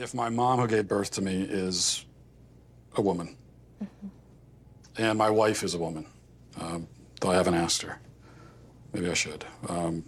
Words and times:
if 0.00 0.14
my 0.14 0.30
mom 0.30 0.58
who 0.58 0.66
gave 0.66 0.88
birth 0.88 1.10
to 1.12 1.22
me 1.22 1.42
is 1.42 2.06
a 2.96 3.02
woman, 3.02 3.36
and 4.96 5.18
my 5.18 5.28
wife 5.30 5.62
is 5.62 5.74
a 5.74 5.78
woman, 5.78 6.06
um, 6.58 6.88
though 7.20 7.30
I 7.30 7.34
haven't 7.34 7.54
asked 7.54 7.82
her, 7.82 8.00
maybe 8.92 9.10
I 9.10 9.14
should. 9.14 9.44
Um, 9.68 10.04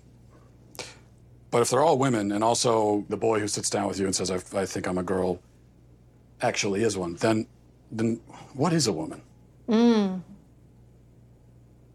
but 1.51 1.61
if 1.61 1.69
they're 1.69 1.83
all 1.83 1.99
women, 1.99 2.33
and 2.33 2.43
also 2.43 3.05
the 3.11 3.17
boy 3.17 3.39
who 3.39 3.47
sits 3.47 3.69
down 3.69 3.87
with 3.87 3.99
you 3.99 4.07
and 4.07 4.17
says, 4.17 4.31
I, 4.31 4.37
I 4.59 4.65
think 4.65 4.89
I'm 4.89 4.97
a 4.97 5.03
girl, 5.03 5.39
actually 6.41 6.83
is 6.83 6.97
one, 6.97 7.15
then, 7.17 7.47
then 7.91 8.19
what 8.55 8.73
is 8.73 8.87
a 8.87 8.93
woman? 8.93 9.21
Mm. 9.69 10.23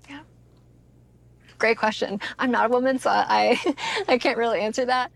Yeah. 0.07 0.19
Great 1.57 1.77
question. 1.77 2.19
I'm 2.37 2.51
not 2.51 2.68
a 2.68 2.69
woman, 2.69 3.00
so 3.00 3.09
I 3.09 3.59
I 4.07 4.18
can't 4.19 4.37
really 4.37 4.61
answer 4.61 4.86
that. 4.86 5.11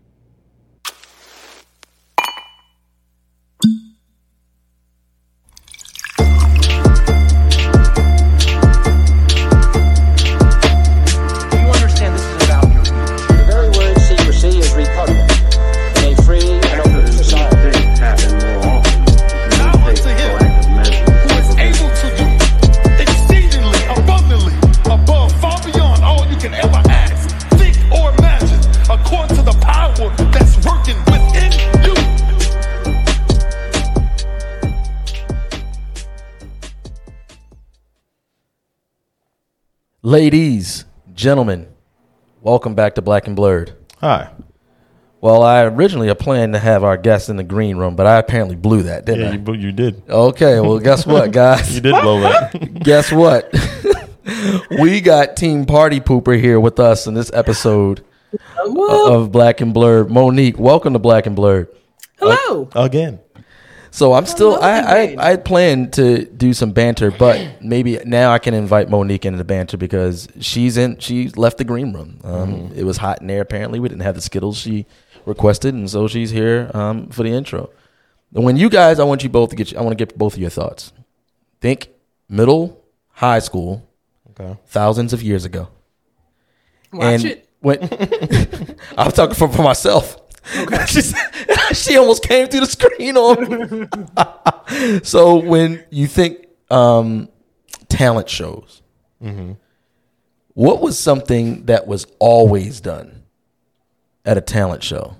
Ladies, 40.16 40.84
gentlemen, 41.14 41.68
welcome 42.42 42.74
back 42.74 42.96
to 42.96 43.00
Black 43.00 43.26
and 43.28 43.34
Blurred. 43.34 43.72
Hi. 44.02 44.30
Well, 45.22 45.42
I 45.42 45.62
originally 45.62 46.08
had 46.08 46.18
planned 46.18 46.52
to 46.52 46.58
have 46.58 46.84
our 46.84 46.98
guests 46.98 47.30
in 47.30 47.36
the 47.36 47.42
green 47.42 47.78
room, 47.78 47.96
but 47.96 48.04
I 48.06 48.18
apparently 48.18 48.54
blew 48.56 48.82
that, 48.82 49.06
didn't 49.06 49.20
Yeah, 49.46 49.52
I? 49.52 49.56
you, 49.56 49.58
you 49.68 49.72
did. 49.72 50.02
Okay, 50.10 50.60
well, 50.60 50.78
guess 50.80 51.06
what, 51.06 51.32
guys? 51.32 51.74
You 51.74 51.80
did 51.80 51.92
blow 52.02 52.20
that. 52.20 52.74
guess 52.84 53.10
what? 53.10 53.54
we 54.82 55.00
got 55.00 55.34
Team 55.38 55.64
Party 55.64 55.98
Pooper 55.98 56.38
here 56.38 56.60
with 56.60 56.78
us 56.78 57.06
in 57.06 57.14
this 57.14 57.32
episode 57.32 58.04
of 58.66 59.32
Black 59.32 59.62
and 59.62 59.72
Blurred. 59.72 60.10
Monique, 60.10 60.58
welcome 60.58 60.92
to 60.92 60.98
Black 60.98 61.24
and 61.24 61.34
Blurred. 61.34 61.68
Hello. 62.18 62.68
Again. 62.74 63.18
So 63.94 64.14
I'm 64.14 64.24
still 64.24 64.54
I, 64.60 64.70
I 64.80 64.96
again. 65.00 65.18
I 65.20 65.28
had 65.30 65.44
planned 65.44 65.92
to 65.94 66.24
do 66.24 66.54
some 66.54 66.72
banter, 66.72 67.10
but 67.10 67.62
maybe 67.62 67.98
now 68.06 68.32
I 68.32 68.38
can 68.38 68.54
invite 68.54 68.88
Monique 68.88 69.26
into 69.26 69.36
the 69.36 69.44
banter 69.44 69.76
because 69.76 70.28
she's 70.40 70.78
in 70.78 70.98
she 70.98 71.28
left 71.28 71.58
the 71.58 71.64
green 71.64 71.92
room. 71.92 72.18
Um, 72.24 72.72
It 72.74 72.84
was 72.84 72.96
hot 72.96 73.20
in 73.20 73.26
there. 73.26 73.42
Apparently, 73.42 73.78
we 73.80 73.88
didn't 73.90 74.00
have 74.00 74.14
the 74.14 74.22
Skittles 74.22 74.56
she 74.56 74.86
requested, 75.26 75.74
and 75.74 75.90
so 75.90 76.08
she's 76.08 76.30
here 76.30 76.70
um, 76.72 77.08
for 77.08 77.22
the 77.22 77.28
intro. 77.30 77.68
And 78.34 78.44
when 78.44 78.56
you 78.56 78.70
guys, 78.70 78.98
I 78.98 79.04
want 79.04 79.22
you 79.22 79.28
both 79.28 79.50
to 79.50 79.56
get 79.56 79.76
I 79.76 79.82
want 79.82 79.96
to 79.98 80.02
get 80.06 80.16
both 80.16 80.34
of 80.34 80.40
your 80.40 80.50
thoughts. 80.50 80.92
Think 81.60 81.90
middle 82.30 82.82
high 83.10 83.40
school, 83.40 83.86
Okay. 84.30 84.58
thousands 84.68 85.12
of 85.12 85.22
years 85.22 85.44
ago. 85.44 85.68
Watch 86.94 87.04
and 87.04 87.24
it. 87.26 87.48
When 87.60 87.78
I'm 88.96 89.12
talking 89.12 89.34
for, 89.34 89.48
for 89.48 89.62
myself. 89.62 90.16
Okay. 90.58 90.84
she 91.72 91.96
almost 91.96 92.24
came 92.24 92.48
through 92.48 92.60
the 92.60 92.66
screen 92.66 93.16
on 93.16 93.80
me. 93.80 95.00
so 95.02 95.36
when 95.36 95.84
you 95.90 96.06
think 96.06 96.46
um, 96.70 97.28
talent 97.88 98.28
shows, 98.28 98.82
what 100.54 100.80
was 100.80 100.98
something 100.98 101.66
that 101.66 101.86
was 101.86 102.06
always 102.18 102.80
done 102.80 103.22
at 104.24 104.36
a 104.36 104.40
talent 104.40 104.82
show? 104.82 105.16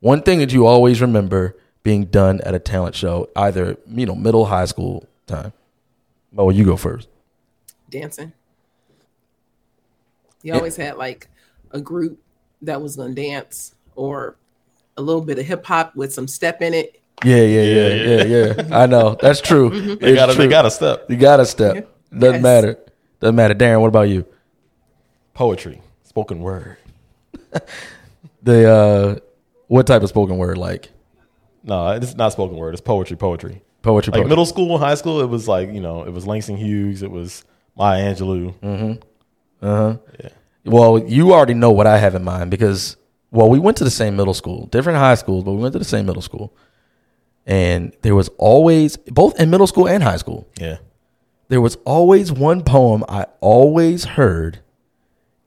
One 0.00 0.22
thing 0.22 0.40
that 0.40 0.52
you 0.52 0.66
always 0.66 1.00
remember 1.00 1.56
being 1.82 2.04
done 2.04 2.40
at 2.42 2.54
a 2.54 2.58
talent 2.58 2.94
show, 2.94 3.28
either 3.34 3.76
you 3.86 4.06
know 4.06 4.14
middle, 4.14 4.46
high 4.46 4.66
school 4.66 5.06
time. 5.26 5.52
Oh, 6.36 6.50
you 6.50 6.64
go 6.64 6.76
first. 6.76 7.08
Dancing. 7.90 8.32
You 10.42 10.54
always 10.54 10.76
had 10.76 10.96
like 10.96 11.28
a 11.70 11.80
group 11.80 12.20
that 12.62 12.80
was 12.82 12.96
gonna 12.96 13.14
dance 13.14 13.74
or 13.96 14.36
a 14.96 15.02
little 15.02 15.22
bit 15.22 15.38
of 15.38 15.46
hip 15.46 15.64
hop 15.64 15.94
with 15.96 16.12
some 16.12 16.28
step 16.28 16.60
in 16.62 16.74
it. 16.74 17.00
Yeah, 17.24 17.36
yeah, 17.36 17.62
yeah, 17.62 17.88
yeah, 17.94 18.24
yeah. 18.24 18.76
I 18.78 18.86
know 18.86 19.16
that's 19.20 19.40
true. 19.50 19.70
They 19.96 20.08
It's 20.10 20.16
got 20.16 20.26
to 20.26 20.34
they 20.34 20.48
got 20.48 20.62
to 20.62 20.70
step. 20.70 21.08
You 21.10 21.16
got 21.16 21.36
to 21.38 21.46
step. 21.46 21.88
Doesn't 22.12 22.34
Yes. 22.36 22.42
matter. 22.42 22.78
Doesn't 23.20 23.36
matter. 23.36 23.54
Darren, 23.54 23.80
what 23.80 23.88
about 23.88 24.08
you? 24.08 24.26
Poetry, 25.34 25.80
spoken 26.04 26.40
word. 26.40 26.76
The 28.44 28.68
uh, 28.68 29.16
what 29.68 29.86
type 29.86 30.02
of 30.02 30.08
spoken 30.08 30.36
word? 30.36 30.58
Like 30.58 30.90
No, 31.62 31.90
it's 31.92 32.16
not 32.16 32.32
spoken 32.32 32.56
word. 32.56 32.74
It's 32.74 32.80
poetry. 32.80 33.16
Poetry. 33.16 33.62
poetry? 33.82 34.10
Like 34.10 34.16
poetry? 34.18 34.28
middle 34.28 34.46
school 34.46 34.74
and 34.74 34.82
high 34.82 34.96
school, 34.96 35.20
it 35.20 35.28
was 35.28 35.46
like 35.46 35.72
you 35.72 35.80
know, 35.80 36.02
it 36.02 36.10
was 36.12 36.26
Langston 36.26 36.56
Hughes. 36.56 37.02
It 37.04 37.10
was 37.12 37.44
Maya 37.76 38.12
Angelou. 38.12 38.98
Mm. 39.62 40.00
Well, 40.64 40.98
you 40.98 41.32
already 41.32 41.54
know 41.54 41.70
what 41.70 41.86
I 41.86 41.98
have 41.98 42.14
in 42.16 42.24
mind 42.24 42.50
because 42.50 42.96
well, 43.32 43.48
we 43.48 43.58
went 43.58 43.78
to 43.78 43.84
the 43.84 43.90
same 43.90 44.14
middle 44.16 44.34
school, 44.34 44.66
different 44.66 44.98
high 44.98 45.14
schools, 45.16 45.42
but 45.42 45.52
we 45.52 45.62
went 45.62 45.72
to 45.72 45.78
the 45.78 45.84
same 45.84 46.06
middle 46.06 46.22
school, 46.22 46.54
and 47.46 47.92
there 48.02 48.14
was 48.14 48.28
always 48.38 48.96
both 48.98 49.40
in 49.40 49.50
middle 49.50 49.66
school 49.66 49.88
and 49.88 50.02
high 50.02 50.18
school. 50.18 50.46
Yeah. 50.60 50.76
There 51.48 51.60
was 51.60 51.76
always 51.84 52.30
one 52.30 52.62
poem 52.62 53.04
I 53.08 53.26
always 53.40 54.04
heard 54.04 54.60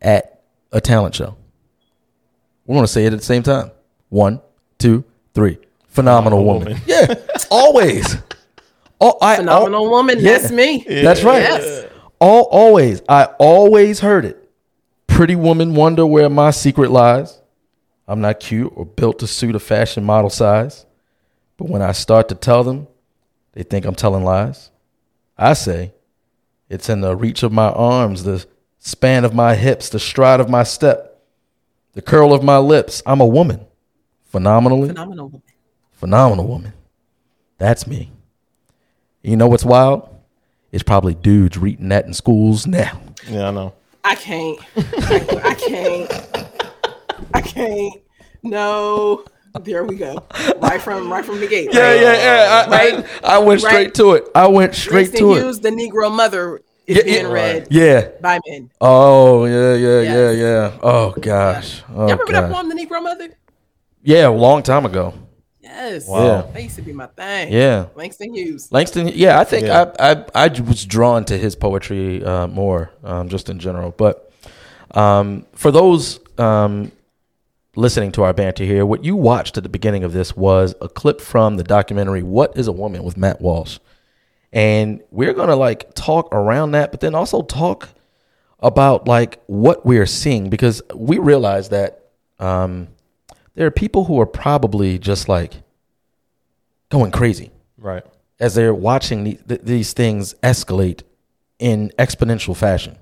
at 0.02 0.42
a 0.72 0.82
talent 0.82 1.16
show. 1.16 1.38
We're 2.66 2.76
going 2.76 2.86
to 2.86 2.92
say 2.92 3.06
it 3.06 3.14
at 3.14 3.20
the 3.20 3.26
same 3.26 3.44
time. 3.44 3.72
One, 4.10 4.42
two, 4.78 5.04
three. 5.34 5.58
Phenomenal, 5.88 6.40
Phenomenal 6.40 6.46
woman. 6.46 6.68
woman. 6.74 6.82
Yeah, 6.86 7.14
always. 7.50 8.18
Oh, 9.00 9.18
I, 9.22 9.38
Phenomenal 9.38 9.90
woman, 9.90 10.20
yeah. 10.20 10.38
that's 10.38 10.52
me. 10.52 10.84
That's 10.88 11.24
right. 11.24 11.42
Yes. 11.42 11.86
All 12.20 12.44
always. 12.52 13.02
I 13.08 13.26
always 13.40 14.00
heard 14.00 14.26
it. 14.26 14.50
Pretty 15.08 15.36
woman 15.36 15.76
wonder 15.76 16.06
where 16.06 16.30
my 16.30 16.52
secret 16.52 16.92
lies. 16.92 17.40
I'm 18.08 18.22
not 18.22 18.40
cute 18.40 18.72
or 18.76 18.86
built 18.86 19.20
to 19.20 19.28
suit 19.28 19.56
a 19.56 19.60
fashion 19.60 20.04
model 20.04 20.30
size. 20.30 20.86
But 21.58 21.70
when 21.70 21.82
I 21.82 21.92
start 21.94 22.30
to 22.30 22.36
tell 22.36 22.64
them, 22.64 22.88
they 23.54 23.64
think 23.64 23.86
I'm 23.86 23.96
telling 23.96 24.24
lies. 24.24 24.70
I 25.38 25.54
say, 25.54 25.94
it's 26.70 26.90
in 26.90 27.02
the 27.02 27.16
reach 27.16 27.44
of 27.44 27.52
my 27.52 27.70
arms, 27.70 28.24
the 28.24 28.46
span 28.80 29.26
of 29.26 29.34
my 29.34 29.56
hips, 29.56 29.90
the 29.90 30.00
stride 30.00 30.40
of 30.40 30.50
my 30.50 30.64
step, 30.64 31.22
the 31.94 32.02
curl 32.02 32.34
of 32.34 32.44
my 32.44 32.58
lips. 32.58 33.02
I'm 33.06 33.22
a 33.22 33.26
woman. 33.26 33.66
Phenomenally 34.26 34.90
Phenomenal 34.90 35.26
woman. 35.28 35.42
phenomenal 35.94 36.46
woman. 36.48 36.74
That's 37.58 37.88
me. 37.88 38.12
You 39.24 39.38
know 39.38 39.48
what's 39.48 39.64
wild? 39.66 40.10
It's 40.72 40.84
probably 40.84 41.16
dudes 41.16 41.58
reading 41.58 41.90
that 41.90 42.06
in 42.06 42.14
schools 42.14 42.68
now. 42.68 43.00
Yeah, 43.30 43.48
I 43.48 43.52
know. 43.52 43.74
I 44.04 44.16
can't. 44.16 44.60
I, 44.76 45.42
I 45.44 45.54
can't. 45.56 46.48
I 47.36 47.42
can't. 47.42 48.02
No. 48.44 49.26
There 49.62 49.84
we 49.86 49.96
go. 49.96 50.22
Right 50.58 50.82
from 50.82 51.12
right 51.12 51.24
from 51.24 51.40
the 51.40 51.48
gate. 51.48 51.70
Yeah, 51.72 51.80
right? 51.92 52.02
yeah, 52.02 52.14
yeah. 52.14 52.66
I, 52.68 52.70
Right. 52.70 53.06
I, 53.24 53.36
I 53.36 53.38
went 53.40 53.62
straight 53.62 53.74
Right. 53.86 53.94
to 53.96 54.12
it. 54.14 54.28
I 54.36 54.48
went 54.48 54.76
straight 54.76 55.08
Langston 55.14 55.20
to 55.22 55.34
Hughes, 55.36 55.58
it. 55.60 55.64
the 55.64 55.70
Negro 55.70 56.14
mother 56.14 56.62
is 56.88 56.98
Yeah, 56.98 57.04
being 57.04 57.26
yeah. 57.26 57.32
read 57.32 57.68
Yeah. 57.72 58.08
by 58.22 58.40
men. 58.48 58.70
Oh, 58.82 59.46
yeah, 59.46 59.74
yeah, 59.76 60.02
yeah, 60.02 60.32
Yes. 60.32 60.38
yeah. 60.74 60.80
Oh 60.84 61.12
gosh. 61.20 61.84
Oh, 61.90 62.08
Y'all 62.08 62.18
remember 62.18 62.32
that 62.34 62.52
poem, 62.52 62.68
The 62.70 62.76
Negro 62.76 63.02
Mother? 63.02 63.30
Yeah, 64.04 64.28
a 64.28 64.30
long 64.30 64.62
time 64.62 64.86
ago. 64.86 65.14
Yes. 65.62 66.08
Wow. 66.08 66.42
That 66.54 66.62
used 66.62 66.76
to 66.76 66.82
be 66.82 66.92
my 66.94 67.08
thing. 67.08 67.52
Yeah. 67.52 67.86
Langston 67.96 68.34
Hughes. 68.36 68.70
Langston, 68.72 69.08
yeah, 69.08 69.40
I 69.40 69.46
think 69.46 69.68
Yeah. 69.68 69.92
I, 70.00 70.12
I 70.12 70.26
I 70.36 70.48
was 70.62 70.86
drawn 70.86 71.24
to 71.26 71.38
his 71.38 71.56
poetry 71.56 72.24
uh, 72.24 72.48
more, 72.48 72.92
um, 73.06 73.30
just 73.30 73.50
in 73.50 73.58
general. 73.60 73.92
But 73.92 74.32
um, 74.92 75.46
for 75.54 75.72
those 75.72 76.20
um, 76.38 76.92
listening 77.76 78.12
to 78.14 78.24
our 78.24 78.34
banter 78.34 78.64
here, 78.64 78.86
what 78.86 79.04
you 79.04 79.16
watched 79.16 79.58
at 79.58 79.64
the 79.64 79.70
beginning 79.70 80.04
of 80.04 80.14
this 80.14 80.36
was 80.36 80.76
a 80.82 80.88
clip 80.90 81.22
from 81.22 81.58
the 81.58 81.64
documentary 81.64 82.24
"What 82.24 82.58
Is 82.58 82.68
a 82.68 82.72
Woman" 82.72 83.04
with 83.04 83.18
Matt 83.18 83.42
Walsh, 83.42 83.80
and 84.54 85.02
we're 85.12 85.34
gonna 85.34 85.56
like 85.56 85.94
talk 85.96 86.30
around 86.34 86.72
that, 86.72 86.92
but 86.92 87.00
then 87.02 87.16
also 87.16 87.42
talk 87.42 87.90
about 88.60 89.08
like 89.08 89.40
what 89.48 89.86
we're 89.86 90.06
seeing 90.06 90.50
because 90.50 90.82
we 90.96 91.18
realize 91.20 91.70
that 91.70 92.10
um, 92.40 92.88
there 93.54 93.68
are 93.68 93.72
people 93.72 94.06
who 94.06 94.20
are 94.20 94.26
probably 94.26 94.98
just 94.98 95.28
like 95.30 95.54
going 96.90 97.12
crazy 97.12 97.52
Right. 97.78 98.04
as 98.40 98.56
they're 98.56 98.74
watching 98.74 99.24
the, 99.24 99.34
th- 99.48 99.62
these 99.64 99.94
things 99.94 100.34
escalate 100.42 101.02
in 101.60 101.92
exponential 102.00 102.56
fashion. 102.56 102.98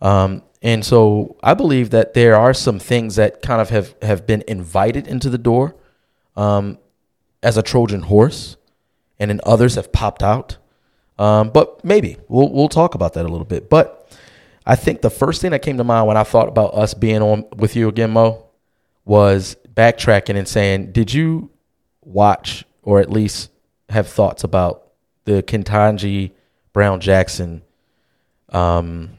Um, 0.00 0.42
and 0.62 0.84
so 0.84 1.36
I 1.42 1.54
believe 1.54 1.90
that 1.90 2.14
there 2.14 2.36
are 2.36 2.54
some 2.54 2.78
things 2.78 3.16
that 3.16 3.42
kind 3.42 3.60
of 3.60 3.70
have, 3.70 3.94
have 4.02 4.26
been 4.26 4.42
invited 4.48 5.06
into 5.06 5.30
the 5.30 5.38
door 5.38 5.76
um, 6.36 6.78
as 7.42 7.56
a 7.56 7.62
Trojan 7.62 8.02
horse, 8.02 8.56
and 9.18 9.30
then 9.30 9.40
others 9.44 9.74
have 9.76 9.92
popped 9.92 10.22
out. 10.22 10.58
Um, 11.18 11.50
but 11.50 11.84
maybe 11.84 12.16
we'll 12.28 12.52
we'll 12.52 12.68
talk 12.68 12.94
about 12.94 13.14
that 13.14 13.26
a 13.26 13.28
little 13.28 13.44
bit. 13.44 13.68
But 13.68 14.08
I 14.64 14.76
think 14.76 15.00
the 15.00 15.10
first 15.10 15.40
thing 15.40 15.50
that 15.50 15.62
came 15.62 15.76
to 15.78 15.84
mind 15.84 16.06
when 16.06 16.16
I 16.16 16.22
thought 16.22 16.48
about 16.48 16.74
us 16.74 16.94
being 16.94 17.22
on 17.22 17.44
with 17.56 17.74
you 17.74 17.88
again, 17.88 18.10
Mo, 18.10 18.46
was 19.04 19.56
backtracking 19.74 20.36
and 20.36 20.46
saying, 20.46 20.92
"Did 20.92 21.12
you 21.12 21.50
watch 22.02 22.64
or 22.82 23.00
at 23.00 23.10
least 23.10 23.50
have 23.88 24.08
thoughts 24.08 24.44
about 24.44 24.88
the 25.24 25.42
Ketanji 25.42 26.32
Brown 26.72 27.00
Jackson, 27.00 27.62
um, 28.50 29.17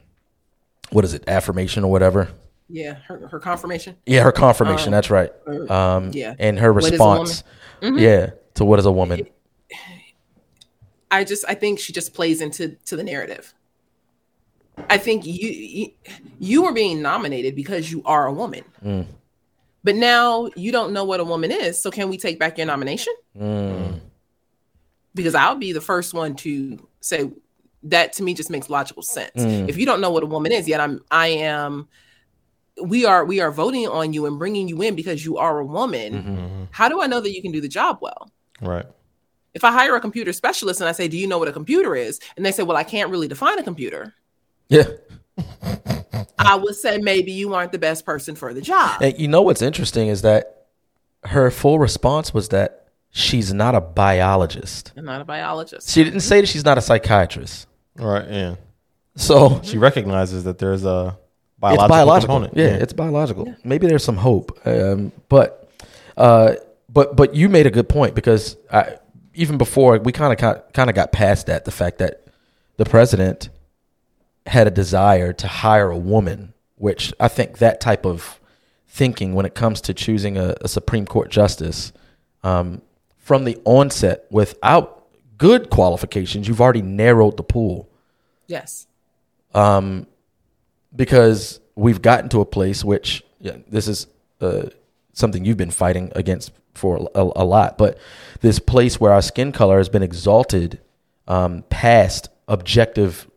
what 0.91 1.05
is 1.05 1.13
it, 1.13 1.23
affirmation 1.27 1.83
or 1.83 1.91
whatever?" 1.91 2.29
Yeah, 2.71 2.93
her, 3.07 3.27
her 3.27 3.39
confirmation. 3.39 3.95
Yeah, 4.05 4.21
her 4.23 4.31
confirmation. 4.31 4.89
Um, 4.89 4.91
that's 4.91 5.09
right. 5.09 5.31
uh, 5.47 5.73
Um, 5.73 6.11
yeah. 6.13 6.35
and 6.37 6.59
her 6.59 6.71
What 6.71 6.83
is 6.83 6.89
a 6.89 6.91
response? 6.91 7.43
Mhm. 7.81 7.99
yeah, 7.99 8.31
to 8.55 8.65
what 8.65 8.77
is 8.79 8.85
a 8.85 8.91
woman? 8.91 9.27
I 11.11 11.23
just 11.23 11.43
I 11.47 11.55
think 11.55 11.79
she 11.79 11.93
just 11.93 12.13
plays 12.13 12.41
into 12.41 12.75
to 12.85 12.95
the 12.95 13.03
narrative. 13.03 13.53
I 14.89 14.97
think 14.97 15.25
you 15.25 15.33
you, 15.49 15.91
you 16.39 16.61
were 16.63 16.71
being 16.71 17.01
nominated 17.01 17.55
because 17.55 17.91
you 17.91 18.01
are 18.05 18.27
a 18.27 18.31
woman. 18.33 18.63
Mm. 18.85 19.05
But 19.83 19.95
now 19.95 20.49
you 20.55 20.71
don't 20.71 20.93
know 20.93 21.03
what 21.05 21.19
a 21.19 21.23
woman 21.23 21.51
is, 21.51 21.81
so 21.81 21.89
can 21.89 22.09
we 22.09 22.17
take 22.17 22.37
back 22.37 22.57
your 22.57 22.67
nomination? 22.67 23.13
Mm. 23.37 23.99
Because 25.15 25.35
I'll 25.35 25.55
be 25.55 25.71
the 25.73 25.81
first 25.81 26.13
one 26.13 26.35
to 26.37 26.87
say 27.01 27.31
that 27.83 28.13
to 28.13 28.23
me 28.23 28.33
just 28.33 28.49
makes 28.49 28.69
logical 28.69 29.03
sense. 29.03 29.35
Mm. 29.35 29.69
If 29.69 29.77
you 29.77 29.85
don't 29.85 30.01
know 30.01 30.11
what 30.11 30.23
a 30.23 30.27
woman 30.27 30.51
is, 30.51 30.67
yet 30.67 30.81
I'm 30.81 31.03
I 31.11 31.27
am 31.27 31.87
we 32.81 33.05
are 33.05 33.25
we 33.25 33.39
are 33.39 33.51
voting 33.51 33.87
on 33.87 34.13
you 34.13 34.25
and 34.25 34.37
bringing 34.39 34.67
you 34.67 34.81
in 34.81 34.95
because 34.95 35.25
you 35.25 35.37
are 35.37 35.59
a 35.59 35.65
woman. 35.65 36.13
Mm-hmm. 36.13 36.63
How 36.71 36.89
do 36.89 37.01
I 37.01 37.07
know 37.07 37.19
that 37.19 37.33
you 37.33 37.41
can 37.41 37.51
do 37.51 37.61
the 37.61 37.67
job 37.67 37.99
well? 38.01 38.31
Right. 38.61 38.85
If 39.53 39.63
I 39.63 39.71
hire 39.71 39.95
a 39.95 40.01
computer 40.01 40.31
specialist 40.33 40.79
and 40.79 40.87
I 40.87 40.91
say, 40.91 41.07
"Do 41.07 41.17
you 41.17 41.27
know 41.27 41.39
what 41.39 41.47
a 41.47 41.53
computer 41.53 41.95
is?" 41.95 42.19
and 42.37 42.45
they 42.45 42.51
say, 42.51 42.63
"Well, 42.63 42.77
I 42.77 42.83
can't 42.83 43.09
really 43.09 43.27
define 43.27 43.59
a 43.59 43.63
computer," 43.63 44.13
Yeah. 44.69 44.83
I 46.37 46.55
would 46.55 46.75
say 46.75 46.97
maybe 46.97 47.31
you 47.31 47.53
aren't 47.53 47.71
the 47.71 47.79
best 47.79 48.05
person 48.05 48.35
for 48.35 48.53
the 48.53 48.61
job. 48.61 49.01
And 49.01 49.17
you 49.19 49.27
know 49.27 49.41
what's 49.41 49.61
interesting 49.61 50.07
is 50.07 50.21
that 50.21 50.67
her 51.25 51.51
full 51.51 51.79
response 51.79 52.33
was 52.33 52.49
that 52.49 52.87
she's 53.09 53.53
not 53.53 53.75
a 53.75 53.81
biologist. 53.81 54.93
I'm 54.95 55.05
not 55.05 55.21
a 55.21 55.25
biologist. 55.25 55.89
She 55.89 56.03
didn't 56.03 56.21
say 56.21 56.41
that 56.41 56.47
she's 56.47 56.63
not 56.63 56.77
a 56.77 56.81
psychiatrist. 56.81 57.67
Right. 57.99 58.29
Yeah. 58.29 58.55
So 59.15 59.61
She 59.63 59.77
recognizes 59.77 60.45
that 60.45 60.57
there's 60.59 60.85
a 60.85 61.17
biological, 61.59 61.83
it's 61.85 61.89
biological. 61.89 62.35
component. 62.35 62.57
Yeah, 62.57 62.83
it's 62.83 62.93
biological. 62.93 63.55
Maybe 63.63 63.87
there's 63.87 64.03
some 64.03 64.17
hope. 64.17 64.59
Um, 64.65 65.11
but 65.27 65.69
uh, 66.15 66.55
but 66.87 67.15
but 67.15 67.35
you 67.35 67.49
made 67.49 67.67
a 67.67 67.71
good 67.71 67.89
point 67.89 68.15
because 68.15 68.55
I, 68.71 68.97
even 69.33 69.57
before 69.57 69.99
we 69.99 70.11
kind 70.11 70.31
of 70.33 70.73
kind 70.73 70.89
of 70.89 70.95
got 70.95 71.11
past 71.11 71.47
that 71.47 71.65
the 71.65 71.71
fact 71.71 71.97
that 71.99 72.25
the 72.77 72.85
president 72.85 73.49
had 74.45 74.67
a 74.67 74.71
desire 74.71 75.33
to 75.33 75.47
hire 75.47 75.89
a 75.91 75.97
woman, 75.97 76.53
which 76.75 77.13
I 77.19 77.27
think 77.27 77.57
that 77.57 77.81
type 77.81 78.05
of 78.05 78.39
thinking 78.87 79.33
when 79.33 79.45
it 79.45 79.53
comes 79.53 79.81
to 79.81 79.93
choosing 79.93 80.37
a, 80.37 80.55
a 80.61 80.67
Supreme 80.67 81.05
Court 81.05 81.29
justice 81.29 81.91
um, 82.43 82.81
from 83.17 83.43
the 83.43 83.57
onset 83.65 84.25
without 84.31 85.05
good 85.37 85.69
qualifications, 85.69 86.47
you've 86.47 86.61
already 86.61 86.81
narrowed 86.81 87.37
the 87.37 87.43
pool 87.43 87.88
Yes. 88.49 88.87
um, 89.55 90.05
because 90.95 91.59
we've 91.75 92.01
gotten 92.01 92.29
to 92.29 92.41
a 92.41 92.45
place 92.45 92.83
which 92.83 93.23
yeah, 93.39 93.57
this 93.69 93.87
is 93.87 94.07
uh, 94.41 94.63
something 95.13 95.45
you've 95.45 95.55
been 95.57 95.71
fighting 95.71 96.11
against 96.15 96.51
for 96.73 97.09
a, 97.15 97.21
a 97.21 97.45
lot, 97.45 97.77
but 97.77 97.97
this 98.41 98.59
place 98.59 98.99
where 98.99 99.13
our 99.13 99.21
skin 99.21 99.51
color 99.51 99.77
has 99.77 99.87
been 99.89 100.03
exalted 100.03 100.79
um, 101.27 101.63
past 101.69 102.29
objective. 102.47 103.29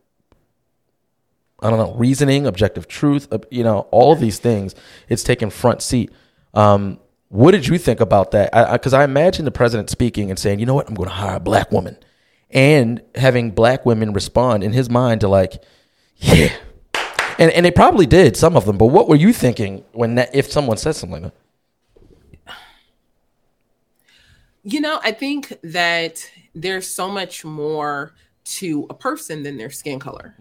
I 1.60 1.70
don't 1.70 1.78
know 1.78 1.94
reasoning, 1.94 2.46
objective 2.46 2.88
truth. 2.88 3.28
uh, 3.32 3.38
You 3.50 3.64
know 3.64 3.80
all 3.90 4.12
of 4.12 4.20
these 4.20 4.38
things. 4.38 4.74
It's 5.08 5.22
taken 5.22 5.50
front 5.50 5.82
seat. 5.82 6.10
Um, 6.54 6.98
what 7.28 7.52
did 7.52 7.66
you 7.68 7.78
think 7.78 8.00
about 8.00 8.30
that? 8.32 8.50
Because 8.72 8.92
I, 8.94 9.02
I 9.02 9.04
imagine 9.04 9.44
the 9.44 9.50
president 9.50 9.90
speaking 9.90 10.30
and 10.30 10.38
saying, 10.38 10.58
"You 10.60 10.66
know 10.66 10.74
what? 10.74 10.88
I'm 10.88 10.94
going 10.94 11.08
to 11.08 11.14
hire 11.14 11.36
a 11.36 11.40
black 11.40 11.70
woman," 11.70 11.96
and 12.52 13.02
having 13.14 13.50
black 13.50 13.86
women 13.86 14.12
respond 14.12 14.62
in 14.62 14.72
his 14.72 14.90
mind 14.90 15.20
to 15.22 15.28
like, 15.28 15.62
"Yeah," 16.18 16.52
and 17.38 17.50
and 17.50 17.64
they 17.66 17.70
probably 17.70 18.06
did 18.06 18.36
some 18.36 18.56
of 18.56 18.64
them. 18.64 18.78
But 18.78 18.86
what 18.86 19.08
were 19.08 19.16
you 19.16 19.32
thinking 19.32 19.84
when 19.92 20.16
that 20.16 20.34
if 20.34 20.50
someone 20.50 20.76
said 20.76 20.96
something 20.96 21.22
like 21.22 21.32
that? 21.32 22.54
You 24.64 24.80
know, 24.80 25.00
I 25.02 25.10
think 25.12 25.52
that 25.64 26.24
there's 26.54 26.86
so 26.86 27.08
much 27.08 27.44
more 27.44 28.14
to 28.44 28.86
a 28.90 28.94
person 28.94 29.42
than 29.42 29.56
their 29.56 29.70
skin 29.70 29.98
color. 29.98 30.34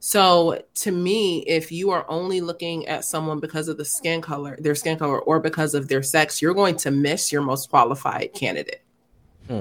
So 0.00 0.62
to 0.76 0.90
me, 0.90 1.40
if 1.40 1.70
you 1.70 1.90
are 1.90 2.04
only 2.08 2.40
looking 2.40 2.86
at 2.86 3.04
someone 3.04 3.40
because 3.40 3.68
of 3.68 3.76
the 3.76 3.84
skin 3.84 4.20
color, 4.20 4.56
their 4.60 4.74
skin 4.74 4.98
color, 4.98 5.20
or 5.20 5.40
because 5.40 5.74
of 5.74 5.88
their 5.88 6.02
sex, 6.02 6.42
you're 6.42 6.54
going 6.54 6.76
to 6.78 6.90
miss 6.90 7.32
your 7.32 7.42
most 7.42 7.70
qualified 7.70 8.32
candidate. 8.34 8.82
Hmm. 9.48 9.60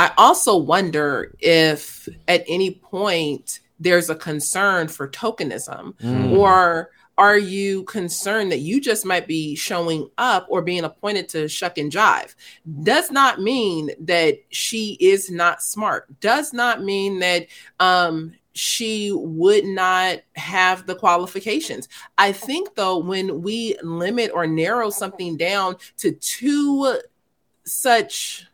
I 0.00 0.12
also 0.16 0.56
wonder 0.56 1.34
if 1.40 2.08
at 2.26 2.42
any 2.48 2.70
point 2.70 3.60
there's 3.78 4.08
a 4.08 4.14
concern 4.14 4.88
for 4.88 5.06
tokenism, 5.06 5.92
Mm. 6.00 6.38
or 6.38 6.90
are 7.18 7.36
you 7.36 7.82
concerned 7.84 8.50
that 8.50 8.60
you 8.60 8.80
just 8.80 9.04
might 9.04 9.26
be 9.26 9.54
showing 9.54 10.08
up 10.16 10.46
or 10.48 10.62
being 10.62 10.84
appointed 10.84 11.28
to 11.28 11.48
shuck 11.48 11.76
and 11.76 11.92
jive? 11.92 12.34
Does 12.82 13.10
not 13.10 13.42
mean 13.42 13.90
that 14.00 14.38
she 14.48 14.96
is 15.00 15.30
not 15.30 15.62
smart. 15.62 16.18
Does 16.20 16.54
not 16.54 16.82
mean 16.82 17.18
that 17.18 17.48
um, 17.78 18.32
she 18.54 19.12
would 19.12 19.66
not 19.66 20.20
have 20.34 20.86
the 20.86 20.94
qualifications. 20.94 21.90
I 22.16 22.32
think 22.32 22.74
though, 22.74 22.96
when 22.96 23.42
we 23.42 23.76
limit 23.82 24.30
or 24.32 24.46
narrow 24.46 24.88
something 24.88 25.36
down 25.36 25.76
to 25.98 26.12
two 26.12 27.00
such 27.66 28.46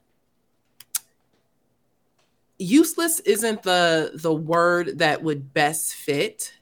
useless 2.58 3.20
isn't 3.20 3.62
the 3.62 4.12
the 4.14 4.32
word 4.32 4.98
that 4.98 5.22
would 5.22 5.52
best 5.52 5.94
fit 5.94 6.52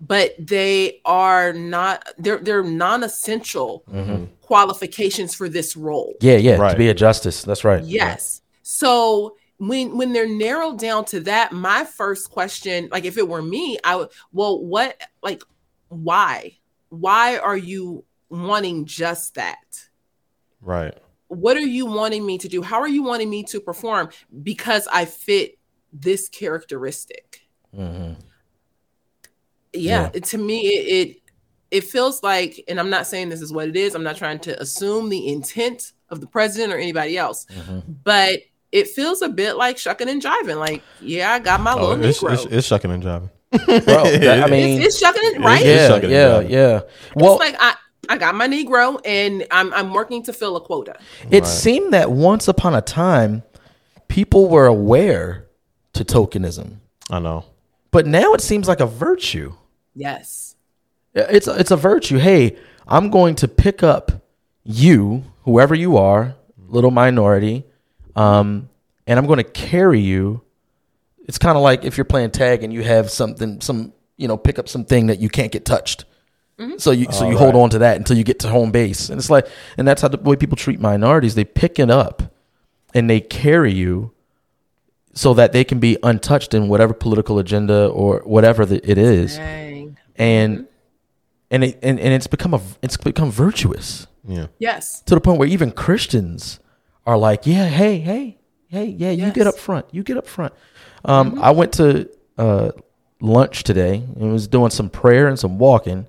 but 0.00 0.34
they 0.38 1.00
are 1.04 1.52
not 1.52 2.06
they're 2.18 2.38
they're 2.38 2.62
non-essential 2.62 3.84
mm-hmm. 3.90 4.24
qualifications 4.42 5.34
for 5.34 5.48
this 5.48 5.76
role. 5.76 6.14
Yeah, 6.20 6.36
yeah, 6.36 6.56
to 6.56 6.76
be 6.76 6.88
a 6.88 6.94
justice. 6.94 7.42
That's 7.42 7.64
right. 7.64 7.82
yes. 7.82 8.42
So 8.62 9.36
when 9.58 9.96
when 9.96 10.12
they're 10.12 10.28
narrowed 10.28 10.78
down 10.78 11.04
to 11.06 11.20
that 11.20 11.52
my 11.52 11.84
first 11.84 12.28
question 12.28 12.88
like 12.90 13.04
if 13.04 13.16
it 13.16 13.26
were 13.26 13.40
me 13.40 13.78
i 13.84 13.94
would 13.94 14.08
well 14.32 14.60
what 14.60 15.00
like 15.22 15.44
why? 15.94 16.58
Why 16.88 17.38
are 17.38 17.56
you 17.56 18.04
wanting 18.28 18.86
just 18.86 19.34
that? 19.34 19.88
Right. 20.60 20.96
What 21.34 21.56
are 21.56 21.60
you 21.60 21.86
wanting 21.86 22.24
me 22.24 22.38
to 22.38 22.48
do 22.48 22.62
how 22.62 22.80
are 22.80 22.88
you 22.88 23.02
wanting 23.02 23.28
me 23.30 23.42
to 23.42 23.60
perform 23.60 24.08
because 24.42 24.86
i 24.92 25.04
fit 25.04 25.58
this 25.92 26.28
characteristic 26.28 27.40
Mhm. 27.76 28.16
yeah, 29.72 30.10
it- 30.14 30.24
to 30.24 30.38
me 30.38 30.60
it, 30.66 31.08
it 31.08 31.16
it 31.70 31.84
feels 31.84 32.22
like 32.22 32.62
and 32.68 32.78
i'm 32.78 32.90
not 32.90 33.06
saying 33.06 33.28
this 33.28 33.40
is 33.42 33.52
what 33.52 33.68
it 33.68 33.76
is 33.76 33.94
i'm 33.94 34.04
not 34.04 34.16
trying 34.16 34.38
to 34.40 34.60
assume 34.60 35.08
the 35.08 35.28
intent 35.28 35.92
of 36.10 36.20
the 36.20 36.26
president 36.26 36.72
or 36.72 36.76
anybody 36.78 37.16
else 37.18 37.46
Mm-hmm. 37.50 37.92
but 38.04 38.40
it 38.70 38.88
feels 38.88 39.22
a 39.22 39.28
bit 39.28 39.56
like 39.56 39.78
shucking 39.78 40.08
and 40.08 40.22
jiving 40.22 40.58
like 40.58 40.82
yeah 41.00 41.32
i 41.32 41.38
got 41.40 41.60
my 41.60 41.72
Oh, 41.72 41.88
little 41.90 42.04
it's, 42.04 42.20
negro 42.22 42.32
it's, 42.34 42.44
it's 42.46 42.66
shucking 42.66 42.90
and 42.90 43.02
jiving. 43.02 43.30
Bro, 43.84 44.04
that- 44.04 44.42
I 44.44 44.46
mean, 44.50 44.78
it's, 44.82 44.86
it's 44.86 44.98
shucking 44.98 45.22
and 45.36 45.44
right 45.44 45.62
It's 45.64 45.66
yeah, 45.66 45.88
shucking 45.88 46.10
yeah, 46.10 46.26
jiving. 46.28 46.50
yeah. 46.50 46.80
Well, 47.14 47.34
it's 47.34 47.40
like 47.40 47.56
i 47.60 47.74
i 48.08 48.16
got 48.16 48.34
my 48.34 48.46
negro 48.48 49.00
and 49.04 49.46
i'm 49.50 49.72
i'm 49.74 49.92
working 49.92 50.22
to 50.22 50.32
fill 50.32 50.56
a 50.56 50.60
quota 50.60 50.98
It 51.30 51.46
seemed 51.46 51.92
that 51.92 52.10
once 52.10 52.48
upon 52.48 52.74
a 52.74 52.80
time, 52.82 53.42
people 54.08 54.48
were 54.48 54.66
aware 54.66 55.46
to 55.94 56.04
tokenism, 56.04 56.76
I 57.10 57.18
know. 57.20 57.44
but 57.90 58.06
now 58.06 58.32
it 58.34 58.40
seems 58.40 58.66
like 58.68 58.80
a 58.80 58.86
virtue. 58.86 59.54
yes 59.94 60.54
It's 61.14 61.46
it's 61.46 61.70
a 61.70 61.76
virtue. 61.76 62.18
Hey, 62.18 62.56
I'm 62.88 63.10
going 63.10 63.36
to 63.36 63.46
pick 63.48 63.82
up 63.82 64.12
you, 64.64 65.22
whoever 65.44 65.74
you 65.74 65.96
are, 65.96 66.34
little 66.68 66.90
minority, 66.90 67.64
um, 68.16 68.68
and 69.06 69.18
I'm 69.18 69.26
going 69.26 69.38
to 69.38 69.44
carry 69.68 70.00
you. 70.00 70.42
It's 71.28 71.38
kind 71.38 71.56
of 71.56 71.62
like 71.62 71.84
if 71.84 71.96
you're 71.96 72.04
playing 72.04 72.32
tag 72.32 72.64
and 72.64 72.72
you 72.72 72.82
have 72.82 73.10
something, 73.10 73.60
some 73.60 73.92
you 74.16 74.26
know, 74.28 74.36
pick 74.36 74.58
up 74.58 74.68
something 74.68 75.06
that 75.06 75.18
you 75.20 75.28
can't 75.28 75.52
get 75.52 75.64
touched. 75.64 76.04
So 76.78 76.92
you 76.92 77.10
so 77.10 77.28
you 77.28 77.36
hold 77.36 77.56
on 77.56 77.70
to 77.70 77.78
that 77.78 77.96
until 77.96 78.16
you 78.16 78.22
get 78.24 78.38
to 78.40 78.48
home 78.48 78.70
base, 78.70 79.08
and 79.10 79.18
it's 79.18 79.28
like, 79.30 79.46
and 79.76 79.86
that's 79.88 80.02
how 80.02 80.08
the 80.08 80.18
way 80.18 80.36
people 80.36 80.56
treat 80.56 80.78
minorities. 80.80 81.34
They 81.34 81.44
pick 81.44 81.78
it 81.80 81.90
up, 81.90 82.22
and 82.94 83.10
they 83.10 83.20
carry 83.20 83.72
you, 83.72 84.12
so 85.14 85.34
that 85.34 85.52
they 85.52 85.64
can 85.64 85.80
be 85.80 85.96
untouched 86.04 86.54
in 86.54 86.68
whatever 86.68 86.94
political 86.94 87.38
agenda 87.40 87.88
or 87.88 88.20
whatever 88.24 88.64
the, 88.64 88.88
it 88.88 88.98
is 88.98 89.36
Dang. 89.36 89.96
and 90.16 90.66
and 91.50 91.64
it 91.64 91.78
and, 91.82 91.98
and 91.98 92.14
it's 92.14 92.28
become 92.28 92.54
a 92.54 92.60
it's 92.82 92.96
become 92.96 93.30
virtuous 93.32 94.06
Yeah. 94.26 94.46
yes 94.58 95.00
to 95.02 95.14
the 95.14 95.20
point 95.20 95.38
where 95.40 95.48
even 95.48 95.72
Christians 95.72 96.60
are 97.06 97.18
like, 97.18 97.46
yeah, 97.46 97.66
hey, 97.68 97.98
hey, 97.98 98.38
hey, 98.68 98.86
yeah, 98.86 99.10
you 99.10 99.30
get 99.32 99.46
up 99.46 99.58
front. 99.58 99.86
You 99.92 100.02
get 100.02 100.16
up 100.16 100.26
front. 100.26 100.54
Um, 101.04 101.38
I 101.42 101.50
went 101.50 101.72
to 101.74 102.08
uh, 102.38 102.70
lunch 103.20 103.62
today 103.64 103.96
and 104.16 104.32
was 104.32 104.46
doing 104.48 104.70
some 104.70 104.88
prayer 104.88 105.28
and 105.28 105.38
some 105.38 105.58
walking 105.58 106.06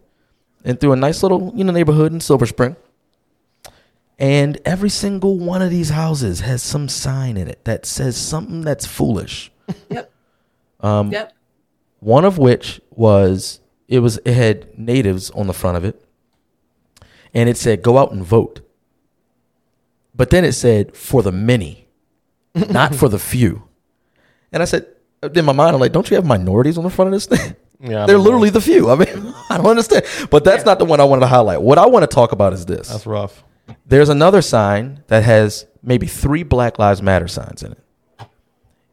and 0.65 0.79
through 0.79 0.91
a 0.91 0.97
nice 0.97 1.23
little 1.23 1.53
you 1.55 1.63
know 1.63 1.71
neighborhood 1.71 2.11
in 2.11 2.19
Silver 2.19 2.45
Spring. 2.45 2.75
And 4.17 4.59
every 4.65 4.89
single 4.89 5.37
one 5.37 5.61
of 5.61 5.69
these 5.69 5.89
houses 5.89 6.39
has 6.39 6.63
some 6.63 6.87
sign 6.87 7.35
in 7.37 7.49
it 7.49 7.63
that 7.65 7.85
says 7.85 8.15
something 8.17 8.61
that's 8.61 8.85
foolish. 8.85 9.51
Yep. 9.89 10.11
Um, 10.81 11.11
Yep. 11.11 11.33
One 11.99 12.23
of 12.25 12.37
which 12.37 12.79
was 12.91 13.61
it 13.87 13.99
was 13.99 14.19
it 14.25 14.33
had 14.33 14.77
natives 14.77 15.31
on 15.31 15.47
the 15.47 15.53
front 15.53 15.77
of 15.77 15.83
it, 15.85 16.03
and 17.33 17.49
it 17.49 17.57
said 17.57 17.81
"Go 17.81 17.97
out 17.97 18.11
and 18.11 18.23
vote." 18.23 18.61
But 20.13 20.29
then 20.29 20.45
it 20.45 20.51
said 20.53 20.95
"For 20.95 21.23
the 21.23 21.31
many, 21.31 21.87
not 22.53 22.93
for 22.95 23.09
the 23.09 23.19
few." 23.19 23.63
And 24.51 24.61
I 24.61 24.65
said, 24.65 24.85
in 25.33 25.43
my 25.43 25.51
mind, 25.51 25.73
I'm 25.75 25.81
like, 25.81 25.91
"Don't 25.91 26.09
you 26.09 26.15
have 26.15 26.25
minorities 26.25 26.77
on 26.77 26.85
the 26.85 26.89
front 26.89 27.07
of 27.07 27.13
this 27.13 27.25
thing?" 27.25 27.55
Yeah, 27.79 27.89
They're 27.89 28.07
don't 28.07 28.17
know. 28.17 28.21
literally 28.23 28.49
the 28.49 28.61
few. 28.61 28.89
I 28.89 28.95
mean, 28.95 29.33
I 29.49 29.57
don't 29.57 29.67
understand. 29.67 30.05
But 30.29 30.43
that's 30.43 30.65
not 30.65 30.79
the 30.79 30.85
one 30.85 30.99
I 30.99 31.03
wanted 31.03 31.21
to 31.21 31.27
highlight. 31.27 31.61
What 31.61 31.77
I 31.77 31.85
want 31.85 32.03
to 32.09 32.13
talk 32.13 32.31
about 32.31 32.53
is 32.53 32.65
this. 32.65 32.89
That's 32.89 33.05
rough. 33.05 33.43
There's 33.85 34.09
another 34.09 34.41
sign 34.41 35.03
that 35.07 35.23
has 35.23 35.65
maybe 35.81 36.07
three 36.07 36.43
Black 36.43 36.77
Lives 36.79 37.01
Matter 37.01 37.27
signs 37.27 37.63
in 37.63 37.73
it. 37.73 37.79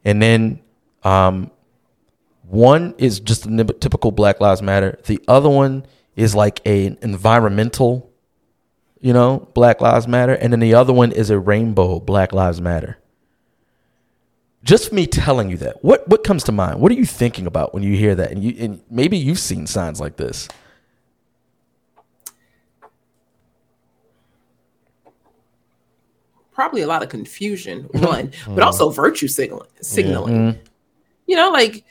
And 0.05 0.21
then 0.21 0.61
um, 1.03 1.51
one 2.43 2.93
is 2.97 3.19
just 3.19 3.45
a 3.45 3.63
typical 3.65 4.11
Black 4.11 4.39
Lives 4.41 4.61
Matter. 4.61 4.99
The 5.05 5.21
other 5.27 5.49
one 5.49 5.85
is 6.15 6.35
like 6.35 6.59
a 6.65 6.97
environmental, 7.01 8.11
you 8.99 9.13
know, 9.13 9.47
Black 9.53 9.81
Lives 9.81 10.07
Matter. 10.07 10.33
And 10.33 10.51
then 10.51 10.59
the 10.59 10.73
other 10.73 10.93
one 10.93 11.11
is 11.11 11.29
a 11.29 11.39
rainbow 11.39 11.99
Black 11.99 12.33
Lives 12.33 12.59
Matter. 12.61 12.97
Just 14.63 14.93
me 14.93 15.05
telling 15.05 15.49
you 15.49 15.57
that, 15.57 15.83
what 15.83 16.07
what 16.07 16.23
comes 16.23 16.43
to 16.45 16.51
mind? 16.53 16.79
What 16.79 16.91
are 16.91 16.95
you 16.95 17.05
thinking 17.05 17.45
about 17.47 17.73
when 17.73 17.83
you 17.83 17.97
hear 17.97 18.15
that? 18.15 18.31
And 18.31 18.43
you 18.43 18.55
and 18.63 18.81
maybe 18.89 19.17
you've 19.17 19.39
seen 19.39 19.67
signs 19.67 19.99
like 19.99 20.15
this. 20.15 20.47
Probably 26.53 26.81
a 26.81 26.87
lot 26.87 27.03
of 27.03 27.09
confusion, 27.09 27.83
one, 27.91 28.31
but 28.45 28.55
mm. 28.55 28.63
also 28.63 28.89
virtue 28.89 29.27
signaling. 29.27 29.67
signaling. 29.81 30.59
You 31.25 31.35
know, 31.35 31.51
like 31.51 31.83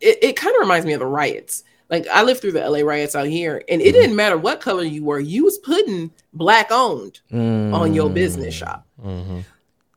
it, 0.00 0.18
it 0.22 0.36
kind 0.36 0.54
of 0.54 0.60
reminds 0.60 0.84
me 0.84 0.92
of 0.92 1.00
the 1.00 1.06
riots. 1.06 1.64
Like 1.88 2.06
I 2.08 2.24
lived 2.24 2.40
through 2.40 2.52
the 2.52 2.68
LA 2.68 2.80
riots 2.80 3.14
out 3.14 3.26
here, 3.26 3.62
and 3.70 3.80
it 3.80 3.86
mm-hmm. 3.86 4.00
didn't 4.00 4.16
matter 4.16 4.36
what 4.36 4.60
color 4.60 4.84
you 4.84 5.02
were, 5.02 5.20
you 5.20 5.44
was 5.44 5.56
putting 5.58 6.10
black 6.34 6.70
owned 6.70 7.20
on 7.32 7.94
your 7.94 8.10
business 8.10 8.54
mm. 8.54 8.58
shop. 8.58 8.86
Mm-hmm. 9.02 9.40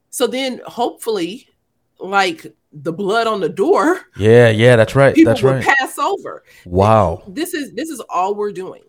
So 0.10 0.28
then 0.28 0.62
hopefully, 0.66 1.47
like 2.00 2.46
the 2.72 2.94
blood 2.94 3.28
on 3.28 3.40
the 3.40 3.50
door, 3.50 4.02
Yeah, 4.18 4.50
yeah, 4.50 4.76
that's 4.76 4.96
right. 4.96 5.16
people 5.16 5.32
That's 5.34 5.42
will 5.44 5.54
right. 5.54 5.64
pass 5.64 5.98
over. 5.98 6.44
Wow. 6.66 7.24
This 7.28 7.54
is 7.54 7.74
this 7.74 7.90
is 7.90 8.00
all 8.10 8.36
we're 8.36 8.52
doing. 8.52 8.84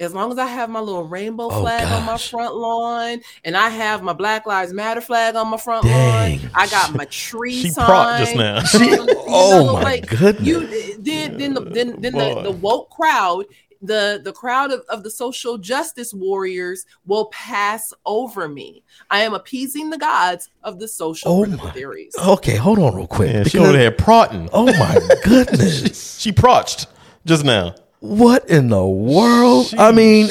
As 0.00 0.12
long 0.12 0.32
as 0.32 0.38
I 0.38 0.46
have 0.46 0.68
my 0.70 0.80
little 0.80 1.04
rainbow 1.04 1.48
Oh, 1.52 1.60
flag 1.60 1.86
on 1.86 2.04
my 2.04 2.18
front 2.18 2.56
lawn, 2.56 3.20
and 3.44 3.56
I 3.56 3.68
have 3.68 4.02
my 4.02 4.12
Black 4.12 4.44
Lives 4.44 4.72
Matter 4.72 5.00
flag 5.00 5.36
on 5.36 5.48
my 5.48 5.56
front 5.56 5.84
Dang. 5.84 6.40
lawn, 6.40 6.50
I 6.52 6.66
got 6.66 6.94
my 6.94 7.04
tree 7.10 7.62
She 7.62 7.70
sign. 7.70 7.86
propped 7.86 8.18
just 8.18 8.34
now. 8.34 8.60
You 8.80 9.06
oh 9.28 9.64
know, 9.66 9.72
my 9.74 9.82
like, 9.82 10.08
goodness. 10.08 10.44
You 10.46 10.66
then 10.98 11.38
then 11.38 11.54
the 11.54 11.60
then, 11.60 12.00
then 12.00 12.12
the, 12.12 12.42
the 12.42 12.50
woke 12.50 12.90
crowd, 12.90 13.46
the 13.86 14.20
the 14.22 14.32
crowd 14.32 14.72
of, 14.72 14.80
of 14.88 15.02
the 15.02 15.10
social 15.10 15.58
justice 15.58 16.12
warriors 16.14 16.86
will 17.06 17.26
pass 17.26 17.92
over 18.06 18.48
me. 18.48 18.82
I 19.10 19.20
am 19.20 19.34
appeasing 19.34 19.90
the 19.90 19.98
gods 19.98 20.48
of 20.62 20.78
the 20.78 20.88
social 20.88 21.30
Oh 21.32 21.42
critical 21.44 21.66
my- 21.68 21.72
theories. 21.72 22.12
Okay, 22.18 22.56
hold 22.56 22.78
on 22.78 22.94
real 22.94 23.06
quick. 23.06 23.32
Yeah, 23.32 23.44
she 23.44 23.58
over 23.58 23.72
there 23.72 23.90
protting. 23.90 24.48
oh 24.52 24.66
my 24.66 24.98
goodness. 25.24 26.18
She 26.20 26.32
protched 26.32 26.86
just 27.26 27.44
now. 27.44 27.74
what 28.00 28.48
in 28.50 28.68
the 28.68 28.86
world? 28.86 29.72
I 29.78 29.92
mean, 29.92 30.28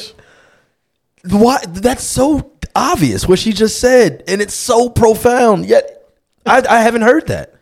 why 1.30 1.60
that's 1.68 2.04
so 2.04 2.52
obvious 2.76 3.28
what 3.28 3.40
she 3.40 3.54
just 3.54 3.80
said 3.80 4.24
and 4.28 4.42
it's 4.42 4.54
so 4.54 4.90
profound. 4.90 5.66
Yet 5.66 6.06
I, 6.46 6.64
I 6.70 6.80
haven't 6.82 7.04
heard 7.04 7.28
that. 7.28 7.54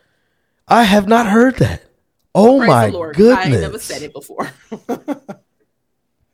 I 0.68 0.84
have 0.84 1.08
not 1.08 1.28
heard 1.28 1.58
that. 1.58 1.84
Oh 2.34 2.60
Praise 2.60 2.68
my 2.70 2.88
Lord. 2.88 3.16
goodness. 3.18 3.58
I 3.58 3.60
never 3.60 3.78
said 3.78 4.02
it 4.04 4.14
before. 4.14 4.50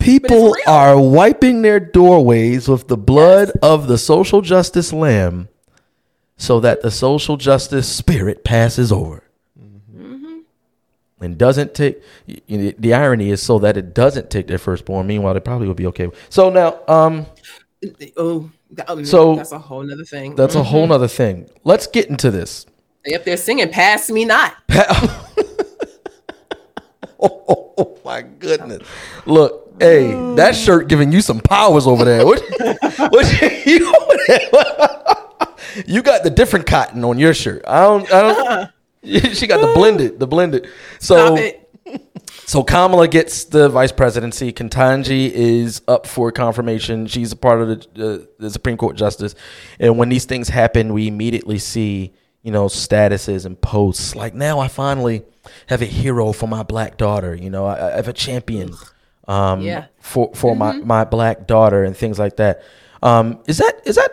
People 0.08 0.56
are 0.68 1.00
wiping 1.00 1.62
their 1.64 1.80
doorways 1.80 2.68
with 2.68 2.88
the 2.88 2.96
blood 2.98 3.52
of 3.62 3.88
the 3.88 3.98
social 3.98 4.42
justice 4.42 4.94
lamb 4.94 5.50
so 6.38 6.60
that 6.62 6.82
the 6.82 6.92
social 6.92 7.36
justice 7.36 7.88
spirit 7.94 8.44
passes 8.44 8.92
over. 8.92 9.24
Mm-hmm. 9.60 10.40
And 11.20 11.38
doesn't 11.38 11.74
take 11.74 12.02
y- 12.28 12.42
y- 12.48 12.76
the 12.80 12.94
irony 12.94 13.32
is 13.32 13.42
so 13.44 13.60
that 13.60 13.76
it 13.76 13.94
doesn't 13.94 14.30
take 14.30 14.48
their 14.48 14.58
firstborn. 14.58 15.08
Meanwhile, 15.08 15.34
they 15.34 15.40
probably 15.42 15.68
would 15.68 15.76
be 15.78 15.88
okay. 15.88 16.10
So 16.30 16.50
now, 16.50 16.80
um, 16.88 17.26
oh, 18.16 18.50
that- 18.72 19.08
So- 19.08 19.36
that's 19.36 19.52
a 19.52 19.60
whole 19.60 19.84
nother 19.84 20.06
thing. 20.06 20.36
that's 20.36 20.56
a 20.56 20.60
Mhm. 20.60 20.66
whole 20.66 20.88
nother 20.88 21.08
thing. 21.08 21.50
Let's 21.64 21.86
get 21.88 22.08
into 22.10 22.32
this. 22.32 22.66
they're 23.26 23.38
singing 23.38 23.70
"Pass 23.70 24.10
Me 24.10 24.24
Not." 24.26 24.54
Oh, 27.20 27.44
oh 27.50 27.67
my 28.08 28.22
goodness! 28.22 28.88
Look, 29.26 29.76
hey, 29.80 30.14
that 30.36 30.56
shirt 30.56 30.88
giving 30.88 31.12
you 31.12 31.20
some 31.20 31.42
powers 31.42 31.86
over 31.86 32.06
there. 32.06 32.26
What? 32.26 32.42
what 33.12 33.42
you, 33.66 33.94
you 35.86 36.02
got 36.02 36.24
the 36.24 36.30
different 36.30 36.66
cotton 36.66 37.04
on 37.04 37.20
your 37.20 37.34
shirt. 37.34 37.64
I 37.68 37.82
don't. 37.82 38.12
I 38.12 38.22
don't. 38.22 38.70
She 39.36 39.48
got 39.48 39.62
the 39.62 39.74
blended, 39.74 40.20
the 40.20 40.28
blended. 40.28 40.68
So, 41.00 41.38
so 42.46 42.62
Kamala 42.62 43.08
gets 43.08 43.46
the 43.46 43.70
vice 43.70 43.94
presidency. 43.94 44.52
Kantanji 44.52 45.32
is 45.32 45.82
up 45.88 46.06
for 46.06 46.30
confirmation. 46.34 47.08
She's 47.08 47.32
a 47.32 47.38
part 47.38 47.62
of 47.62 47.68
the, 47.70 47.76
uh, 48.06 48.26
the 48.38 48.50
Supreme 48.50 48.76
Court 48.76 48.98
justice. 48.98 49.34
And 49.80 49.98
when 49.98 50.10
these 50.10 50.26
things 50.26 50.50
happen, 50.50 50.92
we 50.92 51.08
immediately 51.08 51.58
see, 51.58 52.16
you 52.48 52.54
know, 52.54 52.68
statuses 52.68 53.46
and 53.46 53.60
posts 53.60 54.16
like, 54.16 54.34
now 54.34 54.60
I 54.60 54.70
finally 54.70 55.24
have 55.66 55.82
a 55.82 55.86
hero 55.86 56.32
for 56.32 56.48
my 56.48 56.64
black 56.64 56.96
daughter. 56.96 57.36
You 57.36 57.50
know, 57.50 57.66
I, 57.66 57.92
I 57.92 57.96
have 57.98 58.08
a 58.08 58.14
champion 58.14 58.74
um, 59.28 59.60
Yeah. 59.60 59.88
for 60.00 60.32
for 60.34 60.56
my 60.56 60.78
my 60.78 61.04
black 61.04 61.46
daughter 61.46 61.84
and 61.84 61.96
things 61.96 62.18
like 62.18 62.38
that. 62.38 62.64
Um, 63.04 63.40
is 63.48 63.58
that 63.58 63.82
is 63.84 63.98
that 63.98 64.12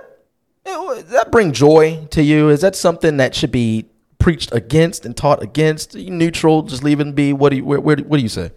does 0.65 1.05
that 1.11 1.31
bring 1.31 1.53
joy 1.53 2.07
to 2.11 2.23
you? 2.25 2.49
Is 2.49 2.63
that 2.63 2.75
something 2.75 3.19
that 3.19 3.37
should 3.37 3.53
be 3.53 3.87
preached 4.19 4.53
against 4.53 5.07
and 5.07 5.17
taught 5.17 5.41
against? 5.41 5.95
Are 5.95 6.01
you 6.01 6.11
neutral, 6.11 6.63
just 6.63 6.83
leave 6.83 6.99
it 6.99 7.15
be. 7.15 7.33
What 7.33 7.51
do 7.51 7.57
you 7.59 7.65
where, 7.65 7.81
where, 7.81 7.97
what 7.99 8.17
do 8.17 8.23
you 8.23 8.29
say? 8.29 8.51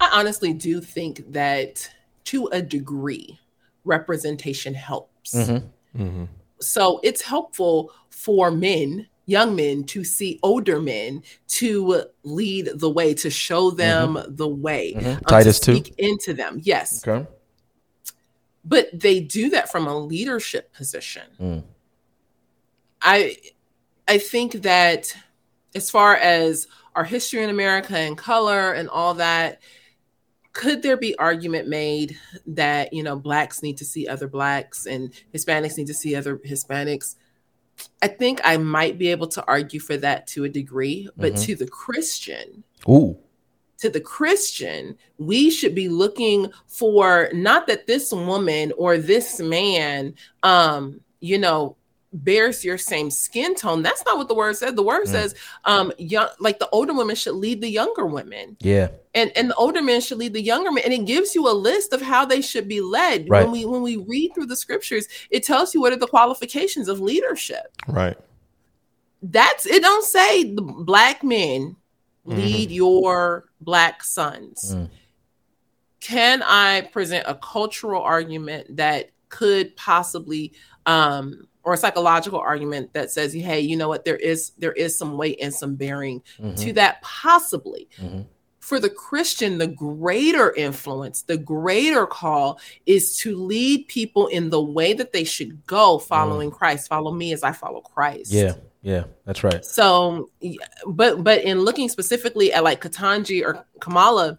I 0.00 0.08
honestly 0.14 0.54
do 0.54 0.80
think 0.80 1.32
that 1.32 1.90
to 2.24 2.46
a 2.46 2.62
degree, 2.62 3.38
representation 3.84 4.72
helps. 4.72 5.34
Mm-hmm. 5.34 6.24
So 6.60 7.00
it's 7.02 7.20
helpful 7.22 7.92
for 8.10 8.50
men, 8.50 9.06
young 9.28 9.54
men, 9.54 9.84
to 9.84 10.02
see 10.02 10.40
older 10.42 10.80
men 10.80 11.22
to 11.46 12.02
lead 12.24 12.70
the 12.74 12.88
way, 12.90 13.12
to 13.14 13.28
show 13.30 13.70
them 13.70 14.18
the 14.26 14.48
way, 14.48 14.94
um, 14.94 15.02
to 15.02 15.08
Mm-hmm. 15.10 15.24
Titus 15.26 15.60
two. 15.60 15.74
speak 15.76 15.94
into 15.98 16.32
them. 16.34 16.58
Yes, 16.62 17.06
Okay. 17.06 17.26
but 18.64 18.88
they 18.92 19.20
do 19.20 19.50
that 19.50 19.70
from 19.70 19.86
a 19.86 19.96
leadership 19.96 20.72
position. 20.72 21.22
Mm. 21.40 21.62
I 23.02 23.36
I 24.08 24.18
think 24.18 24.62
that 24.62 25.14
as 25.74 25.90
far 25.90 26.16
as 26.16 26.66
our 26.94 27.04
history 27.04 27.42
in 27.44 27.50
America 27.50 27.96
and 27.96 28.16
color 28.16 28.72
and 28.72 28.88
all 28.88 29.14
that, 29.14 29.60
could 30.52 30.82
there 30.82 30.96
be 30.96 31.14
argument 31.18 31.68
made 31.68 32.16
that 32.46 32.92
you 32.92 33.02
know 33.02 33.14
blacks 33.16 33.62
need 33.62 33.76
to 33.76 33.84
see 33.84 34.08
other 34.08 34.26
blacks 34.26 34.86
and 34.86 35.12
Hispanics 35.34 35.76
need 35.76 35.86
to 35.88 35.94
see 35.94 36.16
other 36.16 36.38
Hispanics? 36.38 37.14
I 38.02 38.08
think 38.08 38.40
I 38.44 38.56
might 38.56 38.98
be 38.98 39.08
able 39.08 39.28
to 39.28 39.44
argue 39.46 39.80
for 39.80 39.96
that 39.98 40.26
to 40.28 40.44
a 40.44 40.48
degree, 40.48 41.08
but 41.16 41.34
Mhm. 41.34 41.44
to 41.46 41.54
the 41.56 41.66
Christian, 41.66 42.62
Ooh. 42.88 43.16
to 43.78 43.88
the 43.90 44.00
Christian, 44.00 44.96
we 45.18 45.50
should 45.50 45.74
be 45.74 45.88
looking 45.88 46.50
for 46.66 47.30
not 47.32 47.66
that 47.66 47.86
this 47.86 48.12
woman 48.12 48.72
or 48.76 48.98
this 48.98 49.40
man, 49.40 50.14
um, 50.42 51.00
you 51.20 51.38
know, 51.38 51.76
bears 52.12 52.64
your 52.64 52.78
same 52.78 53.10
skin 53.10 53.54
tone. 53.54 53.82
That's 53.82 54.02
not 54.06 54.16
what 54.16 54.28
the 54.28 54.34
word 54.34 54.56
says. 54.56 54.72
The 54.74 54.82
word 54.82 55.04
Mm. 55.06 55.10
says, 55.10 55.34
um, 55.66 55.92
young, 55.98 56.28
like 56.40 56.58
the 56.58 56.68
older 56.70 56.94
women 56.94 57.14
should 57.14 57.34
lead 57.34 57.60
the 57.60 57.68
younger 57.68 58.06
women, 58.06 58.56
Yeah. 58.60 58.88
and 59.14 59.30
and 59.36 59.50
the 59.50 59.54
older 59.56 59.82
men 59.82 60.00
should 60.00 60.16
lead 60.18 60.32
the 60.32 60.40
younger 60.40 60.72
men, 60.72 60.84
and 60.84 60.94
it 60.94 61.04
gives 61.04 61.34
you 61.34 61.46
a 61.48 61.52
list 61.52 61.92
of 61.92 62.00
how 62.00 62.24
they 62.24 62.40
should 62.40 62.66
be 62.66 62.80
led. 62.80 63.28
Right. 63.28 63.42
When 63.42 63.52
we 63.52 63.64
when 63.66 63.82
we 63.82 63.96
read 63.96 64.32
through 64.34 64.46
the 64.46 64.56
scriptures, 64.56 65.06
it 65.30 65.42
tells 65.44 65.74
you 65.74 65.80
what 65.82 65.92
are 65.92 65.96
the 65.96 66.06
qualifications 66.06 66.88
of 66.88 66.98
leadership 67.00 67.66
Right. 67.86 68.16
that's 69.22 69.66
it 69.66 69.82
don't 69.82 70.04
say 70.04 70.44
the 70.54 70.62
black 70.62 71.22
men 71.24 71.76
lead 72.24 72.70
your 72.70 73.46
black 73.60 74.02
sons 74.04 74.74
Mm. 74.74 74.88
can 76.00 76.42
i 76.44 76.82
present 76.92 77.24
a 77.26 77.34
cultural 77.34 78.00
argument 78.02 78.76
that 78.76 79.10
could 79.28 79.74
possibly 79.76 80.52
um 80.86 81.48
or 81.68 81.74
a 81.74 81.76
psychological 81.76 82.38
argument 82.40 82.90
that 82.94 83.10
says, 83.10 83.34
hey, 83.34 83.60
you 83.60 83.76
know 83.76 83.88
what, 83.88 84.02
there 84.06 84.16
is 84.16 84.52
there 84.56 84.72
is 84.72 84.96
some 84.96 85.18
weight 85.18 85.38
and 85.42 85.52
some 85.52 85.74
bearing 85.74 86.22
to 86.56 86.72
that 86.72 87.02
possibly. 87.02 87.86
Mhm. 88.00 88.24
For 88.58 88.80
the 88.80 88.88
Christian, 88.88 89.58
the 89.58 89.66
greater 89.66 90.50
influence, 90.54 91.20
the 91.20 91.36
greater 91.36 92.06
call 92.06 92.58
is 92.86 93.18
to 93.18 93.36
lead 93.36 93.86
people 93.88 94.28
in 94.28 94.48
the 94.48 94.62
way 94.62 94.94
that 94.94 95.12
they 95.12 95.24
should 95.24 95.66
go 95.66 95.98
following 95.98 96.50
Christ. 96.50 96.88
Follow 96.88 97.12
me 97.12 97.34
as 97.34 97.42
I 97.42 97.52
follow 97.52 97.82
Christ. 97.82 98.32
Yeah, 98.32 98.54
yeah, 98.80 99.04
that's 99.26 99.44
right. 99.44 99.62
So, 99.62 100.30
but 100.86 101.22
but 101.22 101.42
in 101.44 101.60
looking 101.60 101.90
specifically 101.90 102.50
at 102.54 102.64
like 102.64 102.80
Ketanji 102.80 103.44
or 103.44 103.62
Kamala, 103.78 104.38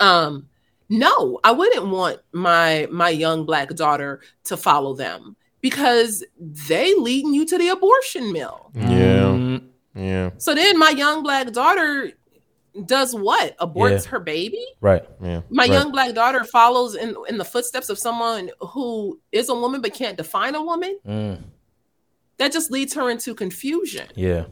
um, 0.00 0.48
no, 0.88 1.38
I 1.44 1.52
wouldn't 1.52 1.86
want 1.86 2.18
my 2.32 2.88
my 2.90 3.10
young 3.10 3.46
black 3.46 3.68
daughter 3.76 4.22
to 4.44 4.56
follow 4.56 4.94
them 4.94 5.36
because 5.60 6.24
they 6.38 6.94
leading 6.94 7.34
you 7.34 7.44
to 7.46 7.58
the 7.58 7.68
abortion 7.68 8.32
mill. 8.32 8.70
Yeah. 8.74 9.22
Mm, 9.22 9.62
Yeah. 9.94 10.30
So 10.38 10.54
then 10.54 10.78
my 10.78 10.90
young 10.90 11.22
black 11.22 11.50
daughter 11.52 12.12
does 12.86 13.12
what? 13.14 13.58
Aborts 13.58 14.04
Yeah. 14.04 14.10
her 14.10 14.20
baby? 14.20 14.64
right. 14.80 15.04
Yeah. 15.22 15.40
My 15.50 15.64
Right. 15.64 15.72
young 15.72 15.90
black 15.90 16.14
daughter 16.14 16.44
follows 16.44 16.94
in 16.94 17.16
in 17.28 17.38
the 17.38 17.44
footsteps 17.44 17.88
of 17.88 17.98
someone 17.98 18.50
who 18.60 19.18
is 19.32 19.48
a 19.48 19.54
woman 19.54 19.80
but 19.80 19.94
can't 19.94 20.16
define 20.16 20.54
a 20.54 20.62
woman. 20.62 20.98
Mm, 21.06 21.42
That 22.38 22.52
just 22.52 22.70
leads 22.70 22.94
her 22.94 23.10
into 23.10 23.34
confusion. 23.34 24.06
yeah. 24.14 24.44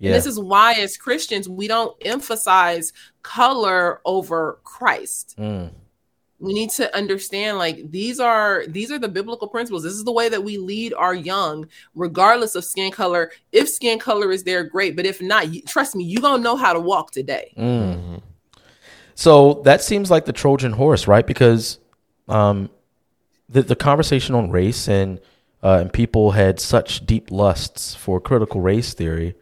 Yeah. 0.00 0.10
And 0.10 0.14
this 0.16 0.26
is 0.26 0.38
why, 0.40 0.74
as 0.74 0.96
Christians, 0.96 1.48
we 1.48 1.66
don't 1.68 1.94
emphasize 2.04 2.92
color 3.22 4.00
over 4.04 4.58
Christ. 4.64 5.34
Mm, 5.38 5.70
We 6.40 6.52
need 6.52 6.70
to 6.70 6.94
understand, 6.96 7.58
like 7.58 7.90
these 7.90 8.20
are 8.20 8.64
these 8.68 8.92
are 8.92 8.98
the 8.98 9.08
biblical 9.08 9.48
principles. 9.48 9.82
This 9.82 9.94
is 9.94 10.04
the 10.04 10.12
way 10.12 10.28
that 10.28 10.44
we 10.44 10.56
lead 10.56 10.94
our 10.94 11.14
young, 11.14 11.66
regardless 11.96 12.54
of 12.54 12.64
skin 12.64 12.92
color. 12.92 13.32
If 13.50 13.68
skin 13.68 13.98
color 13.98 14.30
is 14.30 14.44
there, 14.44 14.62
great. 14.62 14.94
But 14.94 15.04
if 15.04 15.20
not, 15.20 15.46
trust 15.66 15.96
me, 15.96 16.04
you 16.04 16.20
gonna 16.20 16.42
know 16.42 16.54
how 16.56 16.72
to 16.72 16.80
walk 16.80 17.10
today. 17.10 17.52
mm. 17.56 18.22
So 19.16 19.62
that 19.64 19.82
seems 19.82 20.12
like 20.12 20.26
the 20.26 20.32
Trojan 20.32 20.74
horse, 20.74 21.08
right? 21.08 21.26
Because 21.26 21.80
um, 22.28 22.70
the 23.48 23.62
the 23.62 23.74
conversation 23.74 24.36
on 24.36 24.50
race 24.52 24.86
and 24.86 25.20
uh, 25.60 25.78
and 25.80 25.92
people 25.92 26.30
had 26.30 26.60
such 26.60 27.04
deep 27.04 27.32
lusts 27.32 27.96
for 27.96 28.20
critical 28.20 28.60
race 28.60 28.94
theory, 28.94 29.34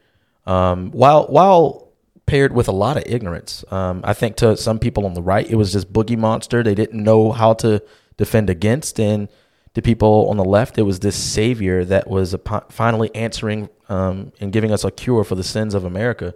um, 0.47 0.91
while 0.93 1.27
while 1.27 1.86
paired 2.27 2.53
with 2.53 2.69
a 2.69 2.73
lot 2.73 2.97
of 2.97 3.05
ignorance. 3.07 3.65
Um, 3.71 4.01
I 4.05 4.13
think 4.13 4.37
to 4.37 4.57
some 4.57 4.79
people 4.79 5.07
on 5.07 5.15
the 5.15 5.23
right, 5.23 5.49
it 5.49 5.55
was 5.55 5.73
just 5.73 5.93
boogie 5.93 6.19
monster. 6.19 6.63
They 6.63 6.75
didn't 6.75 7.03
know 7.03 7.33
how 7.33 7.55
to 7.55 7.83
defend 8.17 8.51
against, 8.51 9.01
and 9.01 9.29
to 9.75 9.83
people 9.83 10.29
on 10.29 10.37
the 10.37 10.45
left, 10.45 10.79
it 10.79 10.83
was 10.83 11.01
this 11.01 11.17
savior 11.17 11.85
that 11.85 12.09
was 12.09 12.35
apo- 12.35 12.65
finally 12.71 13.15
answering 13.15 13.69
um, 13.89 14.33
and 14.41 14.53
giving 14.53 14.73
us 14.73 14.85
a 14.85 14.91
cure 14.91 15.23
for 15.23 15.35
the 15.35 15.45
sins 15.45 15.75
of 15.75 15.85
America. 15.85 16.35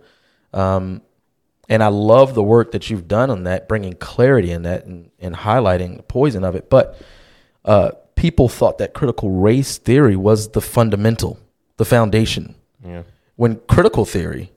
Um, 0.52 1.02
and 1.68 1.82
I 1.82 1.88
love 1.88 2.34
the 2.34 2.42
work 2.42 2.72
that 2.72 2.90
you've 2.90 3.08
done 3.08 3.30
on 3.30 3.44
that, 3.44 3.68
bringing 3.68 3.94
clarity 3.94 4.50
in 4.50 4.62
that 4.62 4.84
and, 4.84 5.10
and 5.18 5.34
highlighting 5.34 5.96
the 5.96 6.02
poison 6.02 6.44
of 6.44 6.54
it. 6.54 6.68
But 6.68 7.00
uh, 7.64 7.92
people 8.14 8.48
thought 8.48 8.78
that 8.78 8.92
critical 8.92 9.30
race 9.30 9.78
theory 9.78 10.16
was 10.16 10.50
the 10.50 10.60
fundamental, 10.60 11.38
the 11.76 11.84
foundation. 11.84 12.56
Yeah. 12.84 13.04
When 13.36 13.60
critical 13.68 14.04
theory 14.04 14.52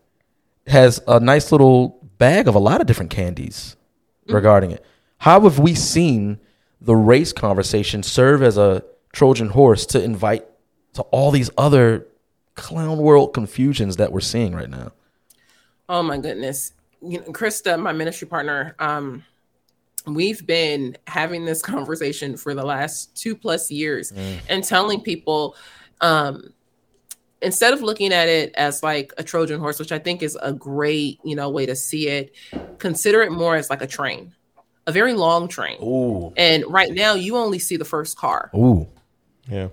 has 0.67 1.01
a 1.07 1.19
nice 1.19 1.51
little 1.51 1.99
bag 2.17 2.47
of 2.47 2.55
a 2.55 2.59
lot 2.59 2.81
of 2.81 2.87
different 2.87 3.11
candies 3.11 3.75
regarding 4.27 4.71
it. 4.71 4.83
How 5.17 5.41
have 5.41 5.59
we 5.59 5.75
seen 5.75 6.39
the 6.81 6.95
race 6.95 7.33
conversation 7.33 8.03
serve 8.03 8.41
as 8.41 8.57
a 8.57 8.83
Trojan 9.13 9.49
horse 9.49 9.85
to 9.87 10.03
invite 10.03 10.45
to 10.93 11.01
all 11.03 11.31
these 11.31 11.49
other 11.57 12.07
clown 12.55 12.97
world 12.97 13.33
confusions 13.33 13.97
that 13.97 14.11
we're 14.11 14.19
seeing 14.19 14.53
right 14.53 14.69
now? 14.69 14.91
Oh 15.89 16.03
my 16.03 16.17
goodness. 16.17 16.73
You 17.01 17.19
know, 17.19 17.25
Krista, 17.25 17.79
my 17.79 17.91
ministry 17.91 18.27
partner, 18.27 18.75
um, 18.79 19.23
we've 20.05 20.45
been 20.45 20.97
having 21.07 21.45
this 21.45 21.61
conversation 21.73 22.37
for 22.37 22.53
the 22.53 22.63
last 22.63 23.15
two 23.15 23.35
plus 23.35 23.71
years 23.71 24.11
and 24.49 24.63
telling 24.63 25.01
people 25.01 25.55
um 26.01 26.53
instead 27.43 27.73
of 27.73 27.81
looking 27.81 28.13
at 28.13 28.27
it 28.27 28.53
as 28.55 28.81
like 28.81 29.13
a 29.17 29.23
Trojan 29.23 29.59
horse, 29.59 29.79
which 29.79 29.91
I 29.91 29.99
think 29.99 30.23
is 30.23 30.37
a 30.41 30.53
great, 30.53 31.19
you 31.23 31.35
know, 31.35 31.49
way 31.49 31.65
to 31.65 31.75
see 31.75 32.07
it, 32.07 32.33
consider 32.79 33.21
it 33.21 33.31
more 33.31 33.55
as 33.55 33.69
like 33.69 33.81
a 33.81 33.87
train, 33.87 34.33
a 34.87 34.91
very 34.91 35.13
long 35.13 35.47
train. 35.47 35.77
Ooh. 35.83 36.33
And 36.37 36.63
right 36.67 36.91
now 36.91 37.13
you 37.13 37.37
only 37.37 37.59
see 37.59 37.77
the 37.77 37.85
first 37.85 38.17
car. 38.17 38.49
Ooh. 38.55 38.87
Yeah. 39.47 39.69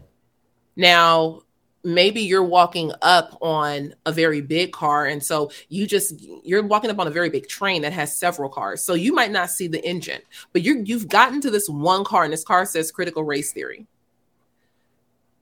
Now, 0.77 1.43
maybe 1.83 2.21
you're 2.21 2.45
walking 2.45 2.93
up 3.03 3.39
on 3.41 3.95
a 4.05 4.13
very 4.13 4.43
big 4.43 4.71
car 4.73 5.07
and 5.07 5.25
so 5.25 5.51
you 5.71 5.87
just 5.87 6.13
you're 6.45 6.63
walking 6.63 6.91
up 6.91 6.99
on 6.99 7.07
a 7.07 7.11
very 7.11 7.31
big 7.31 7.49
train 7.49 7.83
that 7.83 7.93
has 7.93 8.15
several 8.15 8.51
cars. 8.51 8.83
So 8.83 8.95
you 8.95 9.15
might 9.15 9.31
not 9.31 9.51
see 9.51 9.67
the 9.67 9.83
engine, 9.83 10.21
but 10.53 10.63
you 10.63 10.83
you've 10.85 11.09
gotten 11.09 11.41
to 11.41 11.51
this 11.51 11.69
one 11.69 12.05
car 12.05 12.25
and 12.25 12.33
this 12.33 12.45
car 12.45 12.67
says 12.67 12.93
critical 12.93 13.25
race 13.25 13.53
theory. 13.53 13.87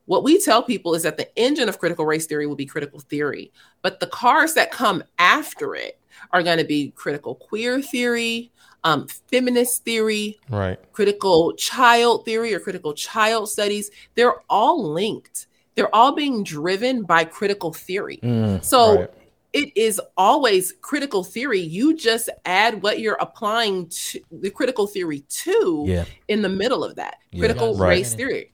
What 0.08 0.24
we 0.24 0.40
tell 0.40 0.62
people 0.62 0.94
is 0.94 1.02
that 1.02 1.18
the 1.18 1.28
engine 1.38 1.68
of 1.68 1.78
critical 1.78 2.06
race 2.06 2.24
theory 2.24 2.46
will 2.46 2.56
be 2.56 2.64
critical 2.64 2.98
theory, 2.98 3.52
but 3.82 4.00
the 4.00 4.06
cars 4.06 4.54
that 4.54 4.70
come 4.70 5.04
after 5.18 5.74
it 5.74 6.00
are 6.32 6.42
going 6.42 6.56
to 6.56 6.64
be 6.64 6.92
critical 6.96 7.34
queer 7.34 7.82
theory, 7.82 8.50
um, 8.84 9.06
feminist 9.30 9.84
theory, 9.84 10.38
Right. 10.48 10.78
critical 10.92 11.52
child 11.56 12.24
theory 12.24 12.54
or 12.54 12.58
critical 12.58 12.94
child 12.94 13.50
studies, 13.50 13.90
they're 14.14 14.36
all 14.48 14.82
linked. 14.92 15.46
They're 15.74 15.94
all 15.94 16.12
being 16.12 16.42
driven 16.42 17.02
by 17.02 17.24
critical 17.24 17.74
theory. 17.74 18.18
Mm, 18.22 18.64
So 18.64 19.00
right. 19.00 19.10
it 19.52 19.76
is 19.76 20.00
always 20.16 20.72
critical 20.80 21.22
theory. 21.22 21.60
You 21.60 21.94
just 21.94 22.30
add 22.46 22.82
what 22.82 23.00
you're 23.00 23.18
applying 23.20 23.88
to 23.88 24.20
the 24.32 24.48
critical 24.48 24.86
theory 24.86 25.20
to 25.44 25.84
Yeah. 25.86 26.04
in 26.28 26.40
the 26.40 26.48
middle 26.48 26.82
of 26.82 26.96
that. 26.96 27.16
Yeah. 27.30 27.40
Critical 27.40 27.74
Right. 27.74 27.88
race 27.90 28.14
theory. 28.14 28.52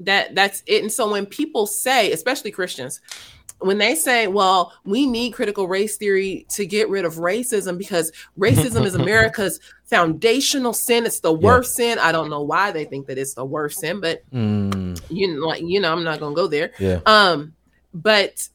That 0.00 0.34
that's 0.34 0.62
it. 0.66 0.82
And 0.82 0.92
so 0.92 1.10
when 1.10 1.26
people 1.26 1.66
say, 1.66 2.12
especially 2.12 2.50
Christians, 2.50 3.00
when 3.60 3.78
they 3.78 3.94
say, 3.94 4.26
well, 4.26 4.72
we 4.84 5.06
need 5.06 5.32
critical 5.32 5.66
race 5.66 5.96
theory 5.96 6.46
to 6.50 6.66
get 6.66 6.90
rid 6.90 7.06
of 7.06 7.14
racism 7.14 7.78
because 7.78 8.12
racism 8.38 8.84
is 8.84 8.94
America's 8.96 9.58
foundational 9.84 10.74
sin. 10.74 11.06
It's 11.06 11.20
the 11.20 11.32
worst 11.32 11.74
sin. 11.74 11.98
I 11.98 12.12
don't 12.12 12.28
know 12.28 12.42
why 12.42 12.70
they 12.72 12.84
think 12.84 13.06
that 13.06 13.16
it's 13.16 13.34
the 13.34 13.44
worst 13.44 13.80
sin, 13.80 14.00
but 14.00 14.22
Mm, 14.32 15.00
you 15.08 15.34
know, 15.34 15.46
like, 15.46 15.62
you 15.62 15.80
know, 15.80 15.92
I'm 15.92 16.04
not 16.04 16.20
gonna 16.20 16.34
go 16.34 16.46
there. 16.46 16.72
yeah. 16.78 17.00
Um, 17.06 17.54
but 17.94 18.46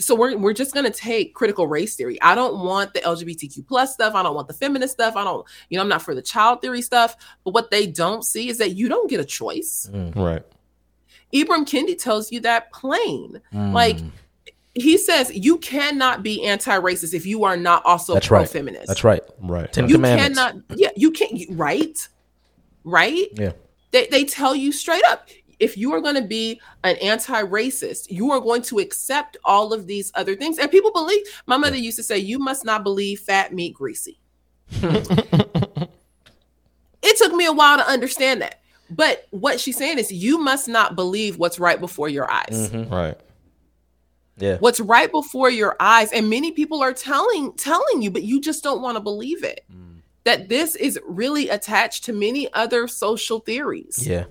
so 0.00 0.14
we're 0.14 0.36
we're 0.36 0.52
just 0.52 0.74
gonna 0.74 0.90
take 0.90 1.34
critical 1.34 1.66
race 1.66 1.96
theory. 1.96 2.20
I 2.22 2.34
don't 2.34 2.64
want 2.64 2.94
the 2.94 3.00
LGBTQ 3.00 3.66
plus 3.66 3.94
stuff. 3.94 4.14
I 4.14 4.22
don't 4.22 4.34
want 4.34 4.48
the 4.48 4.54
feminist 4.54 4.94
stuff. 4.94 5.16
I 5.16 5.24
don't, 5.24 5.44
you 5.70 5.76
know, 5.76 5.82
I'm 5.82 5.88
not 5.88 6.02
for 6.02 6.14
the 6.14 6.22
child 6.22 6.60
theory 6.62 6.82
stuff. 6.82 7.16
But 7.44 7.52
what 7.54 7.70
they 7.70 7.86
don't 7.86 8.24
see 8.24 8.48
is 8.48 8.58
that 8.58 8.70
you 8.70 8.88
don't 8.88 9.10
get 9.10 9.20
a 9.20 9.24
choice. 9.24 9.88
Mm, 9.92 10.14
Right. 10.14 10.42
Ibram 11.34 11.66
Kendi 11.66 11.98
tells 12.00 12.32
you 12.32 12.40
that 12.40 12.72
plain. 12.72 13.40
mm. 13.52 13.72
Like 13.72 13.98
he 14.74 14.96
says, 14.96 15.34
you 15.34 15.58
cannot 15.58 16.22
be 16.22 16.44
anti-racist 16.46 17.12
if 17.12 17.26
you 17.26 17.44
are 17.44 17.56
not 17.56 17.84
also 17.84 18.14
That's 18.14 18.30
right. 18.30 18.40
pro-feminist. 18.40 18.86
That's 18.86 19.02
right. 19.04 19.22
Right. 19.40 19.70
Ten 19.72 19.88
You 19.88 19.98
cannot. 19.98 20.54
Yeah, 20.76 20.90
you 20.96 21.10
can't. 21.10 21.32
you- 21.32 21.48
Right. 21.50 22.06
Right. 22.84 23.26
Yeah. 23.34 23.52
They, 23.90 24.06
they 24.06 24.24
tell 24.24 24.54
you 24.54 24.70
straight 24.70 25.04
up 25.08 25.28
if 25.60 25.76
you 25.76 25.92
are 25.92 26.00
going 26.00 26.14
to 26.14 26.22
be 26.22 26.60
an 26.84 26.96
anti-racist 26.96 28.10
you 28.10 28.30
are 28.30 28.40
going 28.40 28.62
to 28.62 28.78
accept 28.78 29.36
all 29.44 29.72
of 29.72 29.86
these 29.86 30.10
other 30.14 30.34
things 30.36 30.58
and 30.58 30.70
people 30.70 30.92
believe 30.92 31.22
my 31.46 31.56
mother 31.56 31.76
used 31.76 31.96
to 31.96 32.02
say 32.02 32.16
you 32.18 32.38
must 32.38 32.64
not 32.64 32.82
believe 32.84 33.20
fat 33.20 33.52
meat 33.52 33.74
greasy 33.74 34.18
it 37.02 37.16
took 37.16 37.32
me 37.32 37.46
a 37.46 37.52
while 37.52 37.78
to 37.78 37.86
understand 37.88 38.42
that 38.42 38.60
but 38.90 39.26
what 39.30 39.60
she's 39.60 39.76
saying 39.76 39.98
is 39.98 40.10
you 40.10 40.38
must 40.38 40.66
not 40.68 40.94
believe 40.96 41.36
what's 41.38 41.58
right 41.58 41.80
before 41.80 42.08
your 42.08 42.30
eyes 42.30 42.70
Mhm. 42.70 42.90
Right. 42.90 43.16
Yeah. 44.38 44.58
what's 44.58 44.78
right 44.80 45.10
before 45.10 45.50
your 45.50 45.76
eyes 45.80 46.12
and 46.12 46.30
many 46.30 46.52
people 46.52 46.82
are 46.82 46.92
telling 46.92 47.52
telling 47.54 48.02
you 48.02 48.10
but 48.10 48.22
you 48.22 48.40
just 48.40 48.62
don't 48.62 48.80
want 48.82 48.96
to 48.96 49.00
believe 49.00 49.42
it 49.44 49.64
Mm. 49.72 50.00
that 50.24 50.48
this 50.48 50.76
is 50.76 50.98
really 51.06 51.48
attached 51.48 52.04
to 52.04 52.12
many 52.12 52.52
other 52.54 52.86
social 52.88 53.40
theories 53.40 54.06
Yeah. 54.06 54.24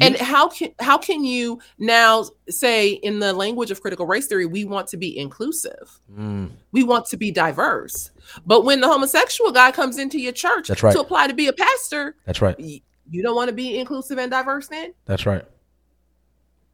And 0.00 0.16
how 0.16 0.48
can 0.48 0.70
how 0.80 0.96
can 0.98 1.24
you 1.24 1.58
now 1.78 2.24
say 2.48 2.90
in 2.90 3.18
the 3.18 3.32
language 3.32 3.70
of 3.70 3.80
critical 3.80 4.06
race 4.06 4.26
theory 4.26 4.46
we 4.46 4.64
want 4.64 4.86
to 4.88 4.96
be 4.96 5.16
inclusive 5.18 6.00
Mm, 6.16 6.50
we 6.72 6.82
want 6.82 7.06
to 7.06 7.16
be 7.16 7.30
diverse 7.30 8.10
but 8.46 8.64
when 8.64 8.80
the 8.80 8.88
homosexual 8.88 9.52
guy 9.52 9.70
comes 9.70 9.98
into 9.98 10.18
your 10.18 10.32
church 10.32 10.68
That's 10.68 10.82
right. 10.82 10.94
to 10.94 11.00
apply 11.00 11.26
to 11.26 11.34
be 11.34 11.46
a 11.48 11.52
pastor 11.52 12.16
that's 12.24 12.40
right. 12.42 12.56
y- 12.58 12.80
you 13.10 13.22
don't 13.22 13.36
want 13.36 13.48
to 13.48 13.54
be 13.54 13.78
inclusive 13.78 14.18
and 14.18 14.30
diverse 14.30 14.68
then 14.68 14.94
That's 15.04 15.26
right. 15.26 15.44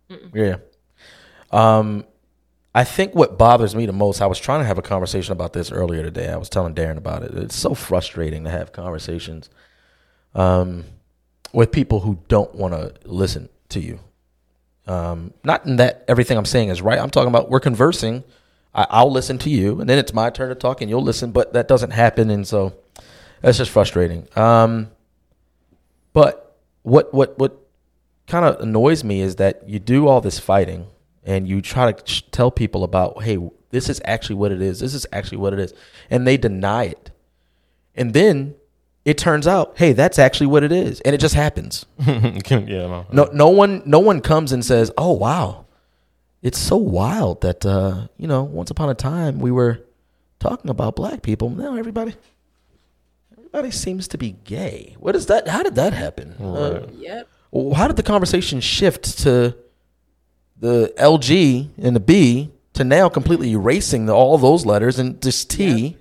Mm-mm. 0.09 0.31
Yeah. 0.35 0.57
Um, 1.51 2.05
I 2.75 2.85
think 2.85 3.15
what 3.15 3.37
bothers 3.37 3.75
me 3.75 3.87
the 3.87 3.93
most, 3.93 4.21
I 4.23 4.27
was 4.27 4.39
trying 4.39 4.61
to 4.61 4.65
have 4.65 4.79
a 4.79 4.83
conversation 4.83 5.33
about 5.33 5.53
this 5.53 5.73
earlier 5.73 6.03
today. 6.05 6.29
I 6.31 6.37
was 6.37 6.49
telling 6.49 6.75
Darren 6.75 6.97
about 6.97 7.25
it. 7.25 7.33
It's 7.35 7.57
so 7.57 7.75
frustrating 7.75 8.45
to 8.45 8.51
have 8.51 8.73
conversations 8.73 9.51
um, 10.35 10.85
with 11.53 11.73
people 11.73 12.01
who 12.01 12.19
don't 12.29 12.55
want 12.55 12.75
to 12.75 12.95
listen 13.05 13.49
to 13.71 13.81
you. 13.81 14.01
Um, 14.87 15.35
not 15.45 15.67
in 15.67 15.77
that 15.77 16.05
everything 16.09 16.37
I'm 16.37 16.45
saying 16.45 16.69
is 16.69 16.83
right. 16.83 16.99
I'm 16.99 17.11
talking 17.11 17.29
about 17.29 17.51
we're 17.51 17.61
conversing. 17.61 18.25
I, 18.75 18.87
I'll 18.91 19.11
listen 19.11 19.39
to 19.39 19.51
you, 19.51 19.81
and 19.81 19.89
then 19.89 19.99
it's 19.99 20.13
my 20.13 20.31
turn 20.31 20.49
to 20.49 20.55
talk, 20.55 20.81
and 20.81 20.91
you'll 20.91 21.03
listen. 21.03 21.33
But 21.33 21.53
that 21.53 21.69
doesn't 21.69 21.91
happen, 21.91 22.31
and 22.31 22.47
so 22.47 22.75
that's 23.41 23.59
just 23.59 23.71
frustrating. 23.71 24.27
Um, 24.37 24.91
but 26.13 26.57
what 26.83 27.13
what 27.15 27.39
what 27.39 27.59
kind 28.27 28.45
of 28.45 28.61
annoys 28.61 29.05
me 29.05 29.21
is 29.21 29.37
that 29.37 29.69
you 29.69 29.79
do 29.79 30.09
all 30.09 30.21
this 30.21 30.39
fighting, 30.39 30.87
and 31.25 31.47
you 31.47 31.61
try 31.61 31.93
to 31.93 32.31
tell 32.31 32.51
people 32.51 32.85
about, 32.85 33.23
hey, 33.23 33.39
this 33.71 33.89
is 33.89 34.01
actually 34.05 34.37
what 34.37 34.51
it 34.53 34.63
is. 34.63 34.81
This 34.81 34.95
is 34.95 35.07
actually 35.13 35.39
what 35.39 35.53
it 35.53 35.59
is, 35.59 35.75
and 36.09 36.27
they 36.27 36.37
deny 36.37 36.85
it, 36.85 37.11
and 37.95 38.13
then 38.13 38.55
it 39.11 39.19
turns 39.19 39.47
out, 39.47 39.73
hey, 39.77 39.93
that's 39.93 40.19
actually 40.19 40.47
what 40.47 40.63
it 40.63 40.73
is, 40.73 41.01
and 41.03 41.15
it 41.15 41.19
just 41.19 41.35
happens. 41.35 41.85
yeah, 42.07 42.27
no. 42.87 43.07
No, 43.13 43.25
no 43.33 43.49
one, 43.49 43.83
no 43.85 43.99
one 43.99 44.21
comes 44.21 44.53
and 44.53 44.65
says, 44.65 44.91
"Oh, 44.97 45.13
wow, 45.13 45.67
it's 46.43 46.59
so 46.59 46.77
wild 46.77 47.41
that 47.43 47.67
uh, 47.67 48.07
you 48.17 48.27
know, 48.29 48.43
once 48.45 48.71
upon 48.71 48.89
a 48.91 48.95
time 48.95 49.41
we 49.41 49.51
were 49.51 49.81
talking 50.39 50.71
about 50.71 50.97
black 50.97 51.23
people. 51.23 51.51
Now 51.51 51.77
everybody, 51.77 52.15
everybody 53.37 53.71
seems 53.71 54.09
to 54.09 54.19
be 54.19 54.37
gay. 54.45 54.97
What 54.99 55.15
is 55.17 55.27
that? 55.27 55.49
How 55.49 55.63
did 55.63 55.75
that 55.75 55.93
happen? 55.93 56.33
Uh, 56.41 56.87
Yep. 56.97 57.29
how 57.77 57.87
did 57.89 57.97
the 57.97 58.03
conversation 58.03 58.61
shift 58.61 59.19
to 59.21 59.55
the 60.59 60.93
LG 60.99 61.69
and 61.79 61.95
the 61.97 62.01
B 62.01 62.51
to 62.75 62.85
now 62.85 63.09
completely 63.09 63.51
erasing 63.53 64.07
the, 64.07 64.15
all 64.15 64.39
those 64.39 64.65
letters 64.65 64.99
and 64.99 65.21
just 65.21 65.51
T? 65.51 65.97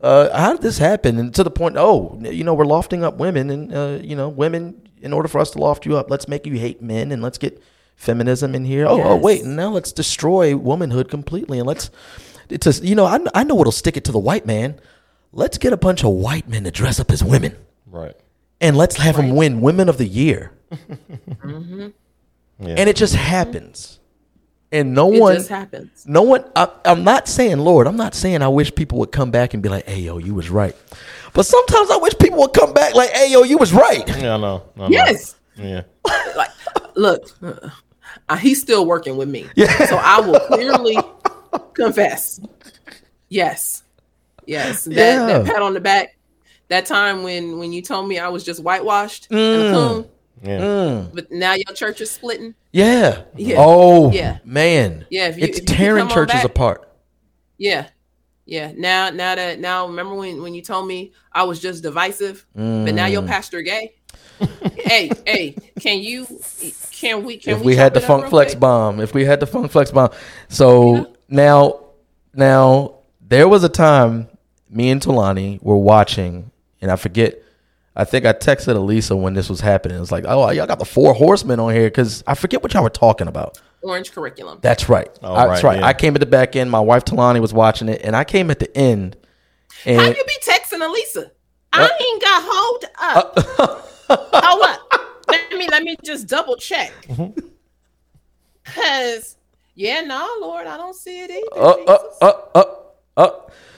Uh, 0.00 0.36
how 0.36 0.52
did 0.52 0.62
this 0.62 0.78
happen? 0.78 1.18
And 1.18 1.34
to 1.34 1.42
the 1.42 1.50
point, 1.50 1.76
oh, 1.78 2.18
you 2.22 2.44
know, 2.44 2.54
we're 2.54 2.66
lofting 2.66 3.02
up 3.02 3.16
women, 3.16 3.50
and 3.50 3.74
uh, 3.74 3.98
you 4.02 4.16
know, 4.16 4.28
women. 4.28 4.82
In 5.02 5.12
order 5.12 5.28
for 5.28 5.38
us 5.40 5.50
to 5.52 5.58
loft 5.58 5.84
you 5.86 5.96
up, 5.96 6.10
let's 6.10 6.26
make 6.26 6.46
you 6.46 6.54
hate 6.58 6.80
men, 6.82 7.12
and 7.12 7.22
let's 7.22 7.38
get 7.38 7.62
feminism 7.96 8.54
in 8.54 8.64
here. 8.64 8.86
Oh, 8.86 9.00
oh, 9.02 9.16
wait, 9.16 9.44
now 9.44 9.70
let's 9.70 9.92
destroy 9.92 10.56
womanhood 10.56 11.08
completely, 11.10 11.58
and 11.58 11.66
let's. 11.66 11.90
It's 12.48 12.66
a, 12.66 12.84
you 12.84 12.94
know, 12.94 13.04
I, 13.04 13.18
I 13.34 13.44
know 13.44 13.54
what'll 13.54 13.72
stick 13.72 13.96
it 13.96 14.04
to 14.04 14.12
the 14.12 14.18
white 14.18 14.46
man. 14.46 14.80
Let's 15.32 15.58
get 15.58 15.72
a 15.72 15.76
bunch 15.76 16.02
of 16.04 16.10
white 16.10 16.48
men 16.48 16.64
to 16.64 16.70
dress 16.70 16.98
up 16.98 17.10
as 17.10 17.22
women, 17.22 17.56
Right. 17.86 18.14
and 18.60 18.76
let's 18.76 18.96
have 18.96 19.16
them 19.16 19.30
win 19.36 19.60
Women 19.60 19.88
of 19.88 19.98
the 19.98 20.06
Year 20.06 20.52
Mm-hmm. 20.72 21.88
Yeah. 22.60 22.74
and 22.78 22.88
it 22.88 22.96
just 22.96 23.14
happens 23.14 24.00
and 24.72 24.94
no 24.94 25.12
It 25.12 25.20
one 25.20 25.34
just 25.36 25.48
happens. 25.48 26.04
no 26.06 26.22
one 26.22 26.44
I, 26.56 26.68
i'm 26.84 27.04
not 27.04 27.28
saying 27.28 27.58
lord 27.58 27.86
i'm 27.86 27.96
not 27.96 28.14
saying 28.14 28.42
i 28.42 28.48
wish 28.48 28.74
people 28.74 28.98
would 28.98 29.12
come 29.12 29.30
back 29.30 29.54
and 29.54 29.62
be 29.62 29.68
like 29.68 29.86
hey 29.86 30.00
yo 30.00 30.18
you 30.18 30.34
was 30.34 30.50
right 30.50 30.74
but 31.34 31.46
sometimes 31.46 31.90
i 31.90 31.96
wish 31.96 32.14
people 32.18 32.38
would 32.40 32.52
come 32.52 32.72
back 32.72 32.94
like 32.94 33.10
hey 33.10 33.30
yo 33.30 33.42
you 33.44 33.58
was 33.58 33.72
right 33.72 34.06
yeah, 34.08 34.22
no. 34.22 34.38
no, 34.38 34.62
no. 34.76 34.88
Yes. 34.88 35.36
Yeah. 35.56 35.82
like 36.36 36.50
look 36.96 37.30
uh, 38.28 38.36
he's 38.36 38.60
still 38.60 38.86
working 38.86 39.16
with 39.16 39.28
me 39.28 39.46
Yeah. 39.54 39.86
so 39.86 39.96
i 39.96 40.20
will 40.20 40.40
clearly 40.40 40.98
confess 41.74 42.40
yes 43.28 43.82
yes 44.46 44.84
that, 44.84 44.94
Yeah. 44.94 45.26
that 45.26 45.46
pat 45.46 45.62
on 45.62 45.74
the 45.74 45.80
back 45.80 46.16
that 46.68 46.86
time 46.86 47.22
when 47.22 47.58
when 47.58 47.72
you 47.72 47.82
told 47.82 48.08
me 48.08 48.18
i 48.18 48.28
was 48.28 48.44
just 48.44 48.62
whitewashed 48.62 49.28
and 49.30 49.38
a 49.38 49.42
Mm. 49.42 49.72
coon 49.72 50.08
Yeah. 50.42 50.60
Mm, 50.60 51.14
but 51.14 51.30
now 51.32 51.54
your 51.54 51.74
church 51.74 52.00
is 52.02 52.10
splitting 52.10 52.54
yeah. 52.76 53.22
Yeah. 53.36 53.56
oh 53.58 54.10
Yeah. 54.12 54.38
man 54.44 55.06
Yeah, 55.10 55.28
if 55.28 55.38
you- 55.38 55.44
it's 55.44 55.60
tearing 55.60 56.08
churches 56.08 56.34
back- 56.34 56.44
apart 56.44 56.88
yeah 57.58 57.88
yeah 58.44 58.72
now 58.76 59.08
now 59.10 59.34
that 59.34 59.58
now 59.60 59.86
remember 59.86 60.14
when 60.14 60.42
when 60.42 60.54
you 60.54 60.60
told 60.62 60.86
me 60.86 61.12
i 61.32 61.42
was 61.42 61.58
just 61.58 61.82
divisive 61.82 62.44
but 62.54 62.62
now 62.94 63.06
Mm. 63.06 63.12
your 63.12 63.22
pastor 63.22 63.62
gay 63.62 63.94
hey 64.76 65.10
hey 65.26 65.54
can 65.80 65.98
you 66.00 66.26
can 66.92 67.24
we 67.24 67.38
can 67.38 67.56
if 67.56 67.62
we 67.64 67.74
had 67.76 67.94
the 67.94 68.00
funk 68.00 68.26
flex 68.28 68.52
quick? 68.52 68.60
bomb 68.60 69.00
if 69.00 69.14
we 69.14 69.24
had 69.24 69.40
the 69.40 69.46
funk 69.46 69.72
flex 69.72 69.90
bomb 69.90 70.10
so 70.48 71.14
now 71.30 71.80
now 72.34 72.96
there 73.26 73.48
was 73.48 73.64
a 73.64 73.68
time 73.70 74.28
me 74.68 74.90
and 74.90 75.00
Talani 75.00 75.60
were 75.62 75.78
watching 75.78 76.50
and 76.82 76.90
i 76.90 76.96
forget 76.96 77.40
i 77.96 78.04
think 78.04 78.24
i 78.24 78.32
texted 78.32 78.76
elisa 78.76 79.16
when 79.16 79.34
this 79.34 79.48
was 79.48 79.60
happening. 79.60 79.96
It 79.96 80.00
was 80.00 80.12
like 80.12 80.24
oh 80.26 80.50
y'all 80.50 80.66
got 80.66 80.78
the 80.78 80.84
four 80.84 81.14
horsemen 81.14 81.58
on 81.60 81.74
here 81.74 81.88
because 81.88 82.22
i 82.26 82.34
forget 82.34 82.62
what 82.62 82.72
y'all 82.74 82.82
were 82.82 82.90
talking 82.90 83.26
about. 83.28 83.60
Orange 83.82 84.10
curriculum. 84.12 84.58
That's 84.62 84.88
right. 84.88 85.08
Oh, 85.22 85.34
I- 85.34 85.46
that's 85.46 85.62
right, 85.62 85.74
right. 85.74 85.80
yeah. 85.80 85.86
i 85.86 85.92
came 85.92 86.14
at 86.14 86.20
the 86.20 86.26
back 86.26 86.56
end. 86.56 86.70
My 86.70 86.80
wife 86.80 87.04
Talani 87.04 87.40
was 87.40 87.52
watching 87.54 87.88
it 87.88 88.00
and 88.04 88.14
i 88.16 88.24
came 88.24 88.50
at 88.50 88.58
the 88.58 88.74
end 88.76 89.16
how 89.84 90.06
you 90.06 90.14
be 90.14 90.38
texting 90.44 90.84
elisa? 90.84 91.26
Uh, 91.72 91.88
i 91.88 92.04
ain't 92.04 92.22
got 92.22 92.42
hold 92.46 92.84
up. 92.98 93.38
hold 94.44 94.62
up. 94.64 94.92
Let 95.28 95.52
me 95.52 95.68
let 95.68 95.82
me 95.82 95.96
just 96.04 96.26
double 96.28 96.56
check. 96.56 96.92
Mm-hmm. 97.08 97.38
because 98.64 99.36
yeah 99.76 100.00
no 100.00 100.26
lord 100.40 100.66
i 100.66 100.76
don't 100.76 100.96
see 100.96 101.20
it 101.22 101.30
either 101.30 101.46
uh, 101.56 101.70
uh, 101.84 101.98
Jesus. 101.98 102.18
uh, 102.22 102.32
uh, 102.54 102.64
uh. 103.16 103.30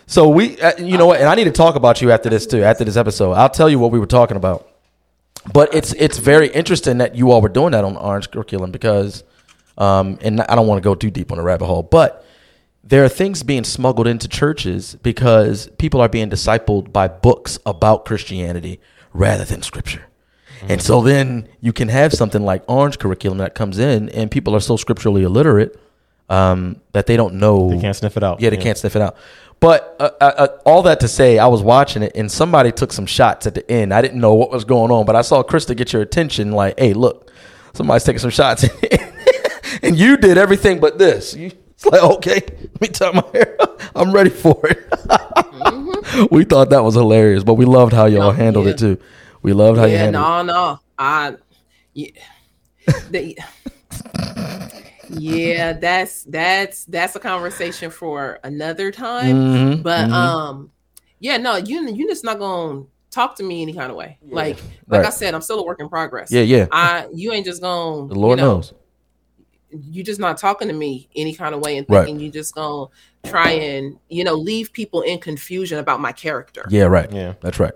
So 0.09 0.27
we, 0.31 0.59
uh, 0.59 0.73
you 0.79 0.97
know 0.97 1.07
what? 1.07 1.21
And 1.21 1.29
I 1.29 1.35
need 1.35 1.45
to 1.45 1.53
talk 1.53 1.75
about 1.77 2.01
you 2.01 2.11
after 2.11 2.31
this 2.31 2.47
too. 2.47 2.63
After 2.65 2.83
this 2.83 2.97
episode, 2.97 3.33
I'll 3.33 3.51
tell 3.51 3.69
you 3.69 3.79
what 3.79 3.93
we 3.93 3.99
were 3.99 4.07
talking 4.07 4.39
about. 4.39 4.67
But 5.53 5.75
it's 5.75 5.93
it's 5.93 6.17
very 6.17 6.49
interesting 6.49 6.99
that 6.99 7.15
you 7.15 7.31
all 7.31 7.43
were 7.43 7.51
doing 7.51 7.73
that 7.73 7.85
on 7.85 7.95
Orange 7.97 8.31
Curriculum 8.31 8.71
because, 8.71 9.23
um, 9.77 10.19
and 10.23 10.41
I 10.41 10.55
don't 10.55 10.67
want 10.67 10.83
to 10.83 10.83
go 10.83 10.95
too 10.95 11.11
deep 11.11 11.31
on 11.31 11.37
the 11.37 11.45
rabbit 11.45 11.67
hole, 11.67 11.83
but 11.83 12.25
there 12.83 13.05
are 13.05 13.09
things 13.09 13.43
being 13.43 13.65
smuggled 13.65 14.07
into 14.07 14.29
churches 14.29 14.97
because 15.03 15.69
people 15.79 16.01
are 16.01 16.09
being 16.09 16.31
discipled 16.31 16.91
by 16.91 17.07
books 17.07 17.59
about 17.67 18.07
Christianity 18.07 18.81
rather 19.13 19.45
than 19.45 19.61
Scripture. 19.63 20.07
And 20.63 20.83
so 20.83 21.03
then 21.03 21.49
you 21.61 21.73
can 21.73 21.89
have 21.89 22.13
something 22.15 22.43
like 22.43 22.65
Orange 22.67 22.99
Curriculum 22.99 23.39
that 23.39 23.55
comes 23.55 23.79
in, 23.79 24.09
and 24.09 24.31
people 24.31 24.57
are 24.57 24.61
so 24.61 24.77
scripturally 24.77 25.23
illiterate 25.23 25.79
um, 26.29 26.81
that 26.93 27.07
they 27.07 27.17
don't 27.17 27.35
know. 27.35 27.71
They 27.71 27.81
can't 27.81 27.97
sniff 27.97 28.17
it 28.17 28.23
out. 28.23 28.41
Yeah, 28.41 28.51
they 28.51 28.57
can't 28.57 28.77
sniff 28.77 28.97
it 28.97 29.03
out. 29.03 29.17
But 29.61 29.97
uh, 29.99 30.11
uh, 30.21 30.25
uh, 30.37 30.49
all 30.65 30.83
that 30.83 31.01
to 31.01 31.09
say, 31.09 31.39
I 31.39 31.47
was 31.49 31.63
watching 31.63 32.03
it 32.05 32.13
and 32.15 32.31
somebody 32.31 32.71
took 32.71 32.93
some 32.93 33.07
shots 33.07 33.47
at 33.47 33.55
the 33.55 33.69
end. 33.71 33.93
I 33.93 34.01
didn't 34.03 34.21
know 34.21 34.35
what 34.35 34.51
was 34.53 34.65
going 34.65 34.93
on, 34.93 35.05
but 35.05 35.17
I 35.17 35.23
saw 35.23 35.43
Krista 35.43 35.77
get 35.77 35.93
your 35.93 36.03
attention. 36.03 36.53
Like, 36.53 36.79
hey, 36.79 36.93
look, 36.95 37.33
somebody's 37.73 38.05
taking 38.05 38.21
some 38.21 38.31
shots, 38.31 38.65
and 39.83 39.97
you 39.97 40.17
did 40.17 40.39
everything 40.39 40.79
but 40.79 40.99
this. 40.99 41.35
You, 41.35 41.51
it's 41.71 41.85
like, 41.87 42.03
okay, 42.03 42.41
let 42.61 42.81
me 42.81 42.89
tie 42.89 43.11
my 43.13 43.25
hair. 43.33 43.57
up. 43.61 43.81
I'm 43.95 44.13
ready 44.13 44.31
for 44.31 44.61
it. 44.65 44.89
We 46.31 46.45
thought 46.45 46.71
that 46.71 46.83
was 46.83 46.95
hilarious, 46.95 47.45
but 47.45 47.55
we 47.55 47.65
loved 47.67 47.93
how 47.93 48.07
y'all 48.07 48.29
Oh, 48.29 48.31
handled 48.31 48.67
yeah. 48.67 48.73
it 48.73 48.79
too. 48.79 48.99
We 49.43 49.53
loved 49.53 49.79
how 49.79 49.85
you 49.85 49.93
yeah 49.93 49.99
handled 50.05 50.25
it. 50.25 50.27
no 50.27 50.43
no 50.43 50.81
i 50.99 51.35
yeah 51.95 52.11
the, 53.11 53.37
yeah 55.11 55.73
that's 55.81 56.25
that's 56.25 56.85
that's 56.87 57.17
a 57.17 57.21
conversation 57.21 57.91
for 57.91 58.39
another 58.45 58.91
time 58.91 59.37
Mhm, 59.37 59.83
but 59.83 60.09
mhm. 60.09 60.13
um 60.13 60.71
yeah 61.21 61.37
no 61.37 61.57
you 61.57 61.89
you 61.89 62.09
just 62.09 62.25
not 62.25 62.39
gonna 62.39 62.85
talk 63.11 63.37
to 63.37 63.43
me 63.43 63.63
any 63.63 63.73
kind 63.73 63.91
of 63.91 63.97
way 63.97 64.19
like 64.31 64.59
like 64.87 65.05
i 65.07 65.11
said 65.11 65.35
i'm 65.35 65.41
still 65.41 65.59
a 65.61 65.65
work 65.65 65.81
in 65.81 65.89
progress 65.89 66.31
Yeah, 66.31 66.43
yeah. 66.43 66.67
i 66.71 67.07
you 67.13 67.33
ain't 67.33 67.47
just 67.47 67.63
gonna 67.63 68.09
The 68.09 68.15
Lord 68.15 68.39
you 68.39 68.45
know, 68.45 68.55
knows. 68.57 68.73
you 69.71 70.03
just 70.03 70.21
not 70.21 70.37
talking 70.39 70.69
to 70.69 70.75
me 70.75 71.09
any 71.17 71.35
kind 71.35 71.55
of 71.55 71.61
way 71.63 71.77
and 71.79 71.87
Right. 71.89 72.05
thinking 72.05 72.21
you 72.25 72.31
just 72.31 72.55
gonna 72.55 72.87
try 73.25 73.51
and 73.53 73.99
you 74.09 74.25
know 74.25 74.35
leave 74.35 74.73
people 74.73 75.03
in 75.03 75.19
confusion 75.19 75.79
about 75.79 76.01
my 76.01 76.13
character 76.13 76.67
Yeah, 76.71 76.85
right. 76.85 77.11
Yeah. 77.13 77.35
That's 77.41 77.59
right. 77.59 77.73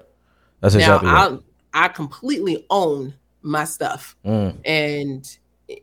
That's 0.60 0.74
now 0.74 0.80
exactly 0.96 1.10
right. 1.10 1.38
I 1.74 1.84
I 1.86 1.88
completely 1.88 2.64
own 2.70 3.14
my 3.42 3.64
stuff 3.64 4.16
Mm. 4.24 4.56
and 4.64 5.38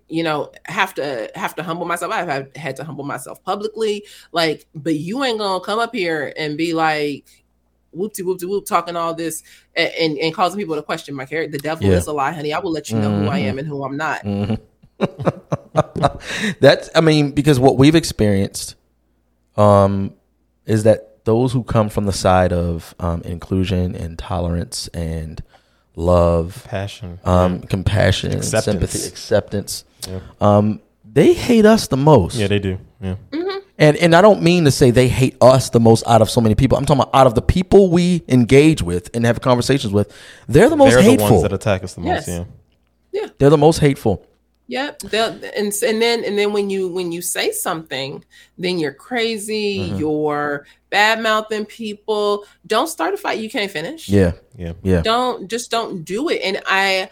you 0.07 0.23
know 0.23 0.51
have 0.65 0.93
to 0.95 1.29
have 1.35 1.55
to 1.55 1.63
humble 1.63 1.85
myself. 1.85 2.11
I've 2.13 2.27
had, 2.27 2.55
had 2.57 2.75
to 2.77 2.83
humble 2.83 3.03
myself 3.03 3.43
publicly, 3.43 4.05
like, 4.31 4.65
but 4.75 4.95
you 4.95 5.23
ain't 5.23 5.39
gonna 5.39 5.63
come 5.63 5.79
up 5.79 5.93
here 5.93 6.33
and 6.37 6.57
be 6.57 6.73
like 6.73 7.45
whoopty 7.95 8.21
whoopty 8.21 8.47
whoop 8.47 8.65
talking 8.65 8.95
all 8.95 9.13
this 9.15 9.41
and, 9.75 9.91
and, 9.99 10.17
and 10.19 10.33
causing 10.33 10.59
people 10.59 10.75
to 10.75 10.83
question 10.83 11.15
my 11.15 11.25
character. 11.25 11.51
The 11.57 11.63
devil 11.63 11.87
Yeah. 11.87 11.97
is 11.97 12.07
a 12.07 12.13
lie, 12.13 12.31
honey. 12.31 12.53
I 12.53 12.59
will 12.59 12.71
let 12.71 12.89
you 12.89 12.97
know 12.99 13.09
who 13.11 13.27
I 13.29 13.39
Mhm. 13.39 13.43
am 13.45 13.57
and 13.59 13.67
who 13.67 13.83
I'm 13.83 13.97
not. 13.97 14.21
Mhm. 14.23 14.59
That's 16.59 16.89
I 16.95 17.01
mean 17.01 17.31
because 17.31 17.59
what 17.59 17.77
we've 17.77 17.95
experienced 17.95 18.75
um 19.57 20.13
is 20.65 20.83
that 20.83 21.23
those 21.25 21.51
who 21.53 21.63
come 21.63 21.89
from 21.89 22.05
the 22.05 22.11
side 22.13 22.51
of 22.53 22.95
um, 22.99 23.21
inclusion 23.23 23.95
and 23.95 24.17
tolerance 24.17 24.87
and 24.89 25.43
love, 25.99 26.63
Passion. 26.67 27.19
um, 27.25 27.59
compassion, 27.61 28.31
Acceptance. 28.33 28.65
sympathy, 28.65 29.07
acceptance, 29.07 29.83
Yeah. 30.07 30.19
um, 30.41 30.79
they 31.11 31.33
hate 31.33 31.65
us 31.65 31.87
the 31.87 31.97
most. 31.97 32.35
Yeah, 32.35 32.47
they 32.47 32.59
do. 32.59 32.77
Yeah. 33.01 33.15
And 33.77 33.95
and 33.97 34.13
I 34.13 34.21
don't 34.21 34.41
mean 34.41 34.65
to 34.65 34.71
say 34.71 34.91
they 34.91 35.07
hate 35.07 35.35
us 35.41 35.69
the 35.69 35.79
most 35.79 36.05
out 36.05 36.21
of 36.21 36.29
so 36.29 36.41
many 36.41 36.53
people. 36.53 36.77
I'm 36.77 36.85
talking 36.85 37.01
about 37.01 37.15
out 37.15 37.27
of 37.27 37.35
the 37.35 37.41
people 37.41 37.89
we 37.89 38.23
engage 38.27 38.81
with 38.81 39.09
and 39.15 39.25
have 39.25 39.39
conversations 39.41 39.93
with. 39.93 40.11
They're 40.49 40.69
the 40.69 40.75
most 40.75 40.93
They're 40.93 41.01
the 41.03 41.09
hateful. 41.11 41.29
ones 41.29 41.41
that 41.43 41.53
attack 41.53 41.83
us 41.83 41.93
the 41.93 42.01
most. 42.01 42.27
Yes. 42.27 42.45
Yeah. 43.13 43.27
they're 43.39 43.49
the 43.49 43.57
most 43.57 43.79
hateful. 43.79 44.25
Yep. 44.69 44.99
They'll, 44.99 45.31
and 45.57 45.73
and 45.83 45.99
then 46.01 46.23
and 46.23 46.37
then 46.37 46.53
when 46.53 46.69
you 46.69 46.87
when 46.87 47.11
you 47.11 47.21
say 47.23 47.51
something, 47.51 48.23
then 48.57 48.77
you're 48.77 48.93
crazy. 48.93 49.79
Mm-hmm. 49.79 49.97
You're 49.97 50.67
bad 50.91 51.21
mouthing 51.21 51.65
people. 51.65 52.45
Don't 52.67 52.87
start 52.87 53.15
a 53.15 53.17
fight 53.17 53.39
you 53.39 53.49
can't 53.49 53.71
finish. 53.71 54.07
Yeah, 54.07 54.33
Yeah. 54.55 54.73
yeah. 54.83 55.01
Don't 55.01 55.49
just 55.49 55.71
don't 55.71 56.03
do 56.03 56.29
it. 56.29 56.41
And 56.43 56.61
I 56.67 57.09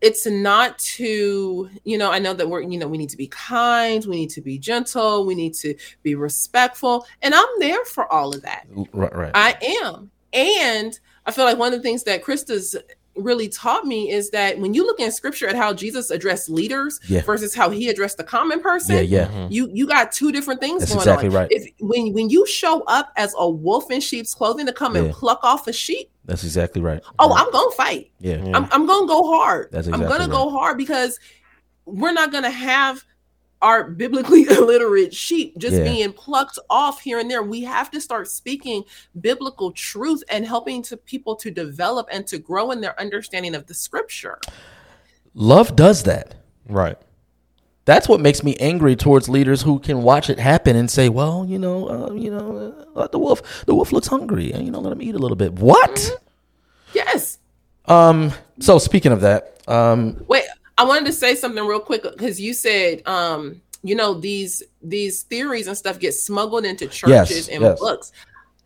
it's 0.00 0.26
not 0.28 0.78
to 0.78 1.68
you 1.82 1.98
know 1.98 2.12
i 2.12 2.20
know 2.20 2.32
that 2.32 2.48
we're 2.48 2.60
you 2.60 2.78
know 2.78 2.86
we 2.86 2.96
need 2.96 3.08
to 3.10 3.16
be 3.16 3.26
kind 3.26 4.04
we 4.04 4.14
need 4.14 4.30
to 4.30 4.40
be 4.40 4.56
gentle 4.56 5.26
we 5.26 5.34
need 5.34 5.52
to 5.52 5.74
be 6.04 6.14
respectful 6.14 7.04
and 7.20 7.34
i'm 7.34 7.48
there 7.58 7.84
for 7.84 8.06
all 8.12 8.32
of 8.32 8.40
that 8.42 8.64
Right, 8.92 9.12
right. 9.12 9.32
i 9.34 9.56
am 9.82 10.08
and 10.32 10.96
i 11.26 11.32
feel 11.32 11.44
like 11.44 11.58
one 11.58 11.72
of 11.74 11.80
the 11.80 11.82
things 11.82 12.04
that 12.04 12.22
krista's 12.22 12.76
really 13.18 13.48
taught 13.48 13.84
me 13.84 14.10
is 14.10 14.30
that 14.30 14.58
when 14.58 14.74
you 14.74 14.84
look 14.86 15.00
in 15.00 15.10
scripture 15.12 15.46
at 15.48 15.56
how 15.56 15.72
jesus 15.72 16.10
addressed 16.10 16.48
leaders 16.48 17.00
Yeah. 17.08 17.22
versus 17.22 17.54
how 17.54 17.70
he 17.70 17.88
addressed 17.88 18.16
the 18.16 18.24
common 18.24 18.60
person 18.60 18.94
yeah, 18.96 19.00
yeah. 19.02 19.26
Mhm. 19.26 19.50
you 19.50 19.68
you 19.72 19.86
got 19.86 20.12
two 20.12 20.30
different 20.32 20.60
things 20.60 20.80
That's 20.80 20.92
going 20.92 21.00
exactly 21.02 21.28
on 21.28 21.34
right. 21.34 21.48
if 21.50 21.68
when 21.80 22.12
when 22.12 22.30
you 22.30 22.46
show 22.46 22.82
up 22.82 23.12
as 23.16 23.34
a 23.36 23.48
wolf 23.50 23.90
in 23.90 24.00
sheep's 24.00 24.34
clothing 24.34 24.66
to 24.66 24.72
come 24.72 24.94
Yeah. 24.94 25.02
and 25.02 25.12
pluck 25.12 25.40
off 25.42 25.66
a 25.66 25.72
sheep 25.72 26.10
That's 26.24 26.44
exactly 26.44 26.80
right. 26.80 27.02
oh 27.18 27.28
Right. 27.30 27.40
i'm 27.44 27.50
gonna 27.52 27.70
fight 27.72 28.10
yeah. 28.20 28.36
Yeah. 28.36 28.56
I'm, 28.56 28.68
I'm 28.72 28.86
gonna 28.86 29.06
go 29.06 29.26
hard. 29.36 29.68
That's 29.72 29.88
I'm 29.88 30.00
gonna 30.00 30.28
go 30.28 30.50
hard 30.50 30.76
because 30.78 31.18
we're 31.86 32.12
not 32.12 32.30
gonna 32.32 32.50
have 32.50 33.04
our 33.62 33.84
biblically 33.90 34.42
illiterate 34.50 35.14
sheep 35.14 35.56
just 35.58 35.76
Yeah. 35.76 35.84
being 35.84 36.12
plucked 36.12 36.58
off 36.70 37.00
here 37.00 37.18
and 37.18 37.30
there. 37.30 37.42
We 37.42 37.62
have 37.62 37.90
to 37.92 38.00
start 38.00 38.28
speaking 38.28 38.84
biblical 39.20 39.72
truth 39.72 40.22
and 40.30 40.46
helping 40.46 40.82
to 40.82 40.96
people 40.96 41.34
to 41.36 41.50
develop 41.50 42.08
and 42.12 42.26
to 42.28 42.38
grow 42.38 42.70
in 42.70 42.80
their 42.80 42.98
understanding 43.00 43.54
of 43.54 43.66
the 43.66 43.74
scripture. 43.74 44.38
Love 45.34 45.74
does 45.76 46.04
that. 46.04 46.34
Right. 46.68 46.96
That's 47.84 48.06
what 48.06 48.20
makes 48.20 48.42
me 48.42 48.54
angry 48.56 48.96
towards 48.96 49.28
leaders 49.30 49.62
who 49.62 49.78
can 49.78 50.02
watch 50.02 50.28
it 50.28 50.38
happen 50.38 50.76
and 50.76 50.90
say, 50.90 51.08
"Well, 51.08 51.46
you 51.48 51.58
know, 51.58 51.88
uh, 51.88 52.12
you 52.12 52.30
know, 52.30 52.74
uh, 52.94 53.08
the 53.08 53.18
wolf, 53.18 53.64
the 53.64 53.74
wolf 53.74 53.92
looks 53.92 54.08
hungry, 54.08 54.52
and 54.52 54.66
you 54.66 54.70
know, 54.70 54.78
let 54.80 54.92
him 54.92 55.00
eat 55.00 55.14
a 55.14 55.18
little 55.18 55.36
bit." 55.36 55.54
What? 55.54 56.10
Yes. 56.92 57.38
Um. 57.86 58.32
So 58.60 58.78
speaking 58.78 59.10
of 59.12 59.22
that, 59.22 59.62
um, 59.68 60.22
Wait, 60.28 60.44
I 60.78 60.84
wanted 60.84 61.06
to 61.06 61.12
say 61.12 61.34
something 61.34 61.64
real 61.66 61.80
quick 61.80 62.02
because 62.04 62.40
you 62.40 62.54
said 62.54 63.06
um 63.06 63.60
you 63.82 63.94
know 63.94 64.14
these 64.14 64.62
these 64.82 65.22
theories 65.24 65.66
and 65.66 65.76
stuff 65.76 65.98
get 65.98 66.12
smuggled 66.14 66.64
into 66.64 66.86
churches 66.86 67.48
and 67.48 67.62
yes. 67.62 67.78
books. 67.78 68.12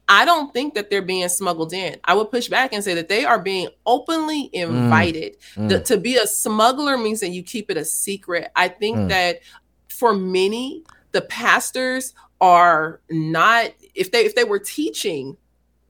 I 0.08 0.24
don't 0.24 0.52
think 0.52 0.74
that 0.74 0.90
they're 0.90 1.00
being 1.00 1.28
smuggled 1.28 1.72
in. 1.72 1.96
I 2.04 2.14
would 2.14 2.30
push 2.30 2.48
back 2.48 2.72
and 2.74 2.84
say 2.84 2.92
that 2.94 3.08
they 3.08 3.24
are 3.24 3.38
being 3.38 3.68
openly 3.86 4.50
invited. 4.52 5.36
Mm. 5.54 5.68
The- 5.70 5.80
to 5.84 5.96
be 5.96 6.16
a 6.16 6.26
smuggler 6.26 6.98
means 6.98 7.20
that 7.20 7.30
you 7.30 7.42
keep 7.42 7.70
it 7.70 7.76
a 7.76 7.84
secret. 7.84 8.50
I 8.54 8.68
think 8.68 8.96
Mm. 8.96 9.08
that 9.08 9.40
for 9.88 10.12
many, 10.14 10.82
the 11.12 11.22
pastors 11.22 12.14
are 12.40 13.00
not 13.10 13.70
if 13.94 14.10
they 14.10 14.24
if 14.24 14.34
they 14.34 14.44
were 14.44 14.58
teaching 14.58 15.36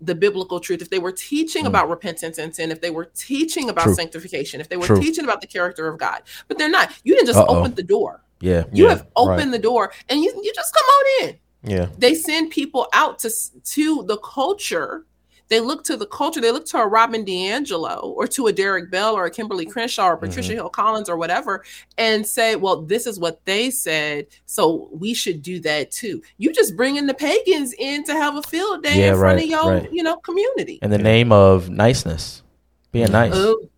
the 0.05 0.15
biblical 0.15 0.59
truth, 0.61 0.83
if 0.83 0.91
they 0.91 0.99
were 0.99 1.13
teaching 1.13 1.65
Mm. 1.65 1.69
about 1.69 1.89
repentance 1.89 2.37
and 2.39 2.55
sin, 2.55 2.71
if 2.73 2.81
they 2.81 2.91
were 2.91 3.07
teaching 3.15 3.71
about 3.71 3.85
True. 3.85 3.95
sanctification, 3.95 4.61
if 4.61 4.69
they 4.69 4.77
were 4.77 4.87
True. 4.87 5.01
teaching 5.01 5.25
about 5.25 5.41
the 5.41 5.47
character 5.47 5.87
of 5.89 5.99
God, 5.99 6.23
but 6.49 6.59
they're 6.59 6.69
not. 6.69 6.91
You 7.05 7.15
didn't 7.15 7.29
just 7.29 7.39
Uh-oh. 7.39 7.59
open 7.61 7.75
the 7.75 7.83
door. 7.83 8.23
yeah, 8.41 8.65
You 8.73 8.85
Yeah, 8.85 8.91
have 8.91 9.07
opened 9.15 9.39
right. 9.39 9.51
the 9.53 9.59
door, 9.61 9.93
and 10.09 10.21
you 10.23 10.31
you 10.43 10.53
just 10.55 10.75
come 10.75 10.85
on 10.97 11.05
in. 11.29 11.39
Yeah. 11.65 11.87
They 11.97 12.15
send 12.17 12.51
people 12.51 12.89
out 12.93 13.21
to 13.21 13.31
to 13.77 14.03
the 14.03 14.17
culture. 14.19 15.07
They 15.53 15.61
look 15.61 15.85
to 15.85 15.99
the 15.99 16.07
culture. 16.07 16.41
They 16.41 16.51
look 16.51 16.65
to 16.67 16.79
a 16.79 16.87
Robin 16.87 17.27
DiAngelo 17.27 18.05
or 18.05 18.27
to 18.29 18.47
a 18.47 18.53
Derek 18.55 18.91
Bell 18.91 19.15
or 19.15 19.27
a 19.27 19.31
Kimberly 19.31 19.67
Crenshaw 19.67 20.07
or 20.09 20.17
Patricia 20.17 20.55
Hill 20.55 20.71
Collins 20.71 21.11
or 21.11 21.19
whatever, 21.19 21.63
and 21.99 22.27
say, 22.27 22.57
"Well, 22.57 22.81
this 22.81 23.07
is 23.07 23.19
what 23.21 23.45
they 23.45 23.71
said, 23.71 24.29
so 24.47 24.89
we 24.93 25.13
should 25.13 25.43
do 25.43 25.61
that 25.61 25.91
too." 25.91 26.23
You 26.39 26.55
just 26.55 26.75
bringing 26.75 27.07
the 27.07 27.13
pagans 27.13 27.75
in 27.79 28.03
to 28.05 28.15
have 28.15 28.35
a 28.37 28.43
field 28.45 28.83
day 28.83 28.99
Yeah, 29.01 29.13
in 29.13 29.19
front 29.19 29.37
right, 29.37 29.45
of 29.45 29.51
your, 29.51 29.71
right. 29.73 29.93
you 29.93 30.03
know, 30.03 30.17
community. 30.17 30.79
in 30.81 30.91
the 30.91 30.97
name 30.97 31.33
of 31.33 31.69
niceness, 31.69 32.43
being 32.91 33.13
nice. 33.13 33.33
Oh, 33.35 33.69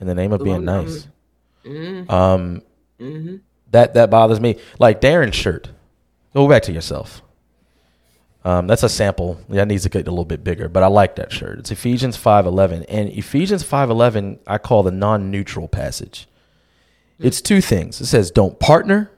In 0.00 0.08
the 0.08 0.14
name 0.16 0.32
of 0.32 0.42
being 0.42 0.56
Ooh, 0.68 0.72
nice. 0.74 1.06
mm, 1.64 2.10
Um, 2.10 2.62
mhm. 3.00 3.40
that 3.70 3.94
that 3.94 4.10
bothers 4.10 4.40
me. 4.40 4.56
Like 4.80 5.00
Darren's 5.00 5.36
shirt. 5.36 5.70
Go 6.34 6.48
back 6.48 6.62
to 6.64 6.72
yourself. 6.72 7.22
Um, 8.46 8.68
that's 8.68 8.84
a 8.84 8.88
sample. 8.88 9.40
That 9.48 9.66
needs 9.66 9.82
to 9.82 9.88
get 9.88 10.06
a 10.06 10.10
little 10.10 10.24
bit 10.24 10.44
bigger, 10.44 10.68
but 10.68 10.84
I 10.84 10.86
like 10.86 11.16
that 11.16 11.32
shirt. 11.32 11.58
It's 11.58 11.72
Ephesians 11.72 12.16
five 12.16 12.46
eleven, 12.46 12.84
and 12.84 13.08
Ephesians 13.08 13.64
five 13.64 13.90
eleven 13.90 14.38
I 14.46 14.58
call 14.58 14.84
the 14.84 14.92
non-neutral 14.92 15.66
passage. 15.66 16.28
It's 17.18 17.40
two 17.40 17.60
things. 17.60 18.00
It 18.00 18.06
says 18.06 18.30
don't 18.30 18.60
partner, 18.60 19.10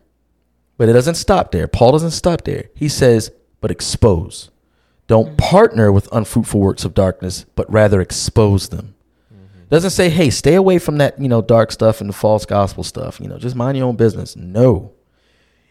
but 0.78 0.88
it 0.88 0.94
doesn't 0.94 1.16
stop 1.16 1.52
there. 1.52 1.68
Paul 1.68 1.92
doesn't 1.92 2.12
stop 2.12 2.44
there. 2.44 2.70
He 2.74 2.88
says, 2.88 3.30
but 3.60 3.70
expose. 3.70 4.50
Don't 5.08 5.36
partner 5.36 5.92
with 5.92 6.08
unfruitful 6.10 6.60
works 6.60 6.86
of 6.86 6.94
darkness, 6.94 7.44
but 7.54 7.70
rather 7.70 8.00
expose 8.00 8.70
them. 8.70 8.94
Doesn't 9.68 9.90
say, 9.90 10.08
hey, 10.08 10.30
stay 10.30 10.54
away 10.54 10.78
from 10.78 10.96
that, 10.98 11.20
you 11.20 11.28
know, 11.28 11.42
dark 11.42 11.70
stuff 11.72 12.00
and 12.00 12.08
the 12.08 12.14
false 12.14 12.46
gospel 12.46 12.82
stuff. 12.82 13.20
You 13.20 13.28
know, 13.28 13.36
just 13.36 13.56
mind 13.56 13.76
your 13.76 13.88
own 13.88 13.96
business. 13.96 14.36
No. 14.36 14.92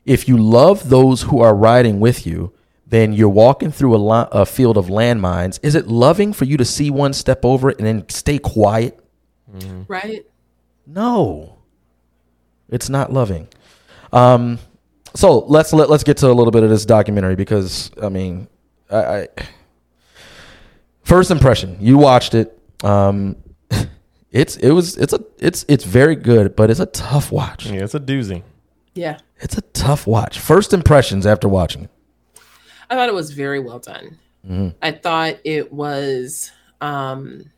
If 0.05 0.27
you 0.27 0.37
love 0.37 0.89
those 0.89 1.23
who 1.23 1.41
are 1.41 1.55
riding 1.55 1.99
with 1.99 2.27
you, 2.27 2.53
then 2.89 3.12
you're 3.13 3.28
walking 3.30 3.69
through 3.71 3.95
a, 3.95 3.97
li- 3.97 4.28
a 4.32 4.45
field 4.45 4.78
of 4.78 4.86
landmines. 4.88 5.60
Is 5.62 5.76
it 5.76 5.88
loving 5.88 6.32
for 6.34 6.45
you 6.45 6.56
to 6.58 6.63
see 6.65 6.89
one 6.89 7.12
step 7.13 7.43
over 7.43 7.69
it 7.69 7.78
and 7.80 7.86
then 7.88 8.08
stay 8.10 8.39
quiet? 8.39 9.00
right? 9.88 10.26
No, 10.86 11.58
it's 12.69 12.89
not 12.89 13.12
loving. 13.12 13.47
Um, 14.13 14.60
so 15.15 15.39
let's 15.39 15.73
let, 15.73 15.89
let's 15.89 16.04
get 16.04 16.17
to 16.17 16.28
a 16.28 16.34
little 16.34 16.52
bit 16.52 16.63
of 16.63 16.69
this 16.69 16.86
documentary 16.86 17.36
because 17.36 17.91
I 18.02 18.10
mean, 18.10 18.47
I, 18.89 18.97
I 18.97 19.28
first 21.04 21.32
impression. 21.32 21.78
You 21.80 21.97
watched 21.97 22.36
it. 22.36 22.58
Um, 22.84 23.36
it's 24.32 24.56
it 24.58 24.71
was 24.71 24.97
it's 24.97 25.13
a 25.13 25.23
it's 25.39 25.65
it's 25.67 25.84
very 25.84 26.15
good, 26.15 26.56
but 26.56 26.69
it's 26.69 26.80
a 26.80 26.86
tough 26.86 27.32
watch. 27.32 27.65
Yeah. 27.65 27.84
It's 27.84 27.95
a 27.95 28.00
doozy. 28.00 28.43
Yeah, 28.93 29.19
It's 29.41 29.56
a 29.58 29.62
tough 29.62 30.08
watch. 30.08 30.39
First 30.39 30.73
impressions 30.73 31.28
after 31.28 31.47
watching. 31.47 31.88
I 32.89 32.95
thought 32.95 33.10
it 33.10 33.15
was 33.15 33.32
very 33.32 33.60
well 33.60 33.80
done. 33.80 34.17
Mhm. 34.47 34.73
I 34.82 34.91
thought 34.91 35.36
it 35.43 35.71
was. 35.73 36.52
um 36.82 37.52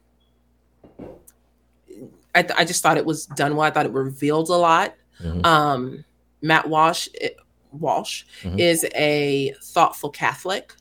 I, 2.35 2.43
th- 2.43 2.53
I 2.57 2.63
just 2.63 2.83
thought 2.83 2.97
it 2.97 3.05
was 3.05 3.25
done 3.25 3.55
well. 3.55 3.65
I 3.65 3.71
thought 3.71 3.85
it 3.87 3.91
revealed 3.91 4.49
a 4.49 4.55
lot. 4.55 4.93
Mhm. 5.21 5.45
Um, 5.45 6.05
Matt 6.41 6.69
Walsh 6.69 7.07
it, 7.15 7.35
Walsh 7.71 8.23
Mhm. 8.43 8.59
is 8.59 8.85
a 8.95 9.53
thoughtful 9.61 10.09
Catholic, 10.09 10.73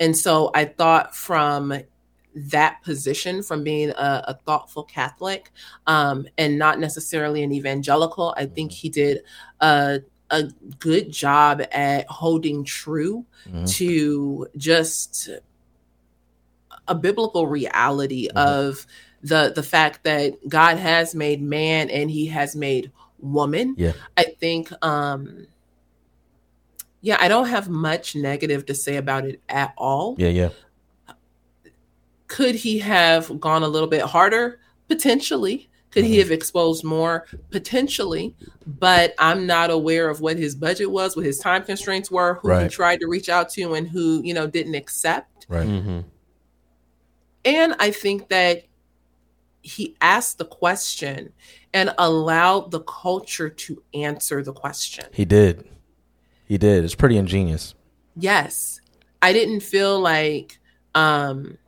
and 0.00 0.16
so 0.16 0.50
I 0.54 0.64
thought 0.66 1.14
from 1.16 1.72
that 2.34 2.82
position, 2.82 3.42
from 3.42 3.62
being 3.62 3.90
a, 3.90 4.24
a 4.28 4.38
thoughtful 4.44 4.82
Catholic, 4.84 5.50
um, 5.86 6.26
and 6.38 6.58
not 6.58 6.78
necessarily 6.80 7.42
an 7.42 7.52
evangelical, 7.52 8.34
I 8.36 8.46
think 8.46 8.72
he 8.72 8.88
did 8.88 9.22
a 9.60 10.00
a 10.32 10.44
good 10.80 11.12
job 11.12 11.62
at 11.70 12.06
holding 12.08 12.64
true 12.64 13.24
Mhm. 13.46 13.70
to 13.76 14.48
just 14.56 15.28
a 16.88 16.94
biblical 16.94 17.46
reality 17.46 18.28
Mhm. 18.28 18.36
of 18.36 18.86
the 19.22 19.52
the 19.54 19.62
fact 19.62 20.02
that 20.04 20.48
God 20.48 20.78
has 20.78 21.14
made 21.14 21.40
man 21.40 21.90
and 21.90 22.10
he 22.10 22.26
has 22.26 22.56
made 22.56 22.90
woman. 23.20 23.74
Yeah. 23.78 23.92
I 24.16 24.24
think 24.40 24.72
um 24.84 25.46
yeah, 27.02 27.18
I 27.20 27.28
don't 27.28 27.48
have 27.48 27.68
much 27.68 28.14
negative 28.16 28.64
to 28.66 28.74
say 28.74 28.96
about 28.96 29.24
it 29.24 29.40
at 29.48 29.74
all. 29.76 30.14
Yeah, 30.18 30.28
yeah. 30.28 30.48
Could 32.26 32.54
he 32.54 32.78
have 32.78 33.40
gone 33.40 33.62
a 33.62 33.68
little 33.68 33.88
bit 33.88 34.02
harder? 34.02 34.58
Potentially. 34.88 35.68
Could 35.92 36.04
he 36.04 36.16
Mhm. 36.16 36.20
have 36.20 36.30
exposed 36.32 36.82
more? 36.84 37.26
Potentially. 37.50 38.34
But 38.66 39.14
I'm 39.18 39.46
not 39.46 39.70
aware 39.70 40.08
of 40.08 40.20
what 40.20 40.38
his 40.38 40.54
budget 40.56 40.90
was, 40.90 41.14
what 41.14 41.24
his 41.24 41.38
time 41.38 41.62
constraints 41.64 42.10
were, 42.10 42.40
who 42.42 42.58
he 42.58 42.68
tried 42.68 43.00
to 43.00 43.06
reach 43.06 43.28
out 43.28 43.50
to, 43.50 43.74
and 43.74 43.88
who, 43.88 44.20
you 44.24 44.34
know, 44.34 44.46
didn't 44.46 44.74
accept. 44.74 45.46
Right. 45.48 45.66
Mm-hmm. 45.68 46.00
And 47.44 47.74
I 47.78 47.90
think 47.90 48.28
that 48.28 48.64
he 49.62 49.94
asked 50.00 50.38
the 50.38 50.44
question 50.44 51.32
and 51.74 51.94
allowed 51.98 52.70
the 52.70 52.80
culture 52.80 53.48
to 53.48 53.82
answer 53.94 54.42
the 54.42 54.52
question. 54.52 55.04
He 55.12 55.24
did. 55.24 55.68
He 56.46 56.58
did. 56.58 56.84
It's 56.84 56.94
pretty 56.94 57.16
ingenious. 57.16 57.74
Yes. 58.16 58.80
I 59.20 59.32
didn't 59.32 59.60
feel 59.60 60.00
like 60.00 60.58
um 60.94 61.58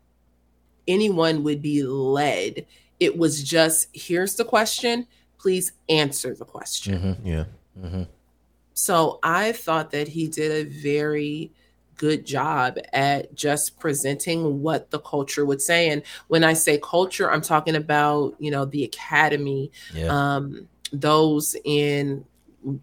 anyone 0.87 1.43
would 1.45 1.63
be 1.63 1.83
led. 1.83 2.67
It 3.01 3.17
was 3.17 3.43
just 3.43 3.89
here's 3.93 4.37
the 4.37 4.45
question, 4.45 5.07
please 5.39 5.73
answer 5.89 6.35
the 6.35 6.45
question. 6.45 6.99
Mm-hmm. 6.99 7.27
Yeah. 7.27 7.45
Mm-hmm. 7.81 8.03
So 8.75 9.19
I 9.23 9.53
thought 9.53 9.91
that 9.93 10.09
he 10.09 10.29
did 10.29 10.51
a 10.51 10.69
very 10.69 11.53
good 11.97 12.27
job 12.27 12.77
at 12.93 13.35
just 13.35 13.79
presenting 13.79 14.63
what 14.63 14.91
the 14.91 14.99
culture 14.99 15.45
would 15.45 15.63
say. 15.63 15.91
And 15.91 16.03
when 16.29 16.43
I 16.43 16.53
say 16.55 16.79
culture, 16.83 17.31
I'm 17.31 17.41
talking 17.41 17.77
about, 17.77 18.35
you 18.39 18.51
know, 18.51 18.65
the 18.65 18.85
academy, 18.85 19.71
Yeah. 19.95 20.09
um, 20.09 20.69
those 20.93 21.57
in 21.65 22.25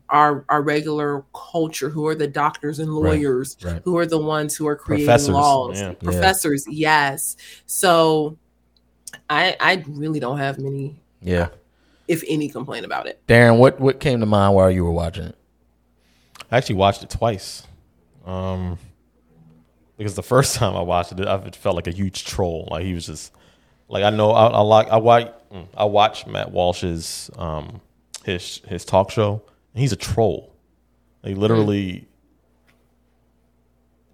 our 0.10 0.46
our 0.50 0.62
regular 0.62 1.24
culture 1.34 1.90
who 1.90 2.06
are 2.06 2.14
the 2.14 2.28
doctors 2.28 2.80
and 2.80 2.94
lawyers 2.94 3.58
right. 3.64 3.82
who 3.84 3.98
are 3.98 4.06
the 4.06 4.18
ones 4.18 4.56
who 4.56 4.68
are 4.68 4.76
creating 4.76 5.08
Professors, 5.08 5.30
laws 5.30 5.80
yeah. 5.80 5.88
Yeah. 5.88 5.94
professors 6.04 6.68
yes 6.70 7.36
so 7.66 8.38
i 9.30 9.56
i 9.60 9.84
really 9.88 10.20
don't 10.20 10.38
have 10.38 10.60
many 10.60 10.96
yeah. 11.22 11.50
if 12.08 12.24
any, 12.28 12.50
complaint 12.50 12.86
about 12.86 13.08
it. 13.08 13.22
Darren, 13.28 13.58
what 13.58 13.80
what 13.80 14.00
came 14.00 14.20
to 14.20 14.26
mind 14.26 14.56
while 14.56 14.72
you 14.72 14.84
were 14.84 14.92
watching 14.92 15.26
it? 15.26 15.36
I 16.52 16.58
actually 16.58 16.76
watched 16.76 17.04
it 17.04 17.10
twice. 17.10 17.64
Um, 18.26 18.78
because 19.98 20.16
the 20.16 20.24
first 20.24 20.56
time 20.58 20.76
I 20.76 20.82
watched 20.82 21.14
it, 21.14 21.28
I 21.28 21.50
felt 21.52 21.76
like 21.76 21.88
a 21.88 21.92
huge 21.92 22.26
troll. 22.26 22.68
Like 22.72 22.84
he 22.84 22.94
was 22.94 23.06
just 23.06 23.32
like 23.88 24.04
I 24.04 24.10
know 24.10 24.32
I, 24.32 24.48
I 24.48 24.62
like 24.62 24.90
I 24.90 24.98
watch 24.98 25.32
I 25.76 25.86
watch 25.86 26.26
Matt 26.28 26.52
Walsh's 26.52 27.30
um 27.38 27.82
his 28.26 28.62
his 28.68 28.86
talk 28.86 29.12
show. 29.12 29.44
And 29.74 29.82
he's 29.82 29.94
a 29.94 29.98
troll. 29.98 30.54
He 31.24 31.36
literally 31.36 32.08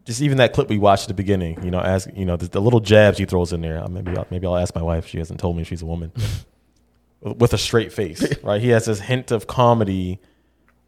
just 0.08 0.22
even 0.24 0.39
that 0.39 0.54
clip 0.54 0.70
we 0.70 0.80
watched 0.80 1.04
at 1.04 1.10
the 1.10 1.13
beginning. 1.13 1.63
You 1.63 1.70
know, 1.70 1.80
ask 1.80 2.10
you 2.15 2.26
know 2.26 2.36
the, 2.36 2.48
the 2.48 2.62
little 2.62 2.80
jabs 2.80 3.20
he 3.20 3.26
throws 3.26 3.54
in 3.54 3.62
there. 3.62 3.88
Maybe 3.88 4.17
I'll, 4.17 4.26
maybe 4.32 4.48
I'll 4.48 4.58
ask 4.58 4.74
my 4.74 4.82
wife. 4.82 5.06
She 5.06 5.20
hasn't 5.20 5.39
told 5.39 5.56
me 5.56 5.63
she's 5.63 5.84
a 5.84 5.86
woman. 5.86 6.12
With 7.22 7.54
a 7.54 7.58
straight 7.58 7.91
face, 7.91 8.24
right? 8.43 8.62
He 8.62 8.70
has 8.70 8.86
this 8.86 9.00
hint 9.00 9.32
of 9.32 9.48
comedy 9.48 10.20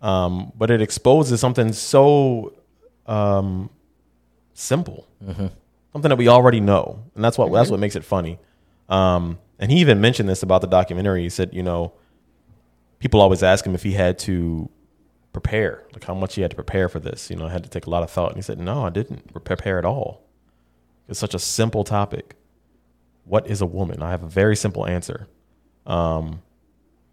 um, 0.02 0.52
but 0.56 0.72
it 0.72 0.82
exposes 0.82 1.40
something 1.40 1.74
so 1.74 2.54
um, 3.06 3.70
simple, 4.54 5.08
something 5.92 6.10
that 6.10 6.18
we 6.18 6.28
already 6.28 6.60
know, 6.60 7.04
and 7.16 7.24
that's 7.24 7.38
what 7.38 7.52
that's 7.52 7.70
what 7.70 7.80
makes 7.80 7.96
it 7.96 8.04
funny. 8.04 8.40
Um, 8.88 9.40
and 9.60 9.72
he 9.72 9.80
even 9.80 10.00
mentioned 10.00 10.30
this 10.30 10.42
about 10.42 10.62
the 10.62 10.68
documentary. 10.68 11.24
He 11.24 11.30
said, 11.30 11.54
you 11.54 11.64
know, 11.64 11.92
people 13.00 13.20
always 13.20 13.44
ask 13.44 13.66
him 13.66 13.76
if 13.76 13.84
he 13.84 13.92
had 13.92 14.18
to 14.20 14.70
prepare, 15.34 15.86
like 15.94 16.04
how 16.04 16.14
much 16.14 16.36
he 16.36 16.42
had 16.42 16.52
to 16.52 16.56
prepare 16.56 16.90
for 16.90 17.00
this. 17.00 17.30
You 17.30 17.36
know, 17.36 17.48
I 17.48 17.52
had 17.52 17.64
to 17.64 17.70
take 17.70 17.86
a 17.86 17.90
lot 17.90 18.04
of 18.04 18.10
thought, 18.10 18.30
and 18.30 18.38
he 18.38 18.42
said, 18.42 18.60
no, 18.60 18.86
I 18.86 18.90
didn't 18.90 19.34
prepare 19.44 19.78
at 19.78 19.86
all. 19.86 20.24
It's 21.08 21.20
such 21.20 21.34
a 21.34 21.40
simple 21.40 21.84
topic. 21.84 22.36
What 23.26 23.48
is 23.48 23.62
a 23.62 23.66
woman? 23.66 24.02
I 24.02 24.12
have 24.12 24.24
a 24.24 24.28
very 24.28 24.56
simple 24.56 24.86
answer. 24.86 25.28
Um, 25.86 26.42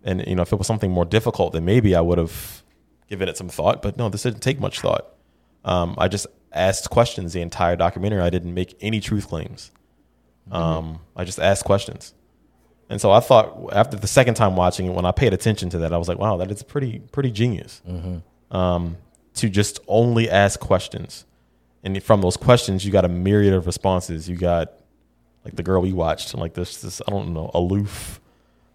and 0.03 0.25
you 0.27 0.35
know, 0.35 0.43
if 0.43 0.53
it 0.53 0.57
was 0.57 0.67
something 0.67 0.91
more 0.91 1.05
difficult, 1.05 1.53
then 1.53 1.65
maybe 1.65 1.95
I 1.95 2.01
would 2.01 2.19
have 2.19 2.63
given 3.09 3.29
it 3.29 3.37
some 3.37 3.49
thought. 3.49 3.83
But 3.83 3.97
no, 3.97 4.09
this 4.09 4.23
didn't 4.23 4.41
take 4.41 4.61
much 4.61 4.81
thought. 4.81 5.07
Um, 5.65 5.95
I 5.99 6.09
just 6.09 6.27
asked 6.53 6.91
questions 6.91 7.33
the 7.33 7.41
entire 7.41 7.77
documentary. 7.77 8.21
I 8.21 8.31
didn't 8.31 8.55
make 8.55 8.77
any 8.81 9.01
truth 9.01 9.29
claims. 9.29 9.71
Um, 10.51 11.01
I 11.17 11.25
just 11.25 11.41
asked 11.41 11.65
questions. 11.65 12.15
And 12.89 13.01
so 13.01 13.11
I 13.11 13.21
thought 13.21 13.71
after 13.73 13.97
the 13.97 14.07
second 14.07 14.35
time 14.35 14.55
watching 14.57 14.87
it, 14.87 14.93
when 14.93 15.05
I 15.05 15.11
paid 15.13 15.33
attention 15.35 15.71
to 15.71 15.79
that, 15.79 15.93
I 15.93 15.97
was 15.99 16.09
like, 16.09 16.19
wow, 16.19 16.37
that 16.37 16.51
is 16.51 16.63
pretty 16.63 17.01
pretty 17.13 17.31
genius. 17.31 17.83
Um, 18.51 18.97
to 19.35 19.49
just 19.51 19.81
only 19.89 20.31
ask 20.31 20.61
questions, 20.61 21.25
and 21.83 22.01
from 22.03 22.21
those 22.23 22.37
questions, 22.37 22.85
you 22.85 22.93
got 22.93 23.05
a 23.05 23.09
myriad 23.09 23.55
of 23.55 23.67
responses. 23.67 24.29
You 24.29 24.37
got 24.37 24.73
like 25.45 25.57
the 25.57 25.63
girl 25.63 25.83
we 25.83 25.93
watched, 25.93 26.33
like 26.35 26.55
this 26.55 26.81
this 26.81 27.03
I 27.07 27.11
don't 27.11 27.35
know 27.35 27.51
aloof. 27.55 28.21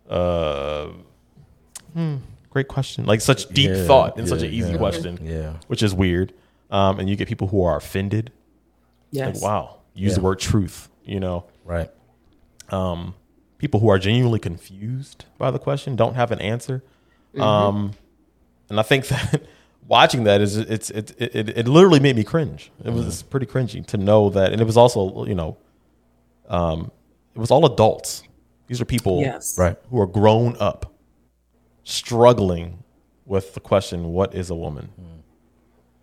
Uh, 0.10 0.90
hmm, 1.94 2.18
great 2.50 2.68
question. 2.68 3.06
Like 3.06 3.22
such 3.22 3.48
deep 3.50 3.70
Yeah, 3.72 3.86
thought 3.88 4.18
and 4.18 4.28
such 4.28 4.42
an 4.42 4.52
easy 4.52 4.72
yeah. 4.74 4.78
question. 4.78 5.20
Yeah. 5.24 5.54
which 5.68 5.82
is 5.84 5.94
weird. 5.94 6.34
Um, 6.70 7.00
and 7.00 7.10
you 7.10 7.16
get 7.16 7.28
people 7.28 7.48
who 7.48 7.64
are 7.64 7.78
offended. 7.78 8.32
Yes. 9.12 9.42
Like, 9.42 9.44
wow, 9.44 9.78
use 9.94 10.16
the 10.16 10.22
word 10.22 10.40
truth. 10.40 10.90
You 11.06 11.20
know, 11.20 11.46
Right. 11.66 11.90
um, 12.70 13.14
people 13.62 13.80
who 13.80 13.90
are 13.90 14.00
genuinely 14.00 14.40
confused 14.40 15.26
by 15.38 15.52
the 15.52 15.60
question 15.60 15.96
don't 15.96 16.16
have 16.16 16.32
an 16.32 16.40
answer. 16.42 16.84
Mm-hmm. 17.36 17.42
Um, 17.44 17.92
and 18.70 18.80
I 18.80 18.82
think 18.82 19.06
that 19.14 19.44
watching 19.88 20.24
that 20.24 20.42
is 20.42 20.58
it's 20.58 20.90
it 20.90 21.14
it, 21.20 21.50
it 21.60 21.68
literally 21.68 22.00
made 22.00 22.16
me 22.16 22.24
cringe. 22.24 22.72
It 22.84 22.92
was 22.92 23.22
pretty 23.22 23.46
cringy 23.46 23.86
to 23.86 23.98
know 23.98 24.32
that, 24.32 24.52
and 24.52 24.60
it 24.60 24.66
was 24.66 24.78
also 24.78 25.26
you 25.26 25.36
know, 25.36 25.58
um, 26.50 26.92
it 27.36 27.40
was 27.40 27.52
all 27.52 27.64
adults. 27.68 28.24
These 28.66 28.82
are 28.82 28.86
people 28.86 29.20
Yes. 29.20 29.56
Right. 29.60 29.78
who 29.92 30.00
are 30.02 30.08
grown 30.08 30.56
up, 30.60 30.92
struggling 31.84 32.84
with 33.26 33.54
the 33.54 33.60
question, 33.60 34.12
"What 34.12 34.34
is 34.34 34.50
a 34.50 34.56
woman?" 34.56 34.90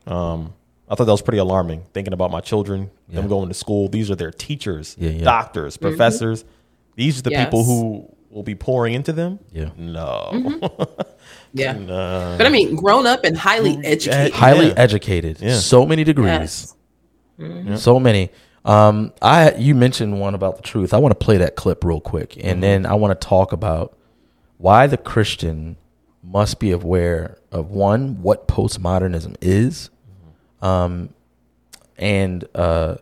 Um, 0.06 0.54
I 0.88 0.94
thought 0.94 1.04
that 1.06 1.12
was 1.12 1.22
pretty 1.22 1.38
alarming. 1.38 1.84
Thinking 1.92 2.12
about 2.14 2.30
my 2.30 2.40
children, 2.40 2.90
them 3.08 3.26
going 3.26 3.48
to 3.48 3.54
school. 3.54 3.88
These 3.88 4.10
are 4.12 4.14
their 4.16 4.30
teachers, 4.30 4.94
Yeah, 4.98 5.10
yeah. 5.10 5.24
doctors, 5.24 5.76
professors. 5.76 6.44
These 6.98 7.20
are 7.20 7.22
the 7.22 7.30
people 7.30 7.62
who 7.64 8.08
will 8.28 8.42
be 8.42 8.56
pouring 8.56 8.92
into 8.94 9.12
them. 9.12 9.38
Yeah. 9.52 9.70
No, 9.76 10.30
Yeah. 11.54 11.72
no. 11.74 12.34
But 12.37 12.44
I 12.46 12.50
mean, 12.50 12.74
grown 12.74 13.06
up 13.06 13.24
and 13.24 13.37
highly 13.38 13.78
educated. 13.84 14.32
Highly 14.34 14.66
Yeah. 14.66 14.74
educated. 14.76 15.40
Yeah. 15.40 15.54
So 15.58 15.87
many 15.87 16.02
degrees. 16.02 16.74
Yes. 17.38 17.82
So 17.82 18.00
many. 18.00 18.30
Um, 18.64 19.12
I 19.22 19.52
you 19.52 19.76
mentioned 19.76 20.18
one 20.20 20.34
about 20.34 20.56
the 20.56 20.62
truth. 20.62 20.92
I 20.92 20.98
want 20.98 21.12
to 21.18 21.24
play 21.24 21.37
that 21.38 21.54
clip 21.54 21.84
real 21.84 22.00
quick, 22.00 22.37
and 22.42 22.61
then 22.62 22.84
I 22.84 22.94
want 22.94 23.18
to 23.18 23.26
talk 23.26 23.52
about 23.52 23.96
why 24.56 24.88
the 24.88 24.96
Christian 24.96 25.76
must 26.22 26.58
be 26.58 26.72
aware 26.72 27.38
of 27.52 27.70
one 27.70 28.20
what 28.22 28.48
postmodernism 28.48 29.37
is, 29.40 29.88
um, 30.61 31.11
and 31.96 32.44
uh, 32.56 32.96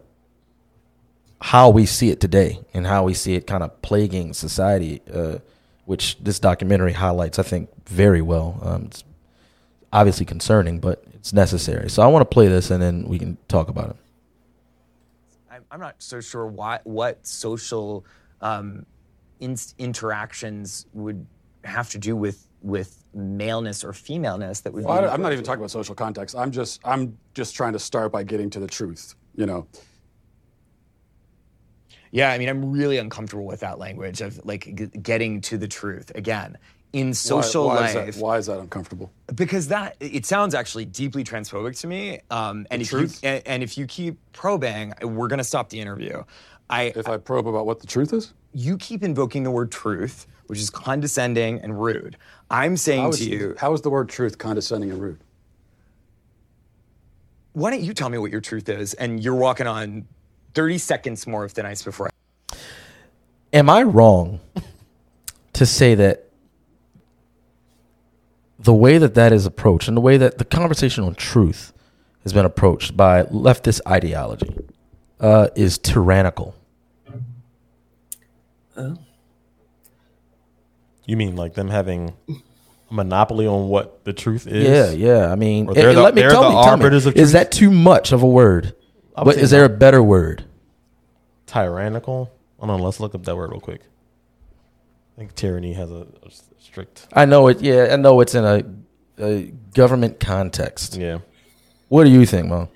how 1.41 1.71
we 1.71 1.87
see 1.87 2.11
it 2.11 2.21
today, 2.21 2.61
and 2.73 2.87
how 2.87 3.05
we 3.05 3.15
see 3.15 3.35
it 3.35 3.47
kind 3.47 3.63
of 3.63 3.83
plaguing 3.83 4.33
society, 4.33 5.01
uh, 5.13 5.39
which 5.85 6.17
this 6.19 6.39
documentary 6.39 6.93
highlights, 6.93 7.39
I 7.39 7.43
think, 7.43 7.71
very 7.87 8.23
well. 8.23 8.59
Um, 8.63 8.85
it's 8.87 9.05
obviously 9.93 10.27
concerning, 10.27 10.81
but 10.81 11.05
it's 11.15 11.33
necessary. 11.33 11.91
So 11.91 12.03
I 12.03 12.07
want 12.07 12.23
to 12.23 12.33
play 12.33 12.49
this, 12.49 12.71
and 12.71 12.83
then 12.83 13.07
we 13.09 13.19
can 13.19 13.37
talk 13.49 13.69
about 13.69 13.91
it. 13.91 13.97
I'm, 15.51 15.65
I'm 15.71 15.81
not 15.81 15.97
so 15.99 16.21
sure 16.21 16.47
why 16.47 16.81
what 16.85 17.27
social 17.27 18.05
um, 18.41 18.87
in, 19.41 19.57
interactions 19.79 20.87
would 20.93 21.27
have 21.65 21.91
to 21.91 21.99
do 21.99 22.17
with 22.17 22.47
with 22.63 23.05
maleness 23.15 23.85
or 23.85 23.93
femaleness 23.93 24.61
that 24.61 24.73
would 24.73 24.85
Well, 24.85 25.03
be 25.03 25.09
I, 25.09 25.15
am 25.15 25.23
not 25.23 25.33
even 25.33 25.45
talking 25.45 25.61
about 25.61 25.71
social 25.71 25.95
context. 25.95 26.35
I'm 26.37 26.51
just 26.51 26.81
I'm 26.85 27.17
just 27.35 27.55
trying 27.55 27.73
to 27.75 27.79
start 27.79 28.13
by 28.13 28.23
getting 28.23 28.51
to 28.51 28.61
the 28.61 28.67
truth. 28.67 29.15
You 29.35 29.47
know, 29.47 29.67
yeah 32.17 32.31
i 32.33 32.39
mean 32.39 32.49
i'm 32.49 32.73
really 32.73 32.99
uncomfortable 32.99 33.45
with 33.47 33.61
that 33.61 33.79
language 33.79 34.21
of 34.23 34.41
like 34.45 34.65
g- 34.75 34.87
getting 35.03 35.41
to 35.43 35.59
the 35.59 35.69
truth 35.69 36.11
again 36.15 36.57
in 36.93 37.13
social 37.13 37.67
why, 37.67 37.75
why 37.75 37.81
life 37.83 38.09
Is 38.09 38.17
that, 38.17 38.23
why 38.23 38.39
is 38.39 38.47
that 38.47 38.59
uncomfortable? 38.59 39.13
because 39.35 39.69
that 39.69 39.97
it 40.01 40.25
sounds 40.25 40.55
actually 40.55 40.87
deeply 40.87 41.25
transphobic 41.25 41.79
to 41.81 41.87
me 41.87 42.21
um, 42.31 42.67
and 42.71 42.81
if 42.83 42.89
truth? 42.89 43.21
you 43.23 43.29
and, 43.29 43.43
and 43.47 43.63
if 43.63 43.77
you 43.79 43.87
keep 43.87 44.19
probing 44.33 44.95
we're 45.03 45.29
going 45.29 45.39
to 45.39 45.45
stop 45.45 45.69
the 45.69 45.81
interview 45.81 46.23
i 46.71 46.85
If 46.97 47.09
I 47.09 47.19
probe 47.19 47.47
about 47.49 47.67
what 47.67 47.81
the 47.81 47.87
truth 47.87 48.13
is, 48.13 48.33
you 48.55 48.79
keep 48.79 49.03
invoking 49.03 49.43
the 49.45 49.51
word 49.51 49.71
truth 49.71 50.27
which 50.47 50.59
is 50.59 50.71
condescending 50.71 51.61
and 51.61 51.81
rude 51.83 52.17
i'm 52.51 52.77
saying 52.77 53.03
how 53.03 53.11
to 53.11 53.25
you 53.25 53.55
how 53.59 53.73
is 53.75 53.83
the 53.83 53.91
word 53.91 54.09
truth 54.09 54.39
condescending 54.39 54.91
and 54.91 55.01
rude? 55.03 55.19
why 57.53 57.71
don't 57.71 57.83
you 57.83 57.95
tell 57.95 58.09
me 58.09 58.19
what 58.19 58.31
your 58.31 58.41
truth 58.41 58.69
is 58.69 58.95
and 58.95 59.23
you're 59.23 59.35
walking 59.35 59.67
on 59.67 60.07
30 60.57 60.79
seconds 60.79 61.27
more 61.27 61.45
of 61.45 61.53
thin 61.53 61.67
ice 61.67 61.83
before 61.83 62.09
Am 63.53 63.71
I 63.71 63.83
wrong 63.85 64.41
to 65.53 65.65
say 65.67 65.95
that 65.95 66.25
the 68.59 68.75
way 68.75 68.99
that 68.99 69.15
that 69.15 69.33
is 69.33 69.47
approached 69.47 69.87
and 69.87 69.97
the 69.97 70.01
way 70.01 70.17
that 70.17 70.39
the 70.39 70.45
conversation 70.45 71.05
on 71.05 71.15
truth 71.15 71.73
has 72.25 72.33
been 72.33 72.45
approached 72.47 72.97
by 72.97 73.23
leftist 73.25 73.81
ideology 73.87 74.57
uh, 75.21 75.49
is 75.55 75.79
tyrannical? 75.79 76.55
you 81.07 81.17
mean 81.17 81.37
like 81.37 81.55
them 81.55 81.69
having 81.69 82.15
a 82.29 82.35
monopoly 82.95 83.47
on 83.47 83.69
what 83.69 84.05
the 84.05 84.13
truth 84.13 84.47
is? 84.47 84.65
Yeah, 84.65 84.91
yeah. 84.91 85.31
I 85.33 85.35
mean, 85.37 85.69
Or 85.69 85.75
they're 85.75 85.89
and 85.91 85.99
the- 85.99 86.03
let 86.03 86.15
me 86.15 86.23
they're 86.23 86.31
tell 86.31 86.43
the 86.43 86.49
me, 86.51 86.55
tell 86.55 86.77
me, 86.77 86.85
arbiters 86.85 87.07
of 87.07 87.17
is 87.17 87.33
that 87.33 87.53
too 87.53 87.71
much 87.71 88.13
of 88.13 88.23
a 88.23 88.29
word? 88.29 88.75
I 89.17 89.21
would 89.23 89.27
What, 89.27 89.35
say 89.37 89.43
is 89.43 89.51
there 89.51 89.65
a 89.65 89.69
better 89.69 90.03
word? 90.03 90.45
tyrannical. 91.47 92.31
Hold 92.59 92.71
on, 92.71 92.81
let's 92.81 92.99
look 93.01 93.15
up 93.15 93.23
that 93.25 93.37
word 93.37 93.51
real 93.51 93.61
quick. 93.61 93.81
I 95.17 95.21
think 95.21 95.35
tyranny 95.35 95.73
has 95.75 95.91
a, 95.91 96.07
a 96.25 96.31
strict. 96.59 97.07
I 97.13 97.25
know 97.25 97.47
it. 97.49 97.61
Yeah, 97.61 97.89
I 97.93 97.97
know 97.97 98.21
it's 98.21 98.35
in 98.35 98.45
a, 98.45 98.63
a 99.25 99.43
government 99.75 100.19
context. 100.21 100.97
Yeah, 100.97 101.19
What 101.89 102.05
do 102.05 102.11
you 102.11 102.27
think, 102.27 102.49
Mo? 102.49 102.69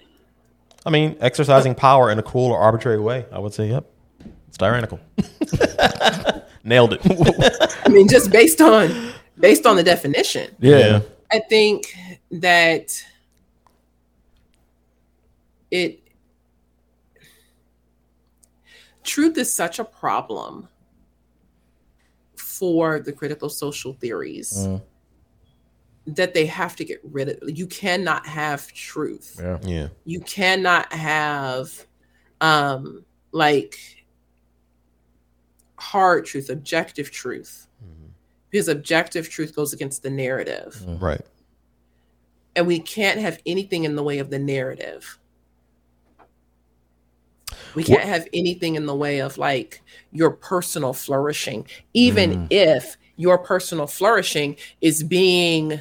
I 0.87 0.91
mean, 0.91 1.17
exercising 1.21 1.75
power 1.75 2.11
in 2.11 2.19
a 2.19 2.23
cruel 2.23 2.53
or 2.53 2.59
arbitrary 2.59 3.01
way. 3.01 3.27
I 3.33 3.39
would 3.41 3.53
say, 3.53 3.69
yep, 3.69 3.87
it's 4.49 4.57
tyrannical. 4.57 5.01
Nailed 6.65 6.95
it. 6.95 7.01
I 7.85 7.89
mean, 7.89 8.09
just 8.09 8.31
based 8.31 8.61
on 8.61 9.13
based 9.39 9.67
on 9.67 9.77
the 9.77 9.83
definition. 9.83 10.55
yeah. 10.61 11.01
I 11.33 11.41
think 11.41 11.95
that 12.31 13.05
it 15.71 16.00
truth 19.11 19.37
is 19.39 19.53
such 19.53 19.79
a 19.81 19.85
problem 19.85 20.69
for 22.37 23.01
the 23.01 23.13
critical 23.13 23.49
social 23.49 23.93
theories 23.95 24.53
Mm. 24.57 24.83
that 26.07 26.33
they 26.35 26.47
have 26.47 26.77
to 26.77 26.85
get 26.85 27.01
rid 27.05 27.29
of 27.29 27.59
you 27.59 27.67
cannot 27.67 28.27
have 28.27 28.73
truth 28.73 29.37
Yeah. 29.39 29.59
Yeah. 29.63 29.89
you 30.05 30.21
cannot 30.21 30.93
have 30.93 31.87
um 32.41 33.05
like 33.33 33.77
hard 35.77 36.25
truth 36.27 36.49
objective 36.51 37.11
truth 37.11 37.67
because 38.51 38.69
objective 38.69 39.29
truth 39.29 39.55
goes 39.55 39.73
against 39.73 40.03
the 40.03 40.11
narrative. 40.11 40.85
Right. 41.01 41.25
And 42.57 42.67
we 42.67 42.81
can't 42.81 43.21
have 43.21 43.41
anything 43.47 43.85
in 43.85 43.95
the 43.95 44.03
way 44.03 44.19
of 44.19 44.29
the 44.31 44.41
narrative. 44.41 45.20
We 47.75 47.85
can't 47.85 48.03
have 48.03 48.29
anything 48.33 48.75
in 48.75 48.87
the 48.87 48.95
way 48.95 49.21
of 49.21 49.39
like 49.39 49.83
your 50.13 50.31
personal 50.31 50.93
flourishing, 50.93 51.67
even 51.95 52.47
if 52.51 52.97
your 53.17 53.39
personal 53.39 53.87
flourishing 53.87 54.57
is 54.81 55.03
being 55.03 55.81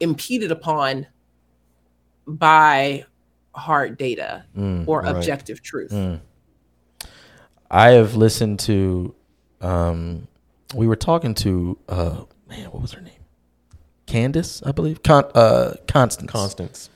impeded 0.00 0.50
upon 0.50 1.06
by 2.26 3.04
hard 3.54 3.98
data 3.98 4.44
or 4.86 5.02
right. 5.02 5.14
objective 5.14 5.62
truth. 5.62 5.92
I 7.70 7.90
have 7.90 8.16
listened 8.16 8.58
to. 8.60 9.14
Um, 9.60 10.26
we 10.74 10.86
were 10.86 10.96
talking 10.96 11.34
to. 11.34 11.78
Uh, 11.88 12.24
man, 12.48 12.70
what 12.70 12.82
was 12.82 12.92
her 12.92 13.00
name? 13.00 13.12
Candace, 14.06 14.62
I 14.64 14.72
believe. 14.72 15.02
Con- 15.02 15.30
uh, 15.34 15.74
Constance. 15.86 16.30
Constance. 16.30 16.90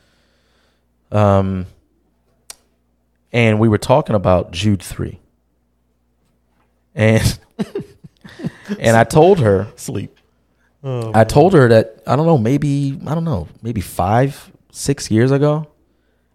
Um, 1.12 1.66
and 3.34 3.58
we 3.58 3.68
were 3.68 3.78
talking 3.78 4.14
about 4.14 4.52
Jude 4.52 4.80
three. 4.80 5.20
And 6.94 7.38
and 8.78 8.96
I 8.96 9.04
told 9.04 9.40
her 9.40 9.66
Sleep. 9.76 10.16
I 11.14 11.24
told 11.24 11.54
her 11.54 11.68
that 11.68 12.02
I 12.06 12.14
don't 12.14 12.26
know, 12.26 12.38
maybe 12.38 12.98
I 13.06 13.14
don't 13.14 13.24
know, 13.24 13.48
maybe 13.62 13.80
five, 13.80 14.52
six 14.70 15.10
years 15.10 15.32
ago, 15.32 15.66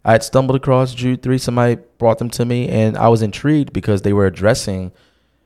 I 0.04 0.14
had 0.14 0.24
stumbled 0.24 0.58
across 0.58 0.94
Jude 0.94 1.22
three. 1.22 1.38
Somebody 1.38 1.78
brought 1.98 2.18
them 2.18 2.30
to 2.32 2.46
me, 2.46 2.68
and 2.68 2.98
I 2.98 3.08
was 3.08 3.22
intrigued 3.22 3.72
because 3.74 4.02
they 4.02 4.12
were 4.12 4.26
addressing 4.26 4.92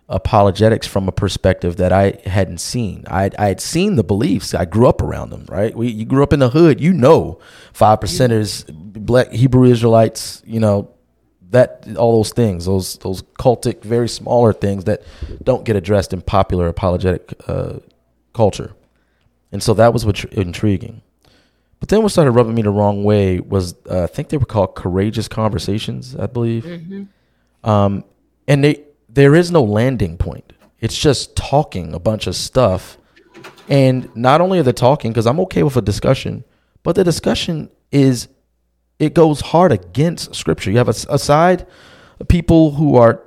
apologetics 0.09 0.87
from 0.87 1.07
a 1.07 1.11
perspective 1.11 1.77
that 1.77 1.91
I 1.91 2.19
hadn't 2.25 2.59
seen. 2.59 3.03
I 3.07 3.29
I 3.37 3.47
had 3.49 3.61
seen 3.61 3.95
the 3.95 4.03
beliefs. 4.03 4.53
I 4.53 4.65
grew 4.65 4.87
up 4.87 5.01
around 5.01 5.29
them. 5.31 5.45
Right, 5.49 5.75
we 5.75 5.89
you 5.89 6.05
grew 6.05 6.23
up 6.23 6.33
in 6.33 6.39
the 6.39 6.49
hood. 6.49 6.79
You 6.79 6.93
know, 6.93 7.39
five 7.73 7.99
percenters, 7.99 8.65
black 8.73 9.31
Hebrew 9.31 9.65
Israelites. 9.65 10.41
You 10.45 10.61
know 10.61 10.92
that 11.53 11.87
all 11.97 12.17
those 12.17 12.31
things, 12.31 12.65
those 12.65 12.97
those 12.97 13.21
cultic, 13.39 13.83
very 13.83 14.09
smaller 14.09 14.53
things 14.53 14.85
that 14.85 15.03
don't 15.43 15.63
get 15.63 15.75
addressed 15.75 16.11
in 16.11 16.21
popular 16.21 16.67
apologetic 16.67 17.33
uh, 17.47 17.73
culture. 18.33 18.73
And 19.51 19.61
so 19.61 19.75
that 19.75 19.93
was 19.93 20.03
what 20.03 20.25
intriguing. 20.25 21.03
But 21.79 21.89
then 21.89 22.01
what 22.01 22.11
started 22.11 22.31
rubbing 22.31 22.55
me 22.55 22.63
the 22.63 22.71
wrong 22.71 23.03
way 23.03 23.39
was 23.39 23.75
uh, 23.89 24.03
I 24.03 24.07
think 24.07 24.29
they 24.29 24.37
were 24.37 24.47
called 24.47 24.73
courageous 24.73 25.27
conversations, 25.27 26.15
I 26.15 26.25
believe. 26.25 26.65
Um, 27.63 28.03
and 28.47 28.63
they 28.63 28.83
there 29.07 29.35
is 29.35 29.51
no 29.51 29.61
landing 29.61 30.17
point. 30.17 30.53
It's 30.79 30.97
just 30.97 31.35
talking 31.35 31.93
a 31.93 31.99
bunch 31.99 32.25
of 32.25 32.35
stuff. 32.35 32.97
And 33.69 34.13
not 34.15 34.41
only 34.41 34.59
are 34.59 34.63
they 34.63 34.73
talking, 34.73 35.11
because 35.11 35.27
I'm 35.27 35.39
okay 35.41 35.61
with 35.61 35.77
a 35.77 35.81
discussion, 35.81 36.45
but 36.81 36.95
the 36.95 37.03
discussion 37.03 37.69
is 37.91 38.27
it 38.99 39.13
goes 39.13 39.41
hard 39.41 39.71
against 39.71 40.35
scripture. 40.35 40.71
You 40.71 40.77
have 40.77 40.89
a, 40.89 40.95
a 41.09 41.19
side 41.19 41.65
of 42.19 42.27
people 42.27 42.71
who 42.71 42.95
are 42.95 43.23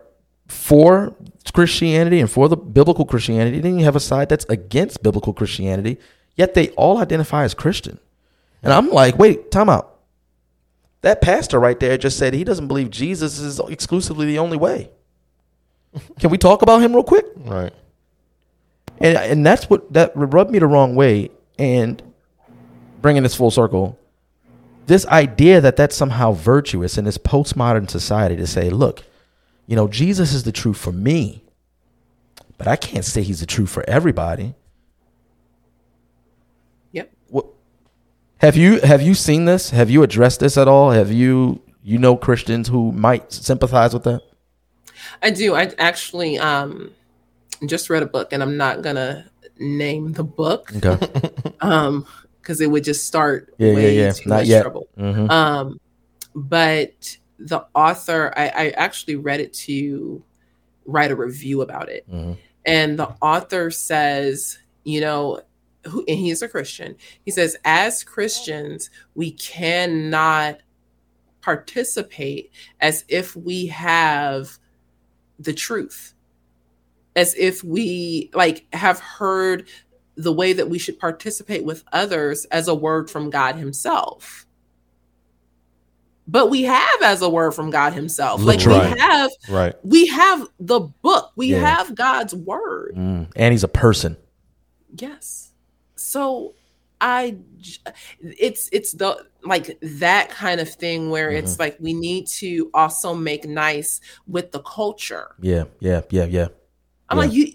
for 0.48 1.14
Christianity 1.52 2.20
and 2.20 2.30
for 2.30 2.48
the 2.48 2.56
biblical 2.56 3.04
Christianity. 3.04 3.60
Then 3.60 3.78
you 3.78 3.84
have 3.84 3.96
a 3.96 4.00
side 4.00 4.28
that's 4.28 4.44
against 4.46 5.02
biblical 5.02 5.32
Christianity, 5.32 5.98
yet 6.34 6.54
they 6.54 6.68
all 6.70 6.98
identify 6.98 7.44
as 7.44 7.54
Christian. 7.54 7.98
And 8.62 8.72
I'm 8.72 8.90
like, 8.90 9.18
wait, 9.18 9.50
time 9.50 9.68
out. 9.68 9.96
That 11.02 11.20
pastor 11.20 11.60
right 11.60 11.78
there 11.78 11.96
just 11.96 12.18
said 12.18 12.34
he 12.34 12.44
doesn't 12.44 12.68
believe 12.68 12.90
Jesus 12.90 13.38
is 13.38 13.60
exclusively 13.68 14.26
the 14.26 14.38
only 14.38 14.56
way. 14.56 14.90
Can 16.20 16.30
we 16.30 16.38
talk 16.38 16.62
about 16.62 16.82
him 16.82 16.94
real 16.94 17.04
quick? 17.04 17.26
Right. 17.36 17.72
And 18.98 19.16
and 19.16 19.46
that's 19.46 19.68
what 19.68 19.92
that 19.92 20.12
rubbed 20.14 20.50
me 20.50 20.58
the 20.58 20.66
wrong 20.66 20.94
way. 20.94 21.30
And 21.58 22.02
bringing 23.00 23.22
this 23.22 23.34
full 23.34 23.50
circle, 23.50 23.98
this 24.86 25.06
idea 25.06 25.60
that 25.60 25.76
that's 25.76 25.96
somehow 25.96 26.32
virtuous 26.32 26.96
in 26.96 27.04
this 27.04 27.18
postmodern 27.18 27.90
society 27.90 28.36
to 28.36 28.46
say, 28.46 28.70
look, 28.70 29.02
you 29.66 29.74
know, 29.74 29.88
Jesus 29.88 30.32
is 30.32 30.44
the 30.44 30.52
truth 30.52 30.78
for 30.78 30.92
me, 30.92 31.42
but 32.56 32.68
I 32.68 32.76
can't 32.76 33.04
say 33.04 33.22
he's 33.22 33.40
the 33.40 33.46
truth 33.46 33.70
for 33.70 33.84
everybody. 33.88 34.54
Yep. 36.92 37.12
What, 37.28 37.46
have 38.38 38.56
you 38.56 38.80
have 38.80 39.02
you 39.02 39.14
seen 39.14 39.44
this? 39.44 39.70
Have 39.70 39.90
you 39.90 40.02
addressed 40.02 40.40
this 40.40 40.56
at 40.56 40.68
all? 40.68 40.90
Have 40.92 41.10
you 41.10 41.60
you 41.82 41.98
know 41.98 42.16
Christians 42.16 42.68
who 42.68 42.92
might 42.92 43.32
sympathize 43.32 43.92
with 43.92 44.04
that? 44.04 44.22
I 45.22 45.30
do. 45.30 45.54
I 45.54 45.72
actually 45.78 46.38
um 46.38 46.92
just 47.66 47.90
read 47.90 48.02
a 48.02 48.06
book 48.06 48.32
and 48.32 48.42
I'm 48.42 48.56
not 48.56 48.82
gonna 48.82 49.26
name 49.58 50.12
the 50.12 50.24
book. 50.24 50.72
Okay. 50.76 50.98
um 51.60 52.06
because 52.46 52.60
it 52.60 52.70
would 52.70 52.84
just 52.84 53.06
start 53.06 53.52
Yeah, 53.58 53.70
yeah, 53.70 53.74
way 53.74 53.96
yeah. 53.98 54.12
too 54.12 54.28
Not 54.30 54.36
much 54.36 54.46
yet. 54.46 54.62
trouble. 54.62 54.88
Mhm. 54.96 55.28
Um 55.30 55.80
but 56.36 57.16
the 57.40 57.66
author 57.74 58.32
I, 58.36 58.48
I 58.48 58.68
actually 58.70 59.16
read 59.16 59.40
it 59.40 59.52
to 59.54 60.22
write 60.84 61.10
a 61.10 61.16
review 61.16 61.62
about 61.62 61.88
it. 61.88 62.08
Mhm. 62.08 62.38
And 62.64 62.98
the 62.98 63.08
author 63.20 63.70
says, 63.72 64.58
you 64.84 65.00
know, 65.00 65.40
who, 65.86 66.04
and 66.06 66.18
he's 66.18 66.42
a 66.42 66.48
Christian. 66.48 66.94
He 67.24 67.30
says, 67.32 67.56
as 67.64 68.04
Christians, 68.04 68.90
we 69.16 69.32
cannot 69.32 70.60
participate 71.40 72.52
as 72.80 73.04
if 73.08 73.34
we 73.36 73.66
have 73.66 74.56
the 75.38 75.52
truth, 75.52 76.14
as 77.16 77.34
if 77.38 77.62
we 77.64 78.30
like 78.34 78.66
have 78.72 78.98
heard 79.00 79.66
the 80.16 80.32
way 80.32 80.52
that 80.52 80.68
we 80.70 80.78
should 80.78 80.98
participate 80.98 81.64
with 81.64 81.84
others 81.92 82.44
as 82.46 82.68
a 82.68 82.74
word 82.74 83.10
from 83.10 83.30
God 83.30 83.56
Himself. 83.56 84.46
But 86.28 86.50
we 86.50 86.62
have 86.62 87.02
as 87.02 87.22
a 87.22 87.28
word 87.28 87.52
from 87.52 87.70
God 87.70 87.92
Himself. 87.92 88.42
Like 88.42 88.64
Right. 88.66 88.92
we 88.94 88.98
have 88.98 89.30
Right. 89.48 89.74
we 89.84 90.06
have 90.08 90.48
the 90.58 90.80
book. 90.80 91.30
We 91.36 91.48
Yeah. 91.52 91.58
have 91.60 91.94
God's 91.94 92.34
word. 92.34 92.94
Mm. 92.96 93.28
And 93.36 93.52
he's 93.52 93.62
a 93.62 93.68
person. 93.68 94.16
Yes. 94.96 95.52
So 95.94 96.54
I 97.00 97.36
it's 98.20 98.68
it's 98.72 98.92
the 98.92 99.24
like 99.44 99.78
that 99.82 100.30
kind 100.30 100.60
of 100.60 100.68
thing 100.68 101.10
where 101.10 101.28
Mm-hmm. 101.28 101.44
it's 101.44 101.58
like 101.60 101.76
we 101.78 101.92
need 101.92 102.26
to 102.28 102.70
also 102.74 103.14
make 103.14 103.44
nice 103.44 104.00
with 104.26 104.50
the 104.50 104.60
culture. 104.60 105.28
Yeah, 105.40 105.64
yeah, 105.78 106.00
yeah, 106.10 106.24
yeah. 106.24 106.48
I'm 107.08 107.18
Yeah. 107.18 107.24
like 107.24 107.32
you 107.34 107.52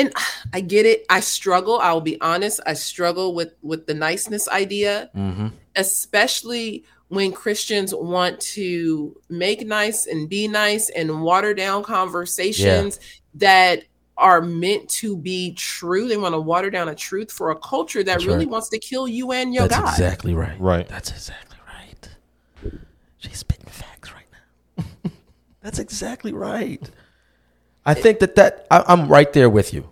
and 0.00 0.12
I 0.52 0.60
get 0.60 0.86
it. 0.86 1.04
I 1.10 1.20
struggle. 1.20 1.78
I'll 1.78 2.00
be 2.00 2.20
honest. 2.20 2.60
I 2.66 2.74
struggle 2.74 3.34
with 3.34 3.54
with 3.62 3.86
the 3.86 3.94
niceness 3.94 4.48
idea, 4.48 5.10
Mm-hmm. 5.16 5.48
especially 5.76 6.84
when 7.08 7.32
Christians 7.32 7.92
want 7.94 8.38
to 8.40 9.16
make 9.28 9.66
nice 9.66 10.06
and 10.06 10.28
be 10.28 10.46
nice 10.46 10.88
and 10.90 11.22
water 11.22 11.52
down 11.54 11.82
conversations 11.82 13.00
that 13.34 13.82
are 14.16 14.40
meant 14.40 14.88
to 14.90 15.16
be 15.16 15.52
true. 15.54 16.06
They 16.06 16.16
want 16.16 16.34
to 16.34 16.40
water 16.40 16.70
down 16.70 16.88
a 16.88 16.94
truth 16.94 17.32
for 17.32 17.50
a 17.50 17.56
culture 17.56 18.04
that 18.04 18.12
That's 18.12 18.26
really 18.26 18.44
right. 18.44 18.50
wants 18.50 18.68
to 18.68 18.78
kill 18.78 19.08
you 19.08 19.32
and 19.32 19.52
your 19.52 19.66
That's 19.66 19.80
God. 19.82 19.88
exactly 19.92 20.34
right. 20.34 20.60
Right. 20.60 20.86
That's 20.88 21.10
exactly 21.10 21.56
right. 21.66 22.80
She's 23.18 23.38
spitting 23.38 23.66
facts 23.66 24.12
right 24.12 24.26
now. 24.78 24.84
That's 25.62 25.78
exactly 25.80 26.32
right. 26.32 26.88
I 27.84 27.94
think 27.94 28.18
that 28.20 28.36
that 28.36 28.66
I, 28.70 28.84
I'm 28.86 29.08
right 29.08 29.32
there 29.32 29.50
with 29.50 29.72
you. 29.72 29.88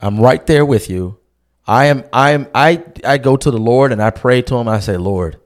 I'm 0.00 0.20
right 0.20 0.44
there 0.46 0.64
with 0.64 0.88
you. 0.88 1.18
I 1.66 1.86
am. 1.86 2.04
I 2.12 2.30
am. 2.30 2.46
I. 2.54 2.82
I 3.04 3.18
go 3.18 3.36
to 3.36 3.50
the 3.50 3.58
Lord 3.58 3.92
and 3.92 4.02
I 4.02 4.10
pray 4.10 4.42
to 4.42 4.56
Him. 4.56 4.68
I 4.68 4.80
say, 4.80 4.96
Lord, 4.96 5.38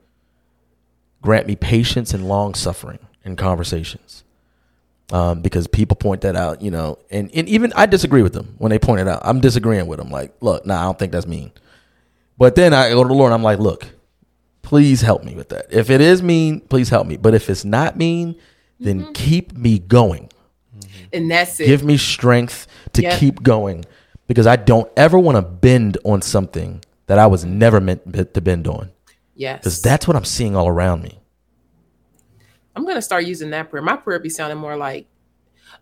grant 1.22 1.46
me 1.46 1.56
patience 1.56 2.14
and 2.14 2.28
long 2.28 2.54
suffering 2.54 3.00
in 3.24 3.36
conversations. 3.36 4.24
Um, 5.12 5.40
because 5.40 5.68
people 5.68 5.94
point 5.94 6.22
that 6.22 6.34
out, 6.34 6.62
you 6.62 6.72
know, 6.72 6.98
and, 7.12 7.30
and 7.32 7.48
even 7.48 7.72
I 7.76 7.86
disagree 7.86 8.22
with 8.22 8.32
them 8.32 8.56
when 8.58 8.70
they 8.70 8.78
point 8.80 9.00
it 9.00 9.06
out. 9.06 9.20
I'm 9.24 9.40
disagreeing 9.40 9.86
with 9.86 10.00
them. 10.00 10.10
Like, 10.10 10.34
look, 10.40 10.66
nah, 10.66 10.80
I 10.80 10.82
don't 10.82 10.98
think 10.98 11.12
that's 11.12 11.28
mean. 11.28 11.52
But 12.36 12.56
then 12.56 12.74
I 12.74 12.90
go 12.90 13.04
to 13.04 13.08
the 13.08 13.14
Lord 13.14 13.28
and 13.30 13.34
I'm 13.34 13.44
like, 13.44 13.60
look, 13.60 13.86
please 14.62 15.02
help 15.02 15.22
me 15.22 15.36
with 15.36 15.50
that. 15.50 15.66
If 15.70 15.90
it 15.90 16.00
is 16.00 16.22
mean, 16.22 16.58
please 16.58 16.88
help 16.88 17.06
me. 17.06 17.16
But 17.16 17.34
if 17.34 17.48
it's 17.48 17.64
not 17.64 17.96
mean, 17.96 18.34
then 18.80 19.12
keep 19.12 19.52
me 19.56 19.78
going. 19.78 20.28
And 21.16 21.30
that's 21.30 21.58
it. 21.60 21.66
Give 21.66 21.82
me 21.82 21.96
strength 21.96 22.66
to 22.92 23.02
Yep. 23.02 23.18
keep 23.18 23.42
going 23.42 23.84
because 24.26 24.46
I 24.46 24.56
don't 24.56 24.90
ever 24.96 25.18
want 25.18 25.36
to 25.36 25.42
bend 25.42 25.98
on 26.04 26.20
something 26.22 26.82
that 27.06 27.18
I 27.18 27.26
was 27.26 27.44
never 27.44 27.80
meant 27.80 28.34
to 28.34 28.40
bend 28.40 28.66
on. 28.68 28.90
yes. 29.34 29.60
Because 29.60 29.80
that's 29.82 30.06
what 30.08 30.16
I'm 30.16 30.24
seeing 30.24 30.54
all 30.56 30.68
around 30.68 31.02
me. 31.02 31.18
I'm 32.74 32.84
gonna 32.86 33.00
start 33.02 33.24
using 33.24 33.50
that 33.50 33.70
prayer. 33.70 33.82
My 33.82 33.96
prayer 33.96 34.18
be 34.18 34.28
sounding 34.28 34.58
more 34.58 34.76
like, 34.76 35.06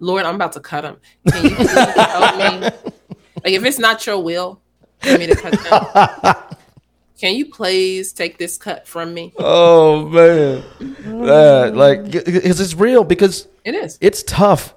Lord, 0.00 0.24
I'm 0.24 0.36
about 0.36 0.52
to 0.52 0.60
cut 0.60 0.84
him. 0.84 0.96
Can 1.32 1.42
you 1.44 1.56
help 1.56 2.36
me? 2.36 2.60
Like 3.42 3.52
if 3.54 3.64
it's 3.64 3.78
not 3.78 4.06
your 4.06 4.20
will 4.22 4.60
for 5.00 5.18
me 5.18 5.26
to 5.26 5.34
cut 5.34 5.52
them, 5.52 6.34
can 7.20 7.34
you 7.34 7.46
please 7.46 8.12
take 8.12 8.38
this 8.38 8.56
cut 8.56 8.86
from 8.86 9.12
me? 9.12 9.32
Oh 9.38 10.06
man, 10.08 10.62
that 11.26 11.74
like 11.76 12.04
because 12.10 12.60
it's 12.60 12.74
real 12.74 13.04
because 13.04 13.46
It 13.64 13.74
is. 13.74 13.98
it's 14.00 14.22
tough. 14.22 14.74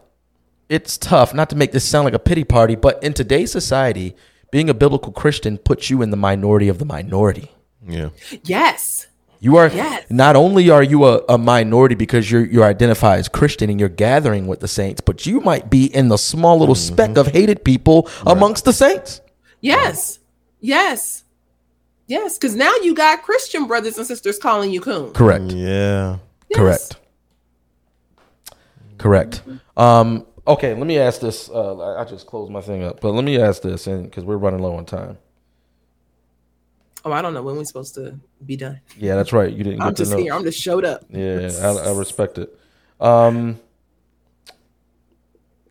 It's 0.69 0.97
tough 0.97 1.33
not 1.33 1.49
to 1.51 1.55
make 1.55 1.71
this 1.71 1.87
sound 1.87 2.05
like 2.05 2.13
a 2.13 2.19
pity 2.19 2.43
party, 2.43 2.75
but 2.75 3.01
in 3.03 3.13
today's 3.13 3.51
society, 3.51 4.15
being 4.51 4.69
a 4.69 4.73
biblical 4.73 5.11
Christian 5.13 5.57
puts 5.57 5.89
you 5.89 6.01
in 6.01 6.09
the 6.09 6.17
minority 6.17 6.67
of 6.67 6.77
the 6.79 6.85
minority. 6.85 7.51
Yeah. 7.87 8.09
Yes. 8.43 9.07
You 9.39 9.55
are 9.57 9.67
Yes. 9.67 10.05
not 10.09 10.35
only 10.35 10.69
are 10.69 10.81
you 10.83 11.05
a, 11.05 11.21
a 11.29 11.37
minority 11.37 11.93
because 11.95 12.29
you're 12.31 12.43
you're 12.45 12.63
identified 12.65 13.19
as 13.19 13.29
Christian 13.29 13.69
and 13.69 13.79
you're 13.79 13.87
gathering 13.87 14.47
with 14.47 14.59
the 14.61 14.67
saints, 14.67 14.99
but 14.99 15.25
you 15.25 15.39
might 15.41 15.69
be 15.69 15.85
in 15.85 16.07
the 16.09 16.17
small 16.17 16.57
little 16.59 16.75
speck 16.75 17.17
of 17.17 17.27
hated 17.27 17.63
people 17.63 18.09
amongst 18.25 18.65
the 18.65 18.73
saints. 18.73 19.21
Yes. 19.61 20.19
Yes. 20.59 21.23
Yes. 22.07 22.37
Because 22.37 22.55
now 22.55 22.73
you 22.81 22.95
got 22.95 23.21
Christian 23.21 23.67
brothers 23.67 23.97
and 23.97 24.07
sisters 24.07 24.37
calling 24.39 24.71
you 24.71 24.81
coon. 24.81 25.13
Correct. 25.13 25.51
Yeah. 25.51 26.17
Yes. 26.49 26.57
Correct. 26.57 26.95
Correct. 28.97 29.41
Um, 29.75 30.25
okay, 30.47 30.73
let 30.73 30.87
me 30.87 30.97
ask 30.97 31.19
this. 31.21 31.49
Uh, 31.49 31.77
I- 31.77 32.01
I 32.01 32.05
just 32.05 32.25
closed 32.27 32.51
my 32.51 32.61
thing 32.61 32.83
up, 32.83 32.99
but 33.01 33.11
let 33.11 33.23
me 33.23 33.39
ask 33.39 33.61
this, 33.61 33.87
and 33.87 34.03
because 34.03 34.23
we're 34.23 34.37
running 34.37 34.61
low 34.61 34.75
on 34.75 34.85
time. 34.85 35.17
Oh, 37.05 37.11
I 37.11 37.21
don't 37.21 37.33
know 37.33 37.41
when 37.43 37.55
we're 37.55 37.63
supposed 37.63 37.95
to 37.95 38.19
be 38.45 38.57
done. 38.57 38.81
Yeah, 38.97 39.15
that's 39.15 39.31
right. 39.31 39.51
You 39.51 39.63
didn't 39.63 39.81
I'm 39.81 39.95
just 39.95 40.13
here. 40.13 40.33
I'm 40.33 40.43
just 40.43 40.59
showed 40.59 40.83
up. 40.83 41.05
Yeah, 41.09 41.49
I, 41.61 41.89
I 41.89 41.91
respect 41.97 42.37
it. 42.37 42.57
Um, 42.99 43.59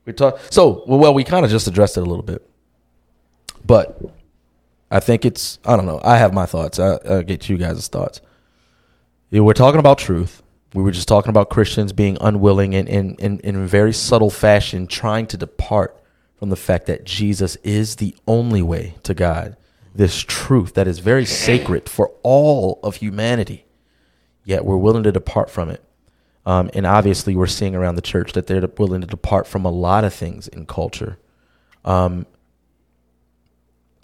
we 0.04 0.12
talk 0.12 0.38
so 0.50 0.84
well. 0.86 1.12
we 1.12 1.24
kind 1.24 1.44
of 1.44 1.50
just 1.50 1.66
addressed 1.66 1.96
it 1.96 2.00
a 2.00 2.06
little 2.06 2.22
bit, 2.22 2.48
but 3.66 4.00
I 4.90 5.00
think 5.00 5.24
it's 5.24 5.58
I 5.64 5.76
don't 5.76 5.84
know. 5.86 6.00
I 6.04 6.16
have 6.16 6.32
my 6.32 6.46
thoughts. 6.46 6.78
I, 6.78 6.98
I'll 7.08 7.22
get 7.22 7.48
you 7.48 7.58
guys' 7.58 7.88
thoughts. 7.88 8.20
Yeah, 9.30 9.40
we're 9.40 9.52
talking 9.52 9.80
about 9.80 9.98
truth. 9.98 10.42
We 10.74 10.82
were 10.82 10.90
just 10.90 11.08
talking 11.08 11.30
about 11.30 11.50
Christians 11.50 11.92
being 11.92 12.18
unwilling 12.20 12.74
and 12.74 12.88
in, 12.88 13.14
in, 13.16 13.40
in 13.40 13.56
a 13.56 13.66
very 13.66 13.92
subtle 13.92 14.30
fashion 14.30 14.86
trying 14.86 15.26
to 15.28 15.36
depart 15.36 15.98
from 16.34 16.50
the 16.50 16.56
fact 16.56 16.86
that 16.86 17.04
Jesus 17.04 17.56
is 17.56 17.96
the 17.96 18.14
only 18.26 18.62
way 18.62 18.96
to 19.04 19.14
God. 19.14 19.56
This 19.94 20.20
truth 20.20 20.74
that 20.74 20.86
is 20.86 20.98
very 20.98 21.24
sacred 21.24 21.88
for 21.88 22.12
all 22.22 22.78
of 22.82 22.96
humanity 22.96 23.66
yet 24.46 24.64
we're 24.64 24.78
willing 24.78 25.02
to 25.02 25.12
depart 25.12 25.50
from 25.50 25.68
it. 25.68 25.82
Um, 26.46 26.70
and 26.72 26.86
obviously, 26.86 27.36
we're 27.36 27.48
seeing 27.48 27.74
around 27.74 27.96
the 27.96 28.02
church 28.02 28.32
that 28.32 28.46
they're 28.46 28.66
willing 28.78 29.02
to 29.02 29.06
depart 29.06 29.46
from 29.46 29.66
a 29.66 29.70
lot 29.70 30.04
of 30.04 30.14
things 30.14 30.48
in 30.48 30.64
culture. 30.64 31.18
Um, 31.84 32.24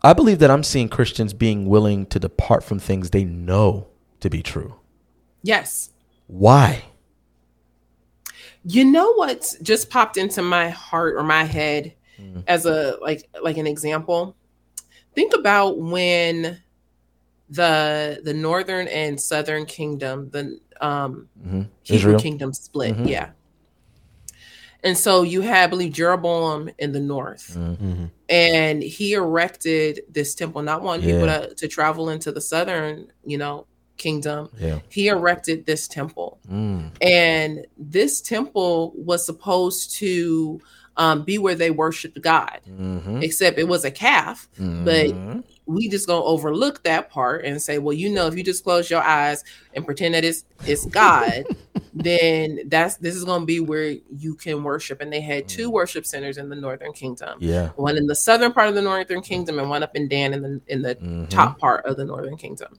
I 0.02 0.12
believe 0.12 0.40
that 0.40 0.50
I'm 0.50 0.64
seeing 0.64 0.88
Christians 0.88 1.32
being 1.32 1.68
willing 1.68 2.04
to 2.06 2.18
depart 2.18 2.64
from 2.64 2.80
things 2.80 3.10
they 3.10 3.24
know 3.24 3.86
to 4.18 4.28
be 4.28 4.42
true. 4.42 4.74
Yes. 5.44 5.90
Why? 6.26 6.84
You 8.64 8.84
know 8.84 9.12
what's 9.14 9.58
just 9.60 9.90
popped 9.90 10.16
into 10.16 10.42
my 10.42 10.68
heart 10.70 11.16
or 11.16 11.22
my 11.22 11.44
head 11.44 11.94
Mm. 12.20 12.44
as 12.46 12.66
a 12.66 12.98
like 13.00 13.28
like 13.42 13.56
an 13.56 13.66
example? 13.66 14.36
Think 15.14 15.34
about 15.34 15.78
when 15.80 16.60
the 17.48 18.20
the 18.22 18.34
northern 18.34 18.86
and 18.88 19.20
southern 19.20 19.64
kingdom, 19.66 20.28
the 20.30 20.58
um 20.80 21.28
Mhm. 21.44 21.68
Hebrew 21.82 21.96
Israel? 21.96 22.20
kingdom 22.20 22.52
split. 22.52 22.96
Mhm. 22.96 23.08
Yeah. 23.08 23.30
And 24.84 24.98
so 24.98 25.22
you 25.22 25.42
had, 25.42 25.64
I 25.64 25.66
believe, 25.68 25.92
Jeroboam 25.92 26.68
in 26.78 26.90
the 26.92 27.00
north, 27.00 27.54
Mm-hmm. 27.56 28.06
and 28.28 28.82
he 28.82 29.12
erected 29.14 30.02
this 30.10 30.34
temple, 30.34 30.60
not 30.62 30.82
wanting 30.82 31.06
people 31.08 31.26
to, 31.28 31.54
to 31.54 31.68
travel 31.68 32.10
into 32.10 32.32
the 32.32 32.40
southern, 32.40 33.12
you 33.24 33.38
know, 33.38 33.66
kingdom. 34.02 34.48
Yeah. 34.58 34.80
He 34.90 35.08
erected 35.08 35.64
this 35.66 35.86
temple. 35.88 36.38
Mm. 36.50 36.90
And 37.00 37.66
this 37.78 38.20
temple 38.20 38.92
was 38.96 39.24
supposed 39.24 39.94
to 39.96 40.60
um, 40.98 41.22
be 41.24 41.38
where 41.38 41.54
they 41.54 41.70
worshiped 41.70 42.20
God, 42.20 42.60
Mhm. 42.68 43.22
except 43.22 43.58
it 43.58 43.66
was 43.66 43.86
a 43.86 43.90
calf. 43.90 44.46
But 44.58 45.06
Mhm. 45.06 45.42
we 45.64 45.88
just 45.88 46.06
gonna 46.06 46.22
overlook 46.22 46.82
that 46.82 47.08
part 47.08 47.46
and 47.46 47.62
say, 47.62 47.78
well, 47.78 47.94
you 47.94 48.10
know, 48.10 48.26
if 48.26 48.36
you 48.36 48.42
just 48.44 48.62
close 48.62 48.90
your 48.90 49.00
eyes 49.02 49.42
and 49.74 49.86
pretend 49.86 50.12
that 50.14 50.22
it's 50.22 50.44
it's 50.66 50.84
God, 50.84 51.44
then 51.94 52.60
that's 52.66 52.96
this 52.98 53.14
is 53.16 53.24
gonna 53.24 53.46
be 53.46 53.58
where 53.60 53.96
you 54.14 54.34
can 54.34 54.62
worship. 54.62 55.00
And 55.00 55.10
they 55.10 55.22
had 55.22 55.48
two 55.48 55.70
worship 55.70 56.04
centers 56.04 56.36
in 56.36 56.50
the 56.50 56.56
Northern 56.56 56.92
Kingdom, 56.92 57.38
Yeah. 57.40 57.70
one 57.76 57.96
in 57.96 58.06
the 58.06 58.14
southern 58.14 58.52
part 58.52 58.68
of 58.68 58.74
the 58.74 58.82
Northern 58.82 59.22
Kingdom, 59.22 59.58
and 59.58 59.70
one 59.70 59.82
up 59.82 59.96
in 59.96 60.08
Dan 60.08 60.34
in 60.34 60.42
the 60.42 60.60
in 60.66 60.82
the 60.82 60.94
Mhm. 60.96 61.30
top 61.30 61.58
part 61.58 61.86
of 61.86 61.96
the 61.96 62.04
Northern 62.04 62.36
Kingdom. 62.36 62.78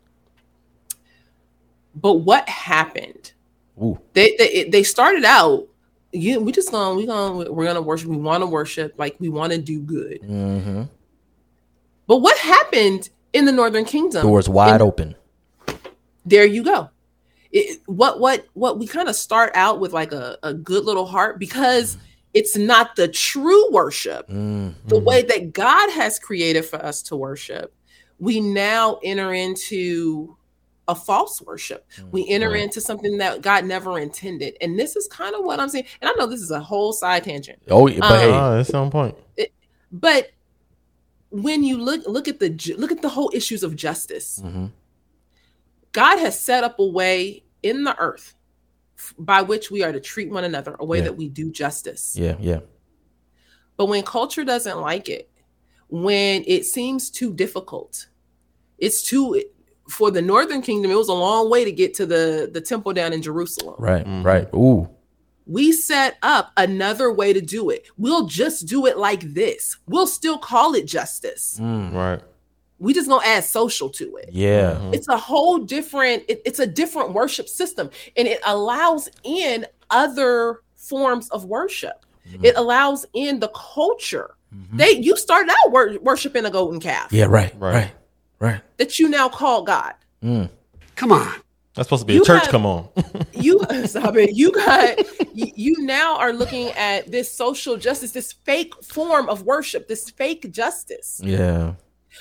But 1.95 2.13
what 2.15 2.47
happened? 2.49 3.33
Ooh. 3.81 3.99
They 4.13 4.35
they 4.37 4.63
they 4.65 4.83
started 4.83 5.23
out. 5.25 5.67
Yeah, 6.11 6.37
we 6.37 6.51
just 6.51 6.71
gonna 6.71 6.95
we 6.95 7.05
gonna 7.05 7.51
we're 7.51 7.65
gonna 7.65 7.81
worship. 7.81 8.07
We 8.09 8.17
want 8.17 8.41
to 8.41 8.47
worship 8.47 8.93
like 8.97 9.15
we 9.19 9.29
want 9.29 9.51
to 9.53 9.57
do 9.59 9.79
good. 9.79 10.21
Mhm. 10.21 10.89
But 12.07 12.17
what 12.17 12.37
happened 12.37 13.09
in 13.33 13.45
the 13.45 13.51
Northern 13.51 13.85
Kingdom? 13.85 14.21
Doors 14.23 14.47
wide 14.49 14.81
open. 14.81 15.15
There 16.25 16.45
you 16.45 16.63
go. 16.63 16.89
It, 17.51 17.81
what 17.85 18.19
what 18.19 18.45
what 18.53 18.79
we 18.79 18.87
kind 18.87 19.07
of 19.09 19.15
start 19.15 19.51
out 19.55 19.79
with 19.79 19.93
like 19.93 20.11
a, 20.11 20.37
a 20.43 20.53
good 20.53 20.85
little 20.85 21.05
heart 21.05 21.39
because 21.39 21.97
it's 22.33 22.57
not 22.57 22.95
the 22.95 23.07
true 23.07 23.71
worship, 23.71 24.27
Mm. 24.27 24.73
the 24.87 24.99
way 24.99 25.21
that 25.21 25.53
God 25.53 25.89
has 25.91 26.17
created 26.17 26.65
for 26.65 26.77
us 26.77 27.01
to 27.03 27.15
worship. 27.15 27.73
We 28.19 28.39
now 28.39 28.99
enter 29.03 29.33
into 29.33 30.35
a 30.87 30.95
false 30.95 31.41
worship. 31.41 31.87
We 32.11 32.27
enter 32.27 32.49
right. 32.51 32.61
into 32.63 32.81
something 32.81 33.17
that 33.19 33.41
God 33.41 33.65
never 33.65 33.99
intended. 33.99 34.57
And 34.59 34.77
this 34.77 34.95
is 34.95 35.07
kind 35.07 35.33
of 35.35 35.43
what 35.45 35.59
I'm 35.59 35.69
saying. 35.69 35.85
And 36.01 36.09
I 36.09 36.13
know 36.13 36.25
this 36.27 36.41
is 36.41 36.51
a 36.51 36.59
whole 36.59 36.91
side 36.91 37.23
tangent. 37.23 37.61
Oh, 37.69 37.87
yeah, 37.87 37.99
but 38.01 38.11
Um, 38.11 38.19
hey, 38.19 38.31
Oh, 38.37 38.55
that's 38.57 38.73
on 38.73 38.91
point. 38.91 39.15
But 39.91 40.31
when 41.29 41.63
you 41.63 41.77
look 41.77 42.05
look 42.07 42.27
at 42.27 42.39
the 42.39 42.49
look 42.77 42.91
at 42.91 43.01
the 43.01 43.09
whole 43.09 43.31
issues 43.33 43.63
of 43.63 43.75
justice, 43.75 44.41
Mhm. 44.43 44.71
God 45.91 46.19
has 46.19 46.39
set 46.39 46.63
up 46.63 46.79
a 46.79 46.85
way 46.85 47.43
in 47.61 47.83
the 47.83 47.97
earth 47.97 48.35
f- 48.97 49.13
by 49.17 49.41
which 49.41 49.71
we 49.71 49.83
are 49.83 49.91
to 49.91 49.99
treat 49.99 50.29
one 50.29 50.43
another, 50.43 50.75
a 50.79 50.85
way 50.85 50.97
Yeah. 50.97 51.05
that 51.05 51.17
we 51.17 51.29
do 51.29 51.51
justice. 51.51 52.15
yeah, 52.15 52.35
yeah. 52.39 52.59
But 53.77 53.85
when 53.85 54.03
culture 54.03 54.43
doesn't 54.43 54.79
like 54.81 55.09
it, 55.09 55.29
when 55.89 56.43
it 56.47 56.65
seems 56.65 57.09
too 57.09 57.33
difficult, 57.33 58.07
it's 58.79 59.01
too 59.01 59.41
for 59.89 60.11
the 60.11 60.21
northern 60.21 60.61
kingdom, 60.61 60.91
it 60.91 60.95
was 60.95 61.09
a 61.09 61.13
long 61.13 61.49
way 61.49 61.63
to 61.65 61.71
get 61.71 61.93
to 61.95 62.05
the 62.05 62.49
the 62.51 62.61
temple 62.61 62.93
down 62.93 63.13
in 63.13 63.21
Jerusalem. 63.21 63.75
Right, 63.79 64.05
Mhm. 64.05 64.23
right. 64.23 64.47
Ooh. 64.53 64.89
We 65.45 65.73
set 65.73 66.15
up 66.23 66.51
another 66.55 67.11
way 67.11 67.33
to 67.33 67.41
do 67.41 67.69
it. 67.69 67.87
We'll 67.97 68.27
just 68.27 68.65
do 68.65 68.85
it 68.85 68.97
like 68.97 69.33
this. 69.33 69.75
We'll 69.87 70.07
still 70.07 70.37
call 70.37 70.73
it 70.73 70.85
justice. 70.85 71.57
Mm. 71.61 71.93
Right. 71.93 72.21
We 72.79 72.93
just 72.93 73.09
gonna 73.09 73.25
add 73.25 73.43
social 73.43 73.89
to 73.91 74.15
it. 74.17 74.29
Yeah. 74.31 74.75
Mhm. 74.81 74.95
it's 74.95 75.07
a 75.09 75.17
whole 75.17 75.57
different 75.59 76.23
it- 76.29 76.41
it's 76.45 76.59
a 76.59 76.67
different 76.67 77.13
worship 77.13 77.47
system 77.49 77.89
and 78.15 78.27
it 78.27 78.39
allows 78.45 79.09
in 79.23 79.65
other 79.89 80.61
forms 80.75 81.29
of 81.29 81.45
worship 81.45 82.05
Mm-hmm. 82.29 82.45
it 82.45 82.55
allows 82.55 83.05
in 83.13 83.39
the 83.41 83.49
culture 83.49 84.35
they 84.71 84.91
you 84.91 85.17
started 85.17 85.49
out 85.51 85.71
wor- 85.71 85.97
worshiping 86.01 86.45
a 86.45 86.49
golden 86.51 86.79
calf 86.79 87.11
Yeah, 87.11 87.25
right, 87.25 87.53
Right. 87.59 87.73
right, 87.73 87.91
right. 88.43 88.61
that 88.77 88.99
you 88.99 89.09
now 89.09 89.27
call 89.29 89.63
god 89.63 89.93
Mm. 90.23 90.49
Come 90.95 91.11
on. 91.11 91.27
That's 91.75 91.87
supposed 91.87 92.03
to 92.03 92.05
be 92.05 92.13
You 92.13 92.21
a 92.21 92.25
church. 92.25 92.43
have- 92.43 92.51
Come 92.51 92.65
on. 92.65 92.87
you 93.33 93.59
stop 93.85 94.15
it 94.15 94.35
you 94.35 94.51
got 94.51 94.97
you, 95.35 95.47
you 95.55 95.73
now 95.85 96.17
are 96.17 96.31
looking 96.31 96.67
at 96.69 97.11
this 97.11 97.29
social 97.31 97.75
justice 97.77 98.11
this 98.11 98.31
fake 98.31 98.73
form 98.83 99.27
of 99.27 99.41
worship 99.43 99.87
this 99.87 100.09
fake 100.11 100.49
justice 100.51 101.19
Yeah. 101.23 101.73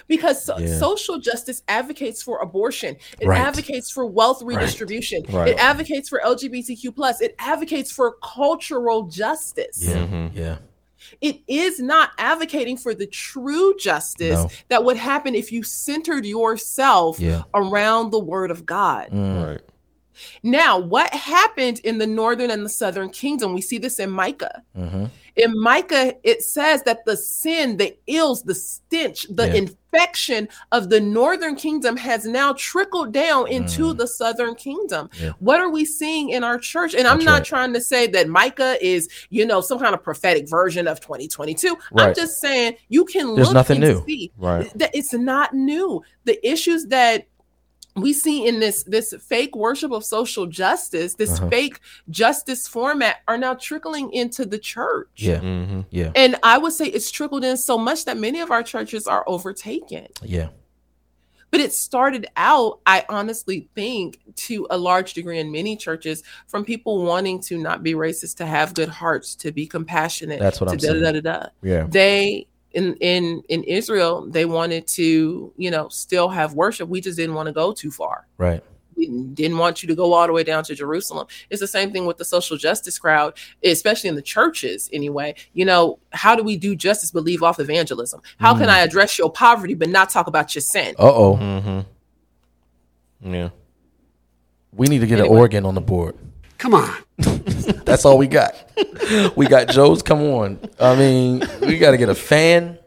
because 0.08 0.42
so- 0.42 0.58
Yeah. 0.58 0.78
social 0.78 1.18
justice 1.18 1.62
advocates 1.68 2.22
for 2.22 2.38
abortion 2.38 2.96
it 3.20 3.26
Right. 3.28 3.40
advocates 3.40 3.90
for 3.90 4.04
wealth 4.06 4.42
redistribution 4.42 5.22
Right. 5.28 5.48
it 5.50 5.58
advocates 5.58 6.08
for 6.08 6.20
lgbtq 6.24 6.94
plus 6.96 7.20
it 7.20 7.34
advocates 7.38 7.92
for 7.92 8.16
cultural 8.22 9.02
justice 9.04 9.78
Yeah. 9.80 10.06
Mhm. 10.06 10.30
Yeah. 10.34 10.56
It 11.20 11.40
is 11.46 11.80
not 11.80 12.10
advocating 12.18 12.76
for 12.76 12.94
the 12.94 13.06
true 13.06 13.74
justice 13.78 14.34
No. 14.38 14.50
that 14.68 14.84
would 14.84 14.96
happen 14.96 15.34
if 15.34 15.52
you 15.52 15.62
centered 15.62 16.24
yourself 16.24 17.18
Yeah. 17.20 17.42
around 17.54 18.10
the 18.10 18.18
word 18.18 18.50
of 18.50 18.64
god 18.66 19.10
Mm. 19.10 19.46
Right. 19.46 19.60
now 20.42 20.78
what 20.78 21.12
happened 21.14 21.80
in 21.84 21.98
the 21.98 22.06
northern 22.06 22.50
and 22.50 22.64
the 22.64 22.68
southern 22.68 23.10
kingdom 23.10 23.54
we 23.54 23.60
see 23.60 23.78
this 23.78 23.98
in 23.98 24.10
micah 24.10 24.62
Mhm. 24.76 25.10
In 25.36 25.58
Micah, 25.58 26.14
it 26.22 26.42
says 26.42 26.82
that 26.84 27.04
the 27.04 27.16
sin, 27.16 27.76
the 27.76 27.96
ills, 28.06 28.42
the 28.42 28.54
stench, 28.54 29.26
the 29.30 29.46
Yeah. 29.48 29.54
infection 29.54 30.48
of 30.72 30.88
the 30.88 31.00
northern 31.00 31.54
kingdom 31.54 31.96
has 31.98 32.24
now 32.24 32.54
trickled 32.54 33.12
down 33.12 33.46
into 33.48 33.92
Mm. 33.92 33.98
the 33.98 34.06
southern 34.06 34.54
kingdom. 34.54 35.10
Yeah. 35.20 35.32
What 35.38 35.60
are 35.60 35.68
we 35.68 35.84
seeing 35.84 36.30
in 36.30 36.44
our 36.44 36.58
church? 36.58 36.94
And 36.94 37.06
I'm 37.06 37.18
not 37.24 37.32
right. 37.40 37.44
trying 37.44 37.72
to 37.74 37.80
say 37.80 38.06
that 38.08 38.28
Micah 38.28 38.76
is, 38.84 39.08
you 39.30 39.44
know, 39.44 39.60
some 39.60 39.78
kind 39.78 39.94
of 39.94 40.02
prophetic 40.02 40.48
version 40.48 40.86
of 40.88 41.00
2022. 41.00 41.76
I'm 41.96 42.14
just 42.14 42.40
saying 42.40 42.76
you 42.88 43.04
can 43.04 43.34
There's 43.34 43.48
look 43.48 43.54
nothing 43.54 43.82
and 43.82 43.94
new. 43.96 44.04
see 44.06 44.32
Right. 44.38 44.70
that 44.78 44.90
it's 44.94 45.12
not 45.12 45.52
new. 45.54 46.02
The 46.24 46.38
issues 46.48 46.86
that 46.86 47.26
we 47.94 48.12
see 48.12 48.46
in 48.46 48.58
this 48.58 48.84
this 48.84 49.12
fake 49.20 49.54
worship 49.54 49.92
of 49.92 50.04
social 50.04 50.46
justice, 50.46 51.14
this 51.14 51.38
Uh-huh. 51.38 51.48
fake 51.50 51.80
justice 52.08 52.66
format 52.66 53.18
are 53.28 53.36
now 53.36 53.54
trickling 53.54 54.12
into 54.12 54.46
the 54.46 54.58
church. 54.58 55.08
Yeah. 55.16 55.40
Mm-hmm. 55.40 55.80
Yeah. 55.90 56.10
And 56.14 56.36
I 56.42 56.56
would 56.58 56.72
say 56.72 56.86
it's 56.86 57.10
trickled 57.10 57.44
in 57.44 57.56
so 57.56 57.76
much 57.76 58.06
that 58.06 58.16
many 58.16 58.40
of 58.40 58.50
our 58.50 58.62
churches 58.62 59.06
are 59.06 59.24
overtaken. 59.26 60.06
Yeah. 60.22 60.48
But 61.50 61.60
it 61.60 61.74
started 61.74 62.28
out, 62.36 62.80
I 62.86 63.04
honestly 63.10 63.68
think, 63.74 64.20
to 64.36 64.66
a 64.70 64.78
large 64.78 65.12
degree 65.12 65.38
in 65.38 65.52
many 65.52 65.76
churches, 65.76 66.22
from 66.46 66.64
people 66.64 67.04
wanting 67.04 67.42
to 67.42 67.58
not 67.58 67.82
be 67.82 67.92
racist, 67.92 68.38
to 68.38 68.46
have 68.46 68.72
good 68.72 68.88
hearts, 68.88 69.34
to 69.34 69.52
be 69.52 69.66
compassionate. 69.66 70.40
That's 70.40 70.62
what 70.62 70.68
to 70.68 70.72
I'm 70.72 70.78
da, 70.78 70.88
saying. 70.88 71.02
Da, 71.02 71.12
da, 71.12 71.20
da. 71.20 71.46
Yeah. 71.62 71.86
They 71.90 72.46
in 72.74 72.94
in 73.00 73.42
in 73.48 73.62
Israel, 73.64 74.26
they 74.28 74.44
wanted 74.44 74.86
to, 74.88 75.52
you 75.56 75.70
know, 75.70 75.88
still 75.88 76.28
have 76.28 76.54
worship. 76.54 76.88
We 76.88 77.00
just 77.00 77.16
didn't 77.16 77.34
want 77.34 77.46
to 77.48 77.52
go 77.52 77.72
too 77.72 77.90
far. 77.90 78.26
Right. 78.38 78.62
We 78.94 79.08
didn't 79.08 79.56
want 79.58 79.82
you 79.82 79.86
to 79.88 79.94
go 79.94 80.12
all 80.12 80.26
the 80.26 80.32
way 80.34 80.44
down 80.44 80.64
to 80.64 80.74
Jerusalem. 80.74 81.26
It's 81.48 81.60
the 81.60 81.66
same 81.66 81.92
thing 81.92 82.04
with 82.04 82.18
the 82.18 82.24
social 82.26 82.58
justice 82.58 82.98
crowd, 82.98 83.34
especially 83.64 84.08
in 84.10 84.14
the 84.16 84.22
churches 84.22 84.90
anyway. 84.92 85.34
You 85.54 85.64
know, 85.64 85.98
how 86.12 86.36
do 86.36 86.42
we 86.42 86.56
do 86.58 86.76
justice 86.76 87.10
but 87.10 87.24
leave 87.24 87.42
off 87.42 87.58
evangelism? 87.58 88.20
How 88.38 88.52
can 88.54 88.66
Mm. 88.68 88.72
I 88.72 88.80
address 88.80 89.18
your 89.18 89.30
poverty 89.32 89.74
but 89.74 89.88
not 89.88 90.10
talk 90.10 90.26
about 90.26 90.54
your 90.54 90.60
sin? 90.62 90.94
Uh 90.98 91.12
oh. 91.14 91.36
Mm-hmm. 91.36 93.34
Yeah. 93.34 93.48
We 94.74 94.86
need 94.88 95.00
to 95.00 95.06
get 95.06 95.20
Anyway. 95.20 95.34
an 95.36 95.40
organ 95.40 95.64
on 95.66 95.74
the 95.74 95.80
board. 95.80 96.14
Come 96.58 96.74
on. 96.74 96.94
That's 97.92 98.04
all 98.04 98.18
we 98.18 98.26
got. 98.26 98.54
we 99.36 99.46
got 99.46 99.68
Joe's. 99.68 100.02
Come 100.02 100.22
on. 100.22 100.58
I 100.80 100.96
mean, 100.96 101.42
we 101.60 101.78
got 101.78 101.92
to 101.92 101.96
get 101.96 102.08
a 102.08 102.14
fan. 102.14 102.78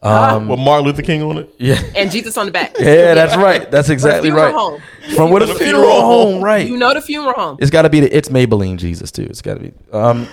Um, 0.00 0.48
With 0.48 0.60
Martin 0.60 0.86
Luther 0.86 1.02
King 1.02 1.22
on 1.22 1.38
it. 1.38 1.54
yeah. 1.58 1.80
And 1.96 2.10
Jesus 2.10 2.36
on 2.36 2.46
the 2.46 2.52
back. 2.52 2.76
Yeah, 2.78 3.14
that's 3.14 3.36
right. 3.36 3.70
That's 3.70 3.88
exactly 3.88 4.30
funeral 4.30 4.44
right. 4.46 4.54
home. 4.54 4.82
From 5.14 5.30
with 5.30 5.42
a 5.42 5.54
funeral 5.54 6.00
home, 6.00 6.42
right? 6.42 6.68
You 6.68 6.76
know 6.76 6.94
the 6.94 7.02
funeral 7.02 7.34
home. 7.34 7.58
It's 7.60 7.70
got 7.70 7.82
to 7.82 7.90
be 7.90 8.00
the 8.00 8.16
it's 8.16 8.28
Maybelline 8.28 8.78
Jesus 8.78 9.10
too. 9.10 9.24
It's 9.24 9.42
got 9.42 9.54
to 9.54 9.60
be. 9.60 9.72
Um, 9.92 10.28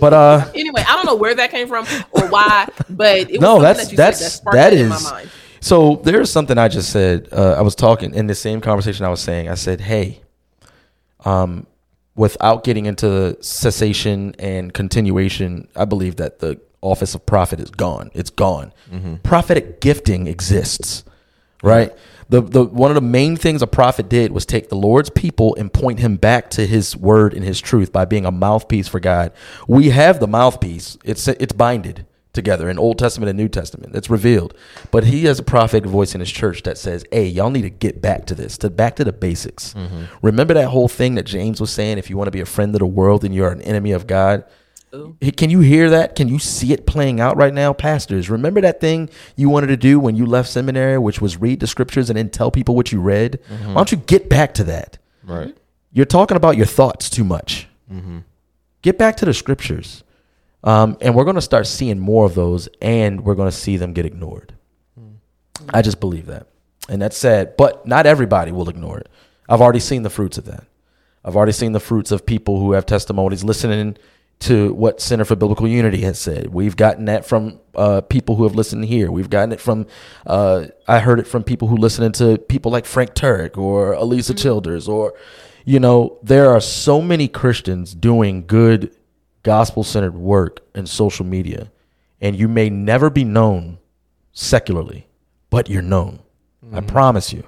but 0.00 0.12
uh, 0.12 0.50
Anyway, 0.54 0.84
I 0.86 0.94
don't 0.96 1.06
know 1.06 1.14
where 1.16 1.34
that 1.34 1.50
came 1.50 1.68
from 1.68 1.86
or 2.12 2.28
why, 2.28 2.68
but 2.90 3.18
it 3.18 3.30
was 3.32 3.40
no, 3.40 3.46
something 3.46 3.62
that's 3.62 3.84
that 3.84 3.90
you 3.90 3.96
that's 3.96 4.18
said 4.18 4.26
that 4.26 4.30
sparked 4.30 4.54
that 4.56 4.70
that 4.70 4.78
in 4.78 4.88
my 4.88 5.00
mind. 5.00 5.30
So 5.60 5.96
there's 6.04 6.30
something 6.30 6.58
I 6.58 6.68
just 6.68 6.90
said. 6.90 7.28
Uh, 7.32 7.52
I 7.52 7.62
was 7.62 7.74
talking 7.74 8.14
in 8.14 8.26
the 8.26 8.34
same 8.34 8.60
conversation. 8.60 9.06
I 9.06 9.08
was 9.08 9.20
saying. 9.20 9.48
I 9.48 9.54
said, 9.54 9.80
"Hey, 9.80 10.20
um, 11.24 11.66
without 12.16 12.64
getting 12.64 12.86
into 12.86 13.36
cessation 13.42 14.34
and 14.38 14.72
continuation, 14.72 15.68
I 15.74 15.84
believe 15.84 16.16
that 16.16 16.38
the 16.38 16.60
office 16.80 17.14
of 17.14 17.26
prophet 17.26 17.60
is 17.60 17.70
gone. 17.70 18.10
It's 18.14 18.30
gone. 18.30 18.72
Mm-hmm. 18.92 19.16
Prophetic 19.16 19.80
gifting 19.80 20.26
exists, 20.26 21.04
right? 21.62 21.92
The 22.28 22.40
the 22.40 22.64
one 22.64 22.90
of 22.90 22.94
the 22.94 23.00
main 23.00 23.36
things 23.36 23.62
a 23.62 23.66
prophet 23.66 24.08
did 24.08 24.32
was 24.32 24.46
take 24.46 24.68
the 24.68 24.76
Lord's 24.76 25.10
people 25.10 25.54
and 25.56 25.72
point 25.72 25.98
him 25.98 26.16
back 26.16 26.50
to 26.50 26.66
His 26.66 26.96
word 26.96 27.34
and 27.34 27.44
His 27.44 27.60
truth 27.60 27.92
by 27.92 28.04
being 28.04 28.24
a 28.24 28.30
mouthpiece 28.30 28.88
for 28.88 29.00
God. 29.00 29.32
We 29.68 29.90
have 29.90 30.20
the 30.20 30.28
mouthpiece. 30.28 30.96
It's 31.04 31.26
it's 31.28 31.52
binded 31.52 32.06
together 32.34 32.68
in 32.68 32.78
Old 32.78 32.98
Testament 32.98 33.30
and 33.30 33.38
New 33.38 33.48
Testament. 33.48 33.94
It's 33.94 34.10
revealed. 34.10 34.54
But 34.90 35.04
he 35.04 35.24
has 35.24 35.38
a 35.38 35.42
prophetic 35.42 35.88
voice 35.88 36.14
in 36.14 36.20
his 36.20 36.30
church 36.30 36.62
that 36.64 36.76
says, 36.76 37.04
"Hey, 37.10 37.26
y'all 37.26 37.50
need 37.50 37.62
to 37.62 37.70
get 37.70 38.02
back 38.02 38.26
to 38.26 38.34
this, 38.34 38.58
to 38.58 38.68
back 38.68 38.96
to 38.96 39.04
the 39.04 39.12
basics. 39.12 39.72
Mm-hmm. 39.74 40.04
Remember 40.20 40.52
that 40.54 40.68
whole 40.68 40.88
thing 40.88 41.14
that 41.14 41.24
James 41.24 41.60
was 41.60 41.70
saying: 41.70 41.96
if 41.96 42.10
you 42.10 42.16
want 42.16 42.26
to 42.26 42.32
be 42.32 42.40
a 42.40 42.46
friend 42.46 42.74
of 42.74 42.80
the 42.80 42.86
world, 42.86 43.22
then 43.22 43.32
you're 43.32 43.50
an 43.50 43.62
enemy 43.62 43.92
of 43.92 44.06
God." 44.06 44.44
Can 45.36 45.50
you 45.50 45.58
hear 45.58 45.90
that? 45.90 46.14
Can 46.14 46.28
you 46.28 46.38
see 46.38 46.72
it 46.72 46.86
playing 46.86 47.18
out 47.20 47.36
right 47.36 47.52
now, 47.52 47.72
pastors? 47.72 48.30
Remember 48.30 48.60
that 48.60 48.80
thing 48.80 49.10
you 49.34 49.48
wanted 49.48 49.66
to 49.66 49.76
do 49.76 49.98
when 49.98 50.14
you 50.14 50.24
left 50.24 50.48
seminary, 50.48 50.98
which 50.98 51.20
was 51.20 51.36
read 51.36 51.58
the 51.58 51.66
scriptures 51.66 52.10
and 52.10 52.16
then 52.16 52.30
tell 52.30 52.52
people 52.52 52.76
what 52.76 52.92
you 52.92 53.00
read? 53.00 53.40
Mm-hmm. 53.50 53.68
Why 53.68 53.74
don't 53.74 53.90
you 53.90 53.98
get 53.98 54.28
back 54.28 54.54
to 54.54 54.64
that? 54.64 54.98
Right. 55.24 55.56
You're 55.90 56.06
talking 56.06 56.36
about 56.36 56.56
your 56.56 56.66
thoughts 56.66 57.10
too 57.10 57.24
much. 57.24 57.66
Mm-hmm. 57.92 58.18
Get 58.82 58.96
back 58.96 59.16
to 59.16 59.24
the 59.24 59.34
scriptures. 59.34 60.04
Um, 60.64 60.96
and 61.00 61.14
we're 61.14 61.24
going 61.24 61.36
to 61.36 61.42
start 61.42 61.66
seeing 61.66 62.00
more 62.00 62.24
of 62.24 62.34
those, 62.34 62.68
and 62.80 63.20
we're 63.20 63.36
going 63.36 63.50
to 63.50 63.56
see 63.56 63.76
them 63.76 63.92
get 63.92 64.06
ignored. 64.06 64.54
I 65.68 65.82
just 65.82 66.00
believe 66.00 66.26
that. 66.26 66.48
And 66.88 67.00
that's 67.00 67.16
sad, 67.16 67.56
but 67.56 67.86
not 67.86 68.06
everybody 68.06 68.50
will 68.50 68.68
ignore 68.68 68.98
it. 68.98 69.08
I've 69.48 69.60
already 69.60 69.80
seen 69.80 70.02
the 70.02 70.10
fruits 70.10 70.38
of 70.38 70.46
that. 70.46 70.64
I've 71.24 71.36
already 71.36 71.52
seen 71.52 71.72
the 71.72 71.80
fruits 71.80 72.10
of 72.10 72.26
people 72.26 72.60
who 72.60 72.72
have 72.72 72.86
testimonies 72.86 73.44
listening 73.44 73.96
to 74.40 74.74
what 74.74 75.00
Center 75.00 75.24
for 75.24 75.36
Biblical 75.36 75.68
Unity 75.68 76.02
has 76.02 76.18
said. 76.18 76.48
We've 76.48 76.76
gotten 76.76 77.06
that 77.06 77.24
from 77.24 77.60
uh, 77.74 78.00
people 78.02 78.36
who 78.36 78.42
have 78.44 78.54
listened 78.54 78.84
here. 78.86 79.10
We've 79.10 79.30
gotten 79.30 79.52
it 79.52 79.60
from, 79.60 79.86
uh, 80.26 80.66
I 80.88 80.98
heard 80.98 81.20
it 81.20 81.26
from 81.26 81.44
people 81.44 81.68
who 81.68 81.76
listen 81.76 82.10
to 82.12 82.36
people 82.36 82.72
like 82.72 82.84
Frank 82.84 83.14
Turek 83.14 83.56
or 83.56 83.94
Alisa 83.94 84.36
Childers, 84.36 84.88
or, 84.88 85.14
you 85.64 85.78
know, 85.78 86.18
there 86.22 86.50
are 86.50 86.60
so 86.60 87.00
many 87.00 87.28
Christians 87.28 87.94
doing 87.94 88.46
good 88.46 88.94
gospel 89.44 89.84
centered 89.84 90.16
work 90.16 90.60
in 90.74 90.86
social 90.86 91.24
media, 91.24 91.70
and 92.20 92.36
you 92.36 92.48
may 92.48 92.68
never 92.68 93.08
be 93.08 93.22
known 93.22 93.78
secularly, 94.32 95.06
but 95.50 95.70
you're 95.70 95.82
known. 95.82 96.18
I 96.72 96.80
promise 96.80 97.32
you, 97.32 97.46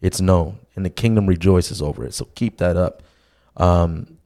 it's 0.00 0.20
known, 0.20 0.60
and 0.74 0.86
the 0.86 0.90
kingdom 0.90 1.26
rejoices 1.26 1.82
over 1.82 2.04
it. 2.04 2.14
So 2.14 2.26
keep 2.34 2.58
that 2.58 2.76
up. 2.76 3.02
Um, 3.56 4.18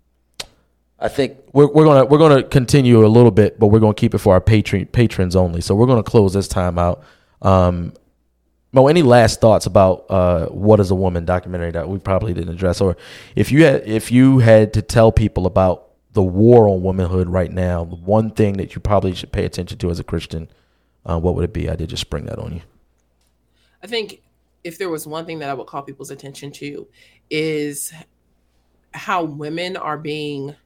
I 0.98 1.08
think 1.08 1.38
we're, 1.52 1.66
we're 1.66 1.84
gonna 1.84 2.04
we're 2.04 2.18
gonna 2.18 2.42
continue 2.42 3.04
a 3.04 3.08
little 3.08 3.30
bit, 3.30 3.58
but 3.58 3.68
we're 3.68 3.80
gonna 3.80 3.94
keep 3.94 4.14
it 4.14 4.18
for 4.18 4.34
our 4.34 4.40
patron 4.40 4.86
patrons 4.86 5.34
only. 5.34 5.60
So 5.60 5.74
we're 5.74 5.86
gonna 5.86 6.02
close 6.02 6.32
this 6.32 6.48
time 6.48 6.78
out. 6.78 7.02
Um, 7.42 7.92
Mo, 8.72 8.88
any 8.88 9.02
last 9.02 9.40
thoughts 9.40 9.64
about 9.66 10.04
uh, 10.10 10.46
what 10.46 10.80
is 10.80 10.90
a 10.90 10.94
woman 10.94 11.24
documentary 11.24 11.70
that 11.70 11.88
we 11.88 11.98
probably 11.98 12.34
didn't 12.34 12.54
address, 12.54 12.80
or 12.80 12.96
if 13.34 13.50
you 13.50 13.64
had 13.64 13.86
if 13.86 14.12
you 14.12 14.38
had 14.38 14.74
to 14.74 14.82
tell 14.82 15.10
people 15.10 15.46
about 15.46 15.85
the 16.16 16.22
war 16.22 16.66
on 16.66 16.82
womanhood 16.82 17.28
right 17.28 17.52
now, 17.52 17.84
the 17.84 17.94
one 17.94 18.30
thing 18.30 18.56
that 18.56 18.74
you 18.74 18.80
probably 18.80 19.14
should 19.14 19.32
pay 19.32 19.44
attention 19.44 19.76
to 19.76 19.90
as 19.90 20.00
a 20.00 20.02
Christian, 20.02 20.48
uh, 21.04 21.20
what 21.20 21.34
would 21.34 21.44
it 21.44 21.52
be? 21.52 21.68
I 21.68 21.76
did 21.76 21.90
just 21.90 22.00
spring 22.00 22.24
that 22.24 22.38
on 22.38 22.54
you. 22.54 22.62
I 23.82 23.86
think 23.86 24.22
if 24.64 24.78
there 24.78 24.88
was 24.88 25.06
one 25.06 25.26
thing 25.26 25.40
that 25.40 25.50
I 25.50 25.54
would 25.54 25.66
call 25.66 25.82
people's 25.82 26.10
attention 26.10 26.52
to 26.52 26.88
is 27.28 27.92
how 28.94 29.24
women 29.24 29.76
are 29.76 29.98
being 29.98 30.56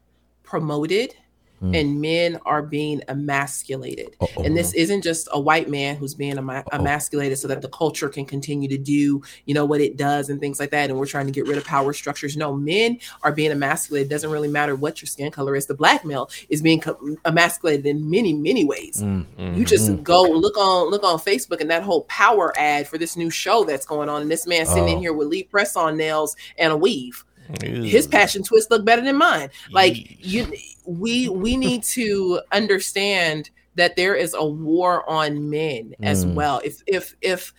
promoted 0.44 1.16
Mm. 1.62 1.78
and 1.78 2.00
men 2.00 2.38
are 2.46 2.62
being 2.62 3.02
emasculated. 3.08 4.16
Uh-oh. 4.20 4.42
And 4.44 4.56
this 4.56 4.72
isn't 4.72 5.02
just 5.02 5.28
a 5.30 5.38
white 5.38 5.68
man 5.68 5.96
who's 5.96 6.14
being 6.14 6.38
ema- 6.38 6.64
emasculated 6.72 7.36
so 7.38 7.48
that 7.48 7.60
the 7.60 7.68
culture 7.68 8.08
can 8.08 8.24
continue 8.24 8.66
to 8.68 8.78
do, 8.78 9.22
you 9.44 9.52
know, 9.54 9.66
what 9.66 9.82
it 9.82 9.98
does 9.98 10.30
and 10.30 10.40
things 10.40 10.58
like 10.58 10.70
that. 10.70 10.88
And 10.88 10.98
we're 10.98 11.04
trying 11.06 11.26
to 11.26 11.32
get 11.32 11.46
rid 11.46 11.58
of 11.58 11.64
power 11.64 11.92
structures. 11.92 12.36
No, 12.36 12.54
men 12.54 12.98
are 13.22 13.32
being 13.32 13.50
emasculated. 13.50 14.06
It 14.06 14.10
doesn't 14.10 14.30
really 14.30 14.48
matter 14.48 14.74
what 14.74 15.02
your 15.02 15.06
skin 15.06 15.30
color 15.30 15.54
is. 15.54 15.66
The 15.66 15.74
black 15.74 16.04
male 16.04 16.30
is 16.48 16.62
being 16.62 16.80
co- 16.80 17.16
emasculated 17.26 17.84
in 17.84 18.08
many, 18.08 18.32
many 18.32 18.64
ways. 18.64 19.02
Mm. 19.02 19.56
You 19.56 19.64
just 19.66 19.90
mm-hmm. 19.90 20.02
go 20.02 20.22
look 20.22 20.56
on 20.56 20.88
look 20.90 21.04
on 21.04 21.18
Facebook 21.18 21.60
and 21.60 21.70
that 21.70 21.82
whole 21.82 22.04
power 22.04 22.52
ad 22.58 22.88
for 22.88 22.96
this 22.96 23.16
new 23.16 23.28
show 23.28 23.64
that's 23.64 23.84
going 23.84 24.08
on. 24.08 24.22
And 24.22 24.30
this 24.30 24.46
man 24.46 24.64
sitting 24.64 24.88
in 24.88 24.96
Oh. 24.96 25.00
here 25.00 25.12
with 25.12 25.28
Lee 25.28 25.42
press 25.42 25.76
on 25.76 25.96
nails 25.96 26.36
and 26.56 26.72
a 26.72 26.76
weave. 26.76 27.24
His 27.62 28.06
passion 28.06 28.42
twist 28.42 28.70
look 28.70 28.84
better 28.84 29.02
than 29.02 29.16
mine. 29.16 29.50
Like 29.70 30.16
you 30.24 30.52
we 30.84 31.28
we 31.28 31.56
need 31.56 31.82
to 31.84 32.40
understand 32.52 33.50
that 33.76 33.96
there 33.96 34.14
is 34.14 34.34
a 34.34 34.44
war 34.44 35.08
on 35.08 35.48
men 35.50 35.94
as 36.02 36.24
Mm. 36.24 36.34
well. 36.34 36.60
If 36.64 36.82
if 36.86 37.14
if 37.20 37.52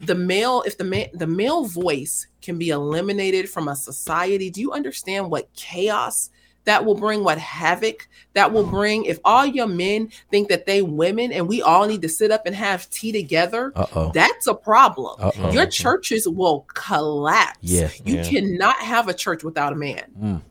the 0.00 0.14
male 0.14 0.62
if 0.66 0.76
the 0.78 0.84
man 0.84 1.06
the 1.14 1.26
male 1.26 1.64
voice 1.64 2.26
can 2.42 2.58
be 2.58 2.68
eliminated 2.70 3.48
from 3.48 3.68
a 3.68 3.74
society, 3.76 4.50
do 4.50 4.60
you 4.60 4.72
understand 4.72 5.30
what 5.30 5.52
chaos 5.54 6.30
that 6.66 6.84
will 6.84 6.94
bring 6.94 7.24
what 7.24 7.38
havoc 7.38 8.06
that 8.34 8.52
will 8.52 8.66
bring 8.66 9.04
if 9.06 9.18
all 9.24 9.46
your 9.46 9.66
men 9.66 10.08
think 10.30 10.48
that 10.48 10.66
they 10.66 10.82
women 10.82 11.32
and 11.32 11.48
we 11.48 11.62
all 11.62 11.86
need 11.86 12.02
to 12.02 12.08
sit 12.08 12.30
up 12.30 12.42
and 12.46 12.54
have 12.54 12.88
tea 12.90 13.10
together 13.12 13.72
Uh-oh. 13.74 14.10
that's 14.12 14.46
a 14.46 14.54
problem 14.54 15.16
Uh-oh. 15.20 15.50
your 15.52 15.66
churches 15.66 16.28
will 16.28 16.66
collapse 16.74 17.58
Yeah. 17.62 17.88
you 18.04 18.16
Yeah. 18.16 18.22
cannot 18.24 18.76
have 18.76 19.08
a 19.08 19.14
church 19.14 19.42
without 19.42 19.72
a 19.72 19.76
man 19.76 20.42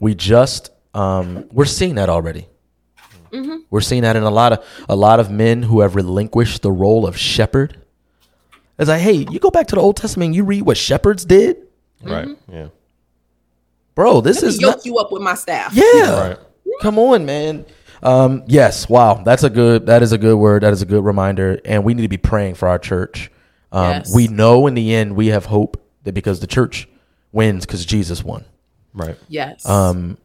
we 0.00 0.14
just 0.14 0.70
um, 0.94 1.48
we're 1.52 1.64
seeing 1.64 1.94
that 1.94 2.08
already. 2.10 2.48
Mm-hmm. 3.32 3.58
We're 3.70 3.80
seeing 3.80 4.02
that 4.02 4.14
in 4.14 4.24
a 4.24 4.30
lot 4.30 4.52
of 4.52 4.64
a 4.90 4.96
lot 4.96 5.20
of 5.20 5.30
men 5.30 5.62
who 5.62 5.80
have 5.80 5.94
relinquished 5.96 6.60
the 6.60 6.70
role 6.70 7.06
of 7.06 7.16
shepherd. 7.16 7.80
It's 8.78 8.88
like, 8.90 9.00
hey, 9.00 9.24
you 9.30 9.38
go 9.38 9.50
back 9.50 9.68
to 9.68 9.74
the 9.76 9.80
Old 9.80 9.96
Testament, 9.96 10.26
and 10.28 10.34
you 10.34 10.44
read 10.44 10.62
what 10.62 10.76
shepherds 10.76 11.24
did, 11.24 11.56
Right. 12.02 12.28
Mm-hmm. 12.28 12.52
Yeah. 12.52 12.66
Bro. 13.94 14.20
This 14.20 14.36
Let 14.36 14.42
me 14.42 14.48
is 14.48 14.60
yoke 14.60 14.76
not, 14.76 14.86
you 14.86 14.98
up 14.98 15.12
with 15.12 15.22
my 15.22 15.34
staff 15.34 15.74
yeah. 15.74 16.28
Right. 16.28 16.38
Come 16.80 16.98
on, 16.98 17.26
man. 17.26 17.66
Um, 18.02 18.42
yes, 18.46 18.88
wow, 18.88 19.22
that's 19.24 19.44
a 19.44 19.50
good. 19.50 19.86
That 19.86 20.02
is 20.02 20.12
a 20.12 20.18
good 20.18 20.36
word. 20.36 20.62
That 20.64 20.72
is 20.72 20.82
a 20.82 20.86
good 20.86 21.04
reminder, 21.04 21.60
and 21.64 21.84
we 21.84 21.94
need 21.94 22.02
to 22.02 22.08
be 22.08 22.16
praying 22.16 22.54
for 22.54 22.66
our 22.68 22.78
church. 22.78 23.30
Um, 23.70 23.90
Yes. 23.90 24.14
We 24.14 24.28
know 24.28 24.66
in 24.66 24.74
the 24.74 24.94
end 24.94 25.14
we 25.14 25.28
have 25.28 25.46
hope 25.46 25.80
that 26.04 26.12
because 26.12 26.40
the 26.40 26.46
church 26.46 26.88
wins 27.30 27.64
because 27.64 27.84
Jesus 27.86 28.22
won. 28.24 28.44
Right. 28.94 29.16
yes 29.28 29.64
Um, 29.66 30.18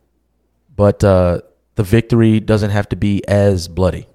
but 0.75 1.03
uh, 1.03 1.41
the 1.75 1.83
victory 1.83 2.39
doesn't 2.39 2.71
have 2.71 2.89
to 2.89 2.95
be 2.95 3.25
as 3.27 3.67
bloody. 3.67 4.07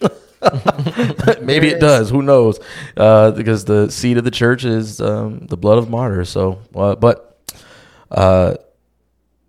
Maybe 1.40 1.68
it 1.68 1.80
does. 1.80 2.10
Who 2.10 2.20
knows? 2.22 2.58
Uh, 2.96 3.30
because 3.30 3.64
the 3.64 3.90
seed 3.90 4.18
of 4.18 4.24
the 4.24 4.30
church 4.32 4.64
is 4.64 5.00
um, 5.00 5.46
the 5.46 5.56
blood 5.56 5.78
of 5.78 5.88
martyrs. 5.88 6.30
So, 6.30 6.58
uh, 6.74 6.96
but 6.96 7.40
uh, 8.10 8.54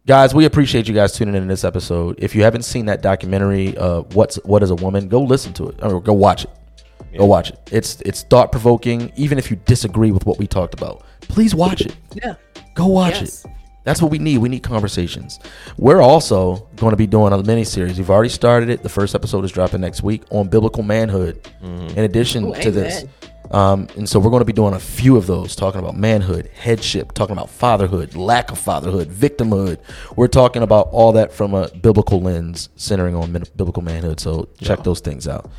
guys, 0.06 0.34
we 0.34 0.46
appreciate 0.46 0.88
you 0.88 0.94
guys 0.94 1.14
tuning 1.14 1.36
in 1.36 1.42
to 1.44 1.48
this 1.48 1.64
episode. 1.64 2.16
If 2.20 2.36
you 2.36 2.44
haven't 2.44 2.64
seen 2.64 2.86
that 2.88 3.02
documentary, 3.02 3.78
uh, 3.78 4.02
what's 4.14 4.36
what 4.44 4.64
is 4.64 4.70
a 4.70 4.76
woman? 4.76 5.08
Go 5.08 5.22
listen 5.22 5.54
to 5.54 5.70
it 5.70 5.80
or 5.84 6.02
go 6.02 6.14
watch 6.14 6.46
it. 6.46 6.50
Go 7.18 7.26
watch 7.26 7.52
it. 7.52 7.60
It's 7.72 8.02
it's 8.02 8.24
thought 8.24 8.52
provoking. 8.52 9.12
Even 9.16 9.38
if 9.38 9.52
you 9.52 9.58
disagree 9.66 10.12
with 10.12 10.26
what 10.26 10.40
we 10.40 10.48
talked 10.48 10.74
about, 10.74 11.04
please 11.22 11.54
watch 11.54 11.82
it. 11.82 11.96
Yeah. 12.14 12.36
Go 12.74 12.88
watch 12.88 13.22
Yes. 13.22 13.46
it. 13.46 13.52
That's 13.84 14.02
what 14.02 14.10
we 14.12 14.18
need. 14.18 14.38
We 14.38 14.48
need 14.48 14.64
conversations. 14.64 15.40
We're 15.78 16.02
also 16.02 16.68
going 16.78 16.92
to 16.92 16.98
be 16.98 17.06
doing 17.06 17.34
a 17.34 17.44
mini 17.44 17.66
series. 17.66 17.98
We've 17.98 18.10
already 18.10 18.30
started 18.30 18.70
it. 18.70 18.82
The 18.82 18.88
first 18.90 19.14
episode 19.14 19.44
is 19.44 19.52
dropping 19.52 19.82
next 19.82 20.02
week 20.02 20.24
on 20.32 20.48
biblical 20.48 20.84
manhood. 20.84 21.46
In 21.62 22.00
addition 22.00 22.46
Ooh, 22.46 22.54
to 22.62 22.72
this, 22.72 23.02
amen. 23.04 23.10
Um, 23.54 23.88
and 23.96 24.10
so 24.10 24.20
we're 24.20 24.32
going 24.32 24.42
to 24.42 24.46
be 24.46 24.52
doing 24.54 24.74
a 24.74 24.80
few 24.80 25.16
of 25.16 25.28
those, 25.28 25.56
talking 25.56 25.80
about 25.80 25.96
manhood, 25.96 26.50
headship, 26.56 27.14
talking 27.14 27.34
about 27.34 27.52
fatherhood, 27.52 28.16
lack 28.16 28.52
of 28.52 28.58
fatherhood, 28.58 29.10
victimhood. 29.10 29.78
We're 30.16 30.28
talking 30.28 30.64
about 30.64 30.90
all 30.92 31.12
that 31.14 31.32
from 31.32 31.54
a 31.54 31.70
biblical 31.70 32.20
lens, 32.20 32.70
centering 32.76 33.16
on 33.16 33.32
min- 33.32 33.46
biblical 33.56 33.84
manhood. 33.84 34.20
So 34.20 34.50
check 34.60 34.84
those 34.84 35.02
things 35.02 35.28
out. 35.28 35.52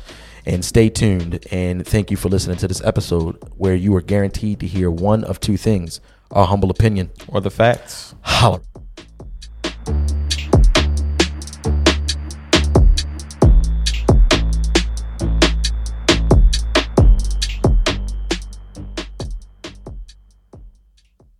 And 0.45 0.63
stay 0.63 0.89
tuned. 0.89 1.39
And 1.51 1.87
thank 1.87 2.11
you 2.11 2.17
for 2.17 2.27
listening 2.27 2.57
to 2.57 2.67
this 2.67 2.83
episode 2.83 3.37
where 3.55 3.75
you 3.75 3.95
are 3.95 4.01
guaranteed 4.01 4.59
to 4.59 4.67
hear 4.67 4.91
one 4.91 5.23
of 5.23 5.39
two 5.39 5.57
things 5.57 6.01
our 6.31 6.47
humble 6.47 6.71
opinion 6.71 7.11
Or 7.29 7.39
the 7.39 7.51
facts. 7.51 8.13
Holla. 8.21 8.59